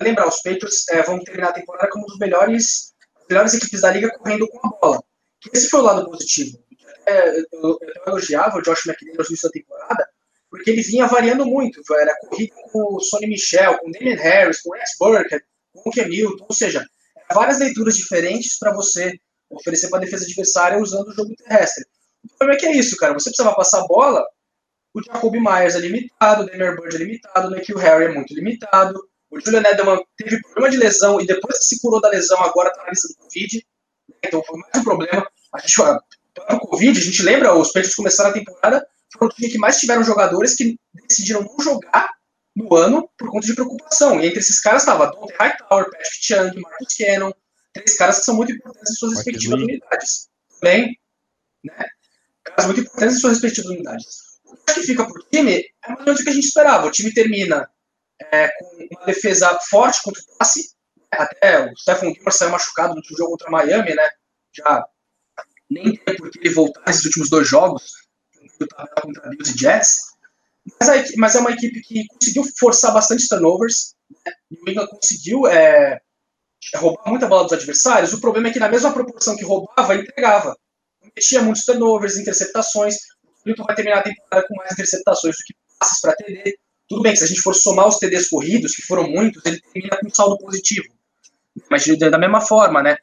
[0.00, 2.94] Lembrar, os Patriots é, vão terminar a temporada como um dos melhores,
[3.28, 5.04] melhores equipes da liga correndo com a bola.
[5.52, 6.58] Esse foi o lado positivo.
[7.06, 10.08] É, eu, eu, eu elogiava o Josh McDaniel no início da temporada,
[10.50, 11.80] porque ele vinha variando muito.
[11.94, 15.88] Era corrida com o Sonny Michel, com o Damien Harris, com o Rex Burkhead, com
[15.88, 16.86] o Kemilton, ou seja,
[17.32, 19.18] várias leituras diferentes para você
[19.50, 21.84] oferecer para a defesa adversária usando o jogo terrestre.
[22.24, 23.14] O problema é que é isso, cara.
[23.14, 24.24] Você precisava passar a bola,
[24.94, 28.34] o Jacob Myers é limitado, o Demir Bird é limitado, o Nikhil Harry é muito
[28.34, 29.00] limitado,
[29.30, 32.70] o Julian Edelman teve problema de lesão e depois que se curou da lesão, agora
[32.70, 33.66] está na lista do Covid.
[34.24, 35.26] Então foi mais um problema.
[35.54, 39.34] A gente, para o Covid, a gente lembra, os Patriots começaram a temporada, foram o
[39.34, 40.78] time que mais tiveram jogadores que
[41.08, 42.10] decidiram não jogar
[42.54, 44.20] no ano por conta de preocupação.
[44.20, 47.32] E entre esses caras estava Dante Hightower, Patrick Chung, Marcus Cannon,
[47.72, 50.28] três caras que são muito importantes em suas respectivas unidades.
[50.60, 50.98] Também,
[51.64, 51.86] né?
[52.44, 54.06] Caras muito importantes em suas respectivas unidades.
[54.44, 56.86] O que fica por time é mais ou menos o que a gente esperava.
[56.86, 57.68] O time termina
[58.32, 60.74] é, com uma defesa forte contra o passe,
[61.12, 64.08] até o Stephen Gilmore saiu machucado no jogo contra Miami, né?
[64.52, 64.84] Já
[65.70, 67.92] nem tem por que ele voltar nesses últimos dois jogos,
[69.02, 70.10] contra Bills e Jets.
[70.78, 73.94] Mas, a, mas, é uma equipe que conseguiu forçar bastante turnovers.
[74.10, 74.32] Né?
[74.50, 76.00] O England conseguiu é,
[76.76, 78.12] roubar muita bola dos adversários.
[78.12, 80.56] O problema é que, na mesma proporção que roubava, entregava.
[81.16, 82.96] Metia muitos turnovers, interceptações.
[83.24, 86.58] O Clinton vai terminar a temporada com mais interceptações do que passes para TD.
[86.88, 89.96] Tudo bem se a gente for somar os TDs corridos, que foram muitos, ele termina
[89.98, 90.88] com um saldo positivo.
[91.70, 92.96] Mas da mesma forma, né?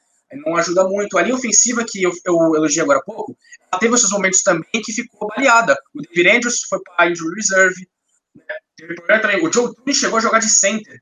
[0.46, 1.18] Não ajuda muito.
[1.18, 3.38] A linha ofensiva que eu, eu elogiei agora há pouco,
[3.72, 5.78] ela teve esses momentos também que ficou baleada.
[5.96, 7.88] O David Andrews foi para injury reserve.
[8.36, 9.38] Né?
[9.42, 11.02] O Joe Tooney chegou a jogar de center.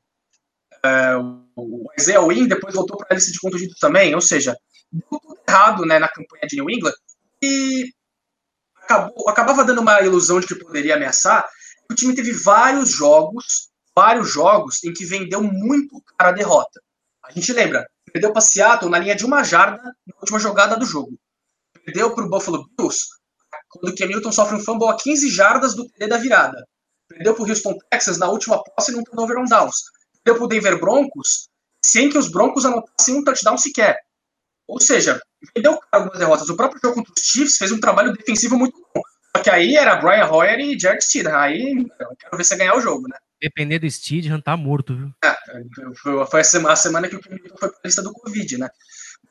[0.84, 1.16] É,
[1.56, 4.14] o Isaiah Wynn depois voltou para a lista de contundidos também.
[4.14, 4.56] Ou seja,
[4.92, 6.94] deu tudo errado né, na campanha de New England.
[7.42, 7.90] E
[8.76, 11.44] acabou, acabava dando uma ilusão de que poderia ameaçar.
[11.90, 16.80] O time teve vários jogos, vários jogos em que vendeu muito cara a derrota.
[17.26, 20.86] A gente lembra, perdeu para Seattle na linha de uma jarda na última jogada do
[20.86, 21.18] jogo.
[21.84, 23.00] Perdeu para o Buffalo Bills
[23.68, 26.64] quando o Hamilton sofre um fumble a 15 jardas do TD da virada.
[27.08, 29.76] Perdeu para o Houston Texas na última posse num turnover on downs.
[30.22, 31.48] Perdeu para o Denver Broncos
[31.84, 33.98] sem que os Broncos anotassem um touchdown sequer.
[34.68, 35.20] Ou seja,
[35.52, 36.48] perdeu algumas derrotas.
[36.48, 39.02] O próprio jogo contra os Chiefs fez um trabalho defensivo muito bom.
[39.36, 41.36] Só que aí era Brian Hoyer e Jared Stidham.
[41.36, 43.18] Aí eu quero ver você ganhar o jogo, né?
[43.40, 45.12] Depender do Stidham, tá morto, viu?
[45.22, 45.36] É,
[46.30, 48.68] foi a semana, que o Camilo foi pra lista do Covid, né?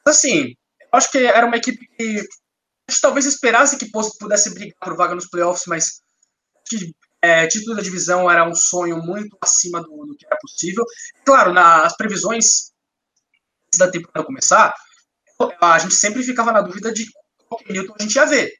[0.06, 4.54] Mas assim, eu acho que era uma equipe que a gente talvez esperasse que pudesse
[4.54, 6.02] brigar por vaga nos playoffs, mas
[6.68, 10.86] que, é, título da divisão era um sonho muito acima do, do que era possível.
[11.26, 12.72] Claro, nas previsões
[13.76, 14.76] da temporada começar,
[15.60, 17.08] a gente sempre ficava na dúvida de
[17.48, 18.54] qual Newton a gente ia ver.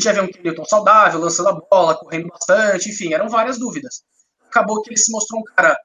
[0.00, 4.02] Gente ia ver um Newton saudável, lançando a bola, correndo bastante, enfim, eram várias dúvidas.
[4.46, 5.78] Acabou que ele se mostrou um cara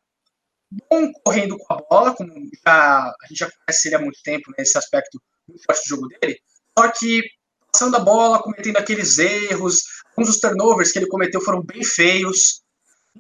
[0.90, 2.32] bom correndo com a bola, como
[2.66, 5.90] já, a gente já conhece ele há muito tempo nesse né, aspecto muito forte do
[5.90, 6.40] jogo dele,
[6.78, 7.24] só que
[7.72, 12.62] passando a bola, cometendo aqueles erros, alguns dos turnovers que ele cometeu foram bem feios,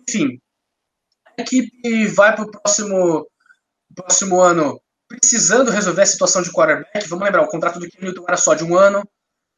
[0.07, 0.39] enfim,
[1.37, 3.29] a equipe vai para o próximo,
[3.93, 7.07] próximo ano precisando resolver a situação de quarterback.
[7.09, 9.07] Vamos lembrar, o contrato do Kim Newton era só de um ano.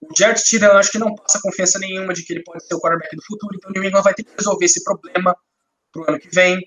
[0.02, 2.80] O Jared Stidham, acho que não passa confiança nenhuma de que ele pode ser o
[2.80, 5.36] quarterback do futuro, então o New England vai ter que resolver esse problema
[5.92, 6.60] para o ano que vem.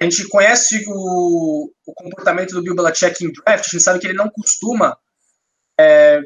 [0.00, 4.06] A gente conhece o, o, comportamento do Bill Belichick em draft, a gente sabe que
[4.06, 4.96] ele não costuma
[5.78, 6.20] é,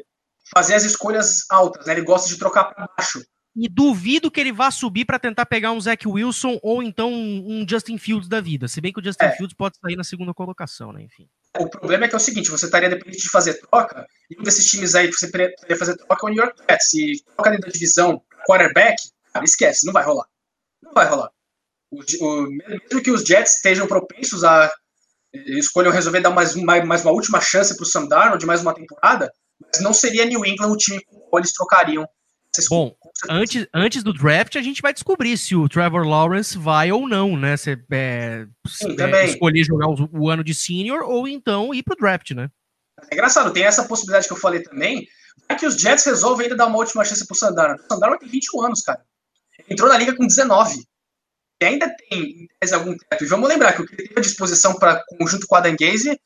[0.53, 1.93] fazer as escolhas altas, né?
[1.93, 3.23] ele gosta de trocar para baixo.
[3.55, 7.65] E duvido que ele vá subir para tentar pegar um Zach Wilson ou então um
[7.67, 8.67] Justin Fields da vida.
[8.67, 9.31] Se bem que o Justin é.
[9.31, 11.01] Fields pode sair na segunda colocação, né?
[11.01, 11.29] Enfim.
[11.57, 14.43] O problema é que é o seguinte: você estaria dependente de fazer troca, e um
[14.43, 16.89] desses times aí que você poderia fazer troca é o New York Jets.
[16.89, 19.01] Se troca dentro da divisão quarterback,
[19.33, 20.27] cara, esquece, não vai rolar.
[20.81, 21.31] Não vai rolar.
[21.91, 24.71] O, o, mesmo que os Jets estejam propensos a
[25.33, 28.61] eh, escolham resolver dar mais, mais, mais uma última chance para o Sam Darnold, mais
[28.61, 32.07] uma temporada, mas não seria New England o time com o qual eles trocariam
[32.69, 32.95] Bom,
[33.29, 37.37] antes, antes do draft, a gente vai descobrir se o Trevor Lawrence vai ou não,
[37.37, 37.55] né?
[37.55, 41.95] Se, é, Sim, é, escolher jogar o, o, ano de senior ou então ir pro
[41.95, 42.49] draft, né?
[43.09, 45.07] É engraçado, tem essa possibilidade que eu falei também.
[45.47, 47.75] É que os Jets resolvem ainda dar uma última chance pro Sandarno.
[47.75, 49.01] O Sandarno tem 21 anos, cara.
[49.59, 50.83] Ele entrou na liga com 19.
[51.61, 53.23] E ainda tem algum teto.
[53.23, 56.19] E vamos lembrar que o que ele teve à disposição para conjunto com a Danguese,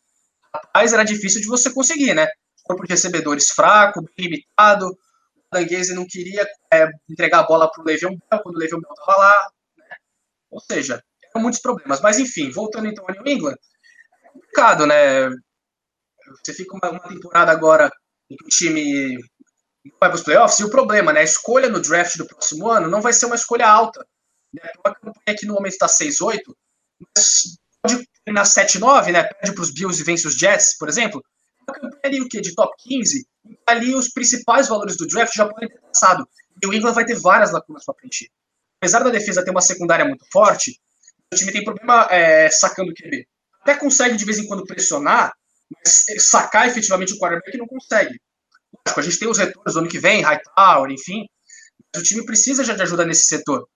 [0.54, 2.28] rapaz, era difícil de você conseguir, né?
[2.64, 4.98] Corpo de recebedores fraco, bem limitado
[5.52, 8.94] Danguese não queria é, entregar a bola para o Le'Veon Bell quando o Le'Veon Bell
[8.94, 9.48] estava lá.
[9.78, 9.96] Né?
[10.52, 11.04] Ou seja,
[11.34, 12.02] eram muitos problemas.
[12.02, 13.56] Mas, enfim, voltando então a New England,
[14.24, 15.30] é complicado, né?
[16.44, 17.92] Você fica uma, uma temporada agora
[18.30, 19.18] em que o time
[20.00, 21.22] vai para os playoffs, e o problema, né?
[21.22, 24.06] A escolha no draft do próximo ano não vai ser uma escolha alta.
[24.54, 24.62] Né?
[24.84, 26.40] A campanha que no momento está 6-8,
[27.00, 29.24] mas pode terminar 7-9, né?
[29.24, 31.24] Perde para os Bills e vence os Jets, por exemplo.
[32.04, 32.42] Ali, o quê?
[32.42, 33.26] De top 15,
[33.68, 36.28] ali os principais valores do draft já podem ter passado.
[36.62, 38.28] E o England vai ter várias lacunas para preencher.
[38.82, 40.80] Apesar da defesa ter uma secundária muito forte,
[41.34, 43.28] o time tem problema é, sacando o QB.
[43.62, 45.34] Até consegue de vez em quando pressionar,
[45.70, 48.20] mas sacar efetivamente o quarterback não consegue.
[48.88, 51.26] Lógico, a gente tem os retornos do ano que vem, Hightower, enfim,
[51.94, 53.68] mas o time precisa já de ajuda nesse setor.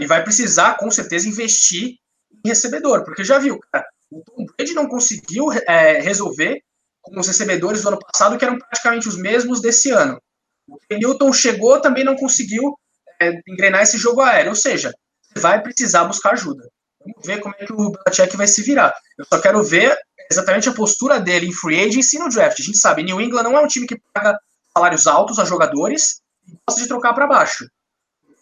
[0.00, 1.96] E vai precisar, com certeza, investir
[2.44, 6.62] em recebedor, porque já viu, cara, o Tom Brady não conseguiu é, resolver
[7.08, 10.20] com os recebedores do ano passado, que eram praticamente os mesmos desse ano.
[10.68, 12.78] O Newton chegou, também não conseguiu
[13.20, 14.92] é, engrenar esse jogo aéreo, ou seja,
[15.36, 16.68] vai precisar buscar ajuda.
[17.00, 18.94] Vamos ver como é que o Belichick vai se virar.
[19.16, 19.96] Eu só quero ver
[20.30, 22.60] exatamente a postura dele em free agency e no draft.
[22.60, 24.38] A gente sabe, New England não é um time que paga
[24.76, 27.66] salários altos a jogadores e gosta de trocar para baixo.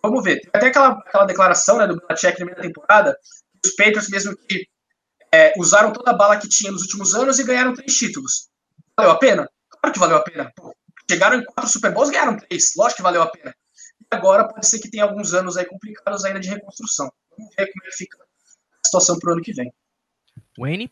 [0.02, 0.40] Vamos ver.
[0.40, 3.16] Tem até aquela, aquela declaração né, do Belichick na primeira temporada,
[3.64, 4.66] os Patriots, mesmo que
[5.32, 8.48] é, usaram toda a bala que tinha nos últimos anos e ganharam três títulos.
[8.96, 9.50] Valeu a pena?
[9.68, 10.52] Claro que valeu a pena.
[10.56, 10.74] Pô,
[11.08, 12.72] chegaram em quatro Super Bowls ganharam três.
[12.76, 13.54] Lógico que valeu a pena.
[14.00, 17.10] E agora pode ser que tenha alguns anos aí complicados ainda de reconstrução.
[17.36, 19.72] Vamos ver como é que fica a situação para o ano que vem.
[20.58, 20.90] Wayne?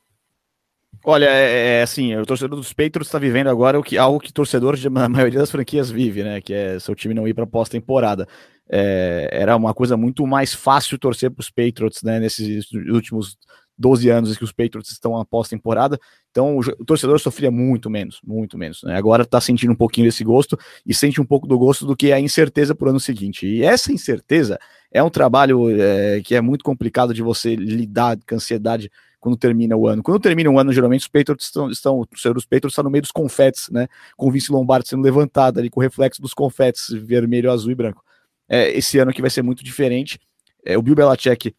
[1.06, 4.32] Olha, é, é, assim, o torcedor dos Patriots está vivendo agora o que, algo que
[4.32, 6.40] torcedor de a maioria das franquias vive, né?
[6.40, 8.26] Que é seu time não ir para pós-temporada.
[8.68, 12.18] É, era uma coisa muito mais fácil torcer para os Patriots, né?
[12.18, 13.36] Nesses últimos
[13.76, 15.98] 12 anos que os Patriots estão após temporada,
[16.30, 18.82] então o, torcedor sofria muito menos, muito menos.
[18.82, 18.96] Né?
[18.96, 22.10] Agora está sentindo um pouquinho desse gosto e sente um pouco do gosto do que
[22.10, 23.46] é a incerteza para o ano seguinte.
[23.46, 24.58] E essa incerteza
[24.90, 28.90] é um trabalho é, que é muito complicado de você lidar com ansiedade
[29.24, 30.02] quando termina o ano.
[30.02, 32.90] Quando termina o ano, geralmente os Patriots estão, estão o senhor dos Patriots está no
[32.90, 33.88] meio dos confetes, né?
[34.18, 37.74] Com o Vince Lombardi sendo levantado ali com o reflexo dos confetes, vermelho, azul e
[37.74, 38.04] branco.
[38.46, 40.20] É, esse ano aqui vai ser muito diferente.
[40.62, 41.54] É, o Bill Belichick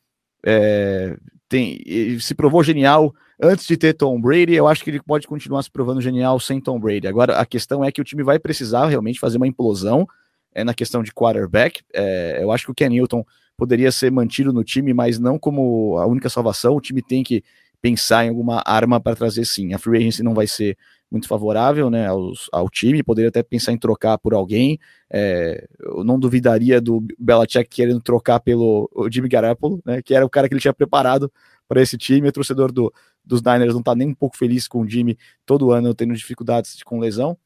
[0.45, 1.17] é,
[1.49, 4.53] tem, se provou genial antes de ter Tom Brady.
[4.53, 7.07] Eu acho que ele pode continuar se provando genial sem Tom Brady.
[7.07, 10.07] Agora, a questão é que o time vai precisar realmente fazer uma implosão
[10.53, 11.81] é, na questão de quarterback.
[11.93, 13.25] É, eu acho que o Ken Newton
[13.57, 16.75] poderia ser mantido no time, mas não como a única salvação.
[16.75, 17.43] O time tem que
[17.81, 19.73] pensar em alguma arma para trazer sim.
[19.73, 20.77] A free agency não vai ser
[21.11, 24.79] muito favorável né, aos, ao time, poderia até pensar em trocar por alguém.
[25.09, 30.29] É, eu não duvidaria do Belichick querendo trocar pelo Jimmy Garoppolo, né, que era o
[30.29, 31.31] cara que ele tinha preparado
[31.67, 32.27] para esse time.
[32.27, 35.71] O torcedor do, dos Niners não está nem um pouco feliz com o Jimmy todo
[35.71, 37.37] ano tendo dificuldades com lesão.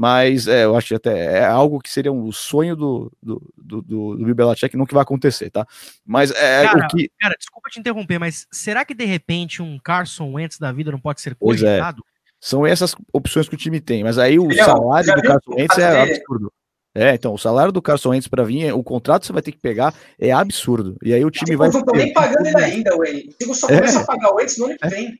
[0.00, 3.82] Mas é, eu acho que até é algo que seria um sonho do, do, do,
[3.82, 5.66] do, do Belichick, não que vai acontecer, tá?
[6.06, 7.10] Mas é cara, o que.
[7.18, 11.00] Cara, desculpa te interromper, mas será que de repente um Carson Wentz da vida não
[11.00, 11.34] pode ser é.
[11.34, 12.04] cogitado?
[12.40, 14.04] São essas opções que o time tem.
[14.04, 16.52] Mas aí o é- salário do Carson Wentz é absurdo.
[16.94, 19.52] É, então, o salário do Carson Wentz para vir, o contrato que você vai ter
[19.52, 20.96] que pegar é absurdo.
[21.02, 21.70] E aí o time Tipo, vai.
[21.70, 23.30] não estão nem pagando ele ainda, Wayne.
[23.40, 23.76] Eagles só É.
[23.76, 25.16] começa a pagar o Wentz no ano que vem.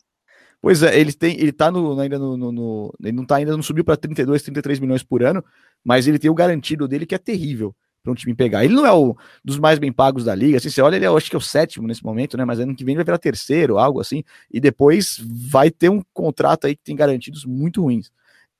[0.60, 3.52] Pois é, ele tem, ele tá no, ainda no, no- no- ele não tá ainda
[3.52, 5.44] não subiu para 32, 33 milhões por ano,
[5.84, 7.72] mas ele tem o garantido dele que é terrível
[8.08, 8.64] para um time pegar.
[8.64, 9.14] Ele não é o
[9.44, 11.42] dos mais bem pagos da liga, assim, você olha, ele é, acho que é o
[11.42, 14.60] sétimo nesse momento, né, mas ano que vem ele vai virar terceiro, algo assim, e
[14.60, 18.10] depois vai ter um contrato aí que tem garantidos muito ruins.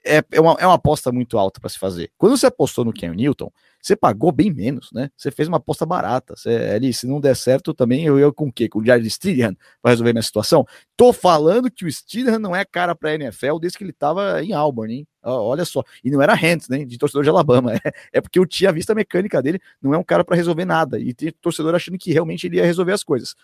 [0.05, 2.11] É, é, uma, é uma aposta muito alta para se fazer.
[2.17, 3.51] Quando você apostou no Ken Newton,
[3.89, 5.11] você pagou bem menos, né?
[5.17, 6.37] Você fez uma aposta barata.
[6.37, 8.69] Você, ali, se não der certo, também eu ia com o quê?
[8.69, 10.67] Com o Jared Stidham para resolver minha situação?
[10.97, 14.53] Tô falando que o Stidham não é cara para NFL desde que ele tava em
[14.53, 15.07] Auburn, hein?
[15.23, 15.83] Olha só.
[16.05, 16.85] E não era Hands, né?
[16.85, 17.73] De torcedor de Alabama.
[17.85, 20.65] É, é porque eu tinha visto a mecânica dele, não é um cara para resolver
[20.65, 20.99] nada.
[20.99, 23.35] E tem torcedor achando que realmente ele ia resolver as coisas.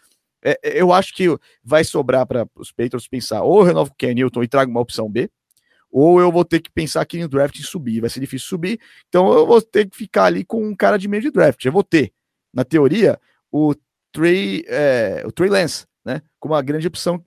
[0.43, 1.27] É, é, eu acho que
[1.63, 4.71] vai sobrar para os Patriots pensar ou eu renovo com o Ken Newton e trago
[4.71, 5.31] uma opção B,
[5.97, 8.01] ou eu vou ter que pensar aqui no draft em subir.
[8.01, 11.07] Vai ser difícil subir, então eu vou ter que ficar ali com um cara de
[11.07, 11.65] meio de draft.
[11.65, 12.13] Eu vou ter,
[12.53, 13.17] na teoria,
[13.49, 13.73] o
[14.13, 16.21] Trey, é, o Trey Lance, né?
[16.41, 17.25] Como uma grande opção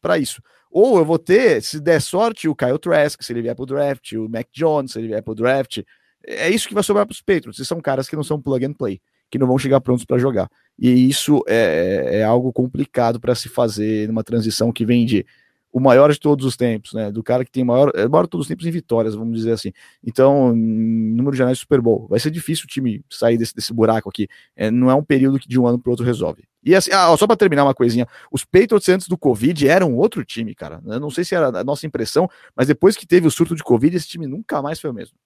[0.00, 0.40] para isso.
[0.70, 3.66] Ou eu vou ter, se der sorte, o Kyle Trask, se ele vier para o
[3.66, 5.82] draft, o Mac Jones, se ele vier para o draft.
[6.26, 7.68] É isso que vai sobrar para os Patriots.
[7.68, 8.98] São caras que não são plug and play,
[9.30, 10.48] que não vão chegar prontos para jogar.
[10.78, 15.26] E isso é, é algo complicado para se fazer numa transição que vem de
[15.72, 17.10] o maior de todos os tempos, né?
[17.10, 19.52] Do cara que tem maior, é maior de todos os tempos em vitórias, vamos dizer
[19.52, 19.72] assim.
[20.02, 22.06] Então, número de anéis Super Bowl.
[22.08, 24.26] Vai ser difícil o time sair desse, desse buraco aqui.
[24.56, 26.44] É, não é um período que de um ano para outro resolve.
[26.64, 30.24] E assim, ah, só para terminar uma coisinha, os Patriots antes do Covid eram outro
[30.24, 30.80] time, cara.
[30.84, 33.62] Eu não sei se era a nossa impressão, mas depois que teve o surto de
[33.62, 35.16] Covid, esse time nunca mais foi o mesmo.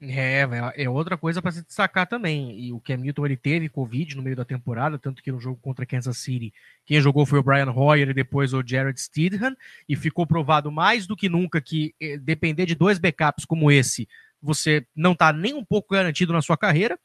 [0.00, 0.46] É,
[0.76, 2.58] é outra coisa para se destacar também.
[2.58, 5.58] E o Cam Newton ele teve Covid no meio da temporada, tanto que no jogo
[5.60, 6.54] contra Kansas City,
[6.86, 9.56] quem jogou foi o Brian Hoyer e depois o Jared Stidham,
[9.88, 14.08] e ficou provado mais do que nunca que eh, depender de dois backups como esse,
[14.40, 16.96] você não tá nem um pouco garantido na sua carreira.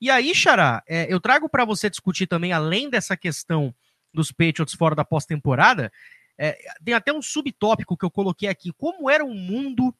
[0.00, 3.74] E aí, Xará, eh, eu trago para você discutir também, além dessa questão
[4.14, 5.90] dos Patriots fora da pós-temporada,
[6.38, 8.72] eh, tem até um subtópico que eu coloquei aqui.
[8.72, 9.92] Como era o mundo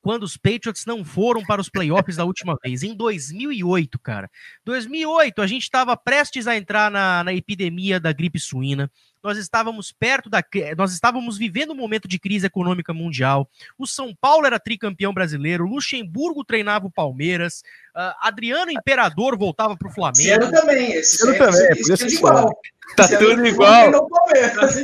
[0.00, 4.30] quando os Patriots não foram para os playoffs da última vez, em 2008, cara.
[4.64, 8.90] 2008, a gente estava prestes a entrar na, na, epidemia da gripe suína.
[9.22, 10.42] Nós estávamos perto da.
[10.76, 13.48] Nós estávamos vivendo um momento de crise econômica mundial.
[13.78, 15.64] O São Paulo era tricampeão brasileiro.
[15.64, 17.62] O Luxemburgo treinava o Palmeiras.
[17.94, 20.20] Uh, Adriano Imperador voltava para o Flamengo.
[20.20, 20.92] Esse ano também.
[20.92, 21.68] Esse ano também.
[21.72, 22.58] Esse, esse, esse igual.
[22.96, 24.08] Tá tudo igual.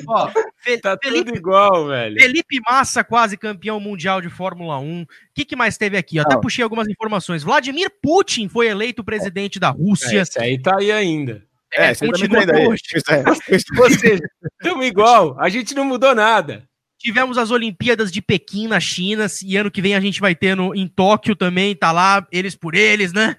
[0.09, 2.21] Ó, Fe tá Felipe, tudo igual, velho.
[2.21, 5.03] Felipe Massa, quase campeão mundial de Fórmula 1.
[5.03, 6.17] O que, que mais teve aqui?
[6.17, 6.41] Eu até Não.
[6.41, 7.43] puxei algumas informações.
[7.43, 10.19] Vladimir Putin foi eleito presidente da Rússia.
[10.19, 11.46] É, esse aí tá aí ainda.
[11.75, 12.67] É, você continua também tá aí.
[12.69, 12.83] hoje.
[13.09, 13.25] É.
[13.81, 14.23] Ou seja,
[14.61, 15.37] estamos igual.
[15.41, 16.65] A gente não mudou nada.
[16.99, 20.57] Tivemos as Olimpíadas de Pequim na China, e ano que vem a gente vai ter
[20.57, 23.37] no, em Tóquio também, tá lá, eles por eles, né?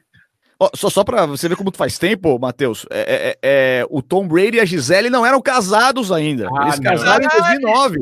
[0.60, 4.02] Ó, só, só pra você ver como tu faz tempo, Matheus, é, é, é, o
[4.02, 6.48] Tom Brady e a Gisele não eram casados ainda.
[6.58, 6.92] Ah, Eles não.
[6.92, 7.98] casaram em 2009.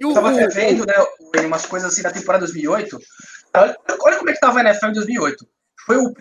[0.00, 0.94] E o, Eu tava revendo, né,
[1.44, 2.98] umas coisas assim da temporada 2008.
[3.54, 5.46] Olha, olha como é que tava a NFL em 2008.
[5.88, 6.12] Foi o,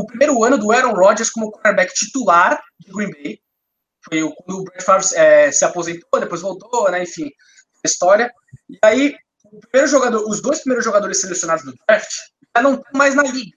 [0.00, 3.38] o primeiro ano do Aaron Rodgers como quarterback titular de Green Bay.
[4.04, 7.30] Foi o- quando o Brett Favre é, se aposentou, depois voltou, né, enfim,
[7.86, 8.28] história.
[8.68, 12.10] E aí, o primeiro jogador, os dois primeiros jogadores selecionados do draft
[12.56, 13.56] já não estão mais na liga,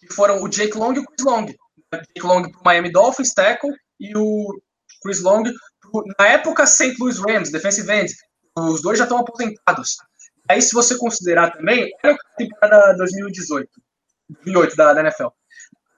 [0.00, 1.44] que foram o Jake Long e o Chris Long.
[1.46, 3.70] O Jake Long pro Miami Dolphins, tackle,
[4.00, 4.60] e o
[5.02, 5.44] Chris Long
[5.80, 6.96] pro, na época, St.
[6.98, 8.12] Louis Rams, defensive end.
[8.58, 9.96] Os dois já estão aposentados.
[10.48, 13.68] Aí, se você considerar também, olha a temporada 2018,
[14.28, 15.28] 2008 da, da NFL.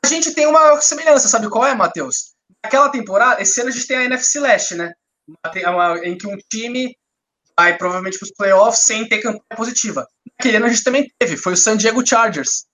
[0.05, 2.35] A gente tem uma semelhança, sabe qual é, Matheus?
[2.65, 4.93] Naquela temporada, esse ano a gente tem a NFC Leste, né?
[6.03, 6.97] Em que um time
[7.59, 10.07] vai provavelmente para os playoffs sem ter campanha positiva.
[10.39, 12.67] Naquele ano a gente também teve, foi o San Diego Chargers,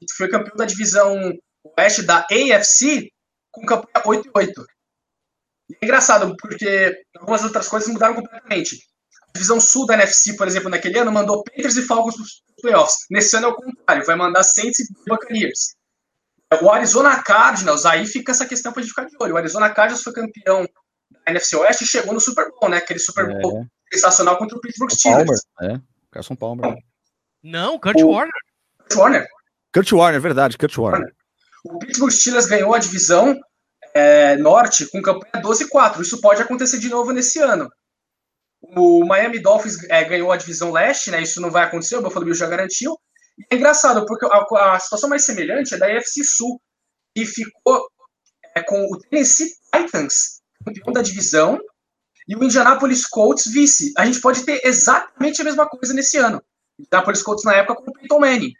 [0.00, 1.32] que foi campeão da divisão
[1.76, 3.10] oeste da AFC
[3.50, 4.52] com campanha 8-8.
[5.70, 8.78] E é engraçado, porque algumas outras coisas mudaram completamente.
[9.28, 12.42] A divisão sul da NFC, por exemplo, naquele ano, mandou Panthers e Falcons para os
[12.60, 12.96] playoffs.
[13.10, 15.74] Nesse ano é o contrário, vai mandar Saints e Buccaneers.
[16.62, 19.34] O Arizona Cardinals, aí fica essa questão para a gente ficar de olho.
[19.34, 22.78] O Arizona Cardinals foi campeão da NFC Oeste e chegou no Super Bowl, né?
[22.78, 25.42] Aquele Super Bowl sensacional contra o Pittsburgh É, o Palmer, Steelers.
[25.62, 25.80] é.
[26.10, 26.74] Carson Palmer.
[27.42, 28.32] Não, Kurt O- Warner.
[28.96, 29.28] Warner.
[29.74, 31.12] Kurt Warner, verdade, Kurt Warner.
[31.66, 33.38] O Pittsburgh Steelers ganhou a divisão
[33.94, 36.00] é, norte com campanha 12-4.
[36.00, 37.70] Isso pode acontecer de novo nesse ano.
[38.60, 41.22] O Miami Dolphins é, ganhou a divisão leste, né?
[41.22, 42.98] Isso não vai acontecer, o Buffalo Bills já garantiu.
[43.38, 46.60] E é engraçado, porque a, a situação mais semelhante é da AFC Sul,
[47.14, 47.88] que ficou
[48.54, 51.58] é, com o Tennessee Titans, campeão da divisão,
[52.26, 53.92] e o Indianapolis Colts vice.
[53.96, 56.42] A gente pode ter exatamente a mesma coisa nesse ano.
[56.78, 58.52] O Indianapolis Colts na época com o Peyton Manning.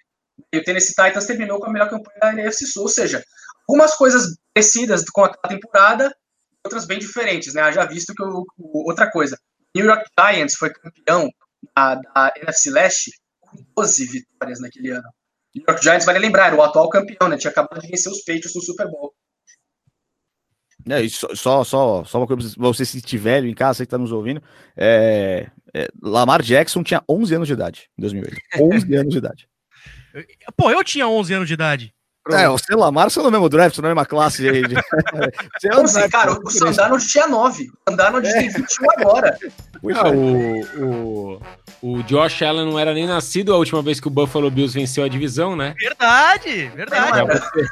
[0.52, 3.22] E o Tennessee Titans terminou com a melhor campanha da NFC Sul, ou seja,
[3.68, 6.14] algumas coisas parecidas com a temporada,
[6.64, 7.70] outras bem diferentes, né?
[7.72, 9.38] Já visto que o, outra coisa,
[9.74, 11.30] New York Giants foi campeão
[11.76, 15.08] da, da NFC Leste com 12 vitórias naquele ano.
[15.54, 17.36] New York Giants, vale lembrar, era o atual campeão, né?
[17.36, 19.14] Tinha acabado de vencer os Patriots no Super Bowl.
[20.88, 23.90] É, só, só, só, só uma coisa pra você se tiver em casa, você que
[23.90, 24.42] tá nos ouvindo.
[24.76, 28.40] É, é, Lamar Jackson tinha 11 anos de idade em 2008.
[28.60, 29.48] 11 anos de idade.
[30.56, 31.94] Pô, eu tinha 11 anos de idade.
[32.30, 34.42] É, o Lamar são no mesmo draft, são na mesma classe.
[34.42, 34.74] De,
[35.64, 37.64] é um assim, cara, o Sandano tinha 9.
[37.64, 38.32] O Sandano é.
[38.32, 39.38] tem 21 agora.
[39.94, 41.40] Ah, o, o,
[41.80, 45.04] o Josh Allen não era nem nascido a última vez que o Buffalo Bills venceu
[45.04, 45.72] a divisão, né?
[45.78, 47.12] Verdade, verdade.
[47.12, 47.68] Pra você,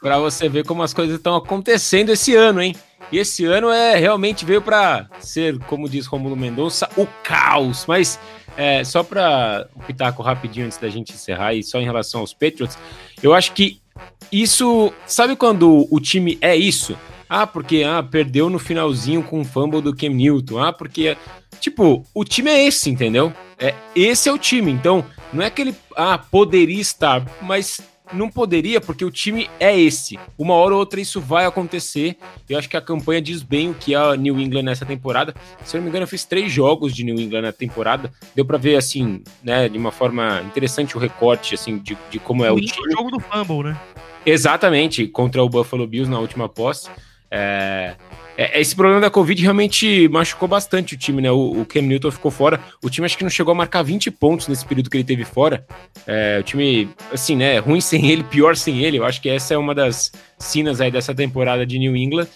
[0.00, 2.74] pra você ver como as coisas estão acontecendo esse ano, hein?
[3.12, 7.86] E esse ano é realmente veio para ser, como diz Romulo Mendonça, o caos.
[7.86, 8.18] Mas
[8.56, 12.34] é, só para o pitaco rapidinho antes da gente encerrar e só em relação aos
[12.34, 12.76] Patriots,
[13.22, 13.80] eu acho que
[14.30, 16.96] isso, sabe quando o time é isso?
[17.28, 20.62] Ah, porque ah, perdeu no finalzinho com o fumble do Cam Newton.
[20.62, 21.16] Ah, porque
[21.60, 23.32] tipo, o time é esse, entendeu?
[23.58, 24.70] É, esse é o time.
[24.70, 27.80] Então, não é que ele ah, poderia estar, mas
[28.12, 30.18] não poderia, porque o time é esse.
[30.38, 32.16] Uma hora ou outra isso vai acontecer.
[32.48, 35.34] Eu acho que a campanha diz bem o que é a New England nessa temporada.
[35.64, 38.12] Se eu não me engano, eu fiz três jogos de New England na temporada.
[38.34, 42.44] Deu para ver, assim, né, de uma forma interessante o recorte, assim, de, de como
[42.44, 42.94] é o, o time.
[42.94, 43.80] O jogo do fumble, né?
[44.24, 46.88] Exatamente, contra o Buffalo Bills na última posse.
[47.30, 47.94] É,
[48.36, 51.30] é, esse problema da Covid realmente machucou bastante o time, né?
[51.30, 52.60] O, o, Cam Newton ficou fora.
[52.82, 55.24] O time acho que não chegou a marcar 20 pontos nesse período que ele teve
[55.24, 55.66] fora.
[56.06, 57.58] É, o time, assim, né?
[57.58, 58.98] Ruim sem ele, pior sem ele.
[58.98, 62.28] Eu acho que essa é uma das cinas aí dessa temporada de New England.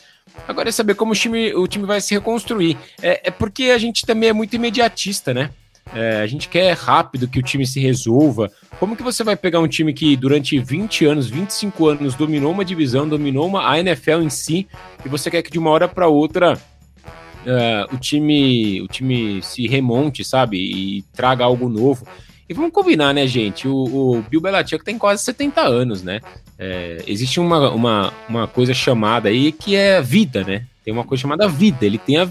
[0.49, 2.77] Agora é saber como o time, o time vai se reconstruir.
[3.03, 5.51] É, é porque a gente também é muito imediatista, né?
[5.95, 8.51] É, a gente quer rápido que o time se resolva.
[8.79, 12.65] Como que você vai pegar um time que durante 20 anos, 25 anos dominou uma
[12.65, 14.69] divisão, dominou uma, a NFL em si,
[15.05, 19.67] e você quer que de uma hora para outra uh, o time o time se
[19.67, 20.59] remonte, sabe?
[20.59, 22.07] E traga algo novo.
[22.49, 23.69] E vamos combinar, né, gente?
[23.69, 26.21] O, o Bill Belichick tem quase 70 anos, né?
[26.59, 30.67] É, existe uma, uma, uma coisa chamada aí que é vida, né?
[30.85, 31.87] Tem uma coisa chamada vida.
[31.87, 32.29] Ele tem a,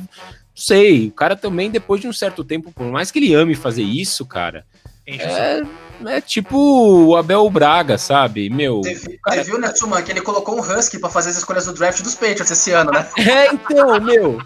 [0.59, 3.83] sei, o cara também, depois de um certo tempo, por mais que ele ame fazer
[3.83, 4.65] isso, cara,
[5.07, 5.63] é,
[6.05, 6.57] é, tipo
[7.07, 8.49] o Abel Braga, sabe?
[8.49, 8.81] Meu.
[8.83, 9.43] Você, cara...
[9.43, 12.13] viu, né, Suman, que ele colocou um Husky para fazer as escolhas do draft dos
[12.13, 13.07] Patriots esse ano, né?
[13.17, 14.39] É, então, meu.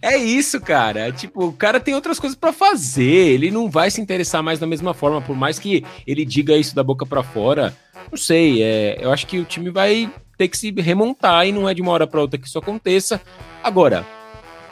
[0.00, 1.10] É isso, cara.
[1.10, 3.02] Tipo, o cara tem outras coisas para fazer.
[3.02, 6.74] Ele não vai se interessar mais da mesma forma, por mais que ele diga isso
[6.74, 7.76] da boca para fora.
[8.10, 8.62] Não sei.
[8.62, 11.82] É, eu acho que o time vai ter que se remontar e não é de
[11.82, 13.20] uma hora para outra que isso aconteça.
[13.62, 14.06] Agora,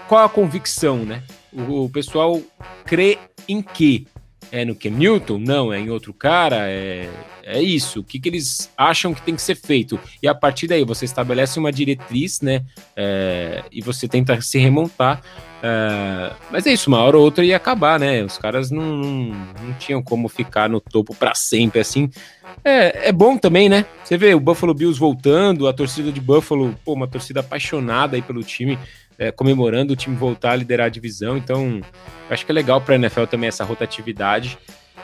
[0.09, 1.22] qual a convicção, né?
[1.52, 2.40] O, o pessoal
[2.85, 4.05] crê em quê?
[4.51, 5.39] É no Cam Newton?
[5.39, 6.68] Não, é em outro cara?
[6.68, 7.09] É,
[7.44, 8.01] é isso.
[8.01, 10.01] O que, que eles acham que tem que ser feito?
[10.22, 12.64] E a partir daí você estabelece uma diretriz, né?
[12.97, 15.20] É, e você tenta se remontar.
[15.62, 18.22] É, mas é isso, uma hora ou outra ia acabar, né?
[18.24, 19.12] Os caras não, não,
[19.62, 22.10] não tinham como ficar no topo para sempre assim.
[22.64, 23.85] É, é bom também, né?
[24.02, 28.22] Você vê o Buffalo Bills voltando, a torcida de Buffalo, pô, uma torcida apaixonada aí
[28.22, 28.78] pelo time
[29.19, 31.36] é, comemorando o time voltar a liderar a divisão.
[31.36, 31.81] Então,
[32.31, 34.57] acho que é legal para a NFL também essa rotatividade.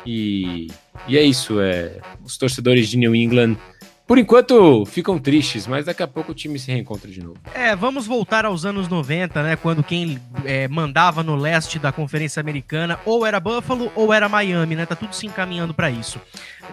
[0.07, 0.69] E,
[1.09, 1.61] e é isso.
[1.61, 3.57] É, os torcedores de New England
[4.07, 7.39] por enquanto ficam tristes, mas daqui a pouco o time se reencontra de novo.
[7.55, 9.57] É, vamos voltar aos anos 90, né?
[9.57, 14.77] Quando quem é, mandava no leste da Conferência Americana ou era Buffalo ou era Miami,
[14.77, 14.85] né?
[14.85, 16.21] Tá tudo se encaminhando para isso.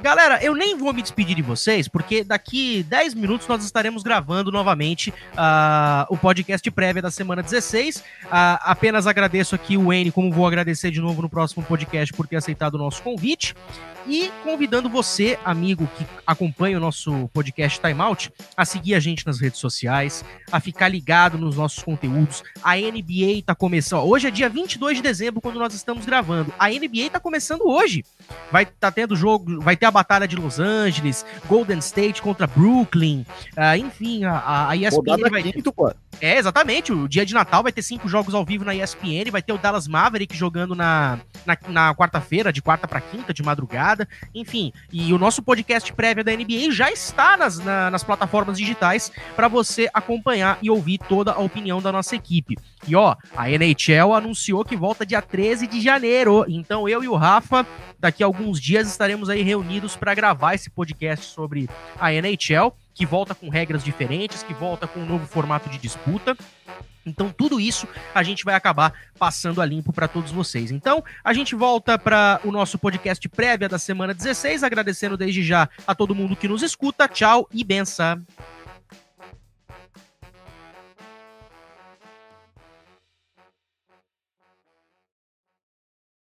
[0.02, 4.52] Galera, eu nem vou me despedir de vocês, porque daqui 10 minutos nós estaremos gravando
[4.52, 7.98] novamente uh, o podcast prévia da semana 16.
[7.98, 8.04] Uh,
[8.62, 12.38] apenas agradeço aqui o N, como vou agradecer de novo no próximo podcast por ter
[12.38, 13.54] aceitado o nosso convite.
[14.08, 19.40] E convidando você, amigo que acompanha o nosso podcast Timeout, a seguir a gente nas
[19.40, 22.44] redes sociais, a ficar ligado nos nossos conteúdos.
[22.64, 24.04] A NBA está começando.
[24.04, 26.54] Hoje é dia 22 de dezembro, quando nós estamos gravando.
[26.58, 28.04] A NBA está começando hoje.
[28.52, 33.26] Vai tá tendo jogo, vai ter a Batalha de Los Angeles, Golden State contra Brooklyn.
[33.56, 35.44] Uh, enfim, a, a ESPN vai.
[35.44, 35.94] Quinto, pô.
[36.20, 36.92] É, exatamente.
[36.92, 39.32] O dia de Natal vai ter cinco jogos ao vivo na ESPN.
[39.32, 43.42] Vai ter o Dallas Maverick jogando na, na, na quarta-feira, de quarta para quinta, de
[43.42, 44.72] madrugada temporada, enfim.
[44.92, 49.48] E o nosso podcast prévio da NBA já está nas, na, nas plataformas digitais para
[49.48, 52.58] você acompanhar e ouvir toda a opinião da nossa equipe.
[52.88, 56.46] E ó, a NHL anunciou que volta dia 13 de janeiro.
[56.48, 57.66] Então eu e o Rafa,
[58.00, 61.70] daqui a alguns dias, estaremos aí reunidos para gravar esse podcast sobre
[62.00, 66.36] a NHL, que volta com regras diferentes, que volta com um novo formato de disputa.
[67.06, 70.72] Então, tudo isso a gente vai acabar passando a limpo para todos vocês.
[70.72, 75.70] Então, a gente volta para o nosso podcast prévia da semana 16, agradecendo desde já
[75.86, 77.08] a todo mundo que nos escuta.
[77.08, 78.22] Tchau e benção.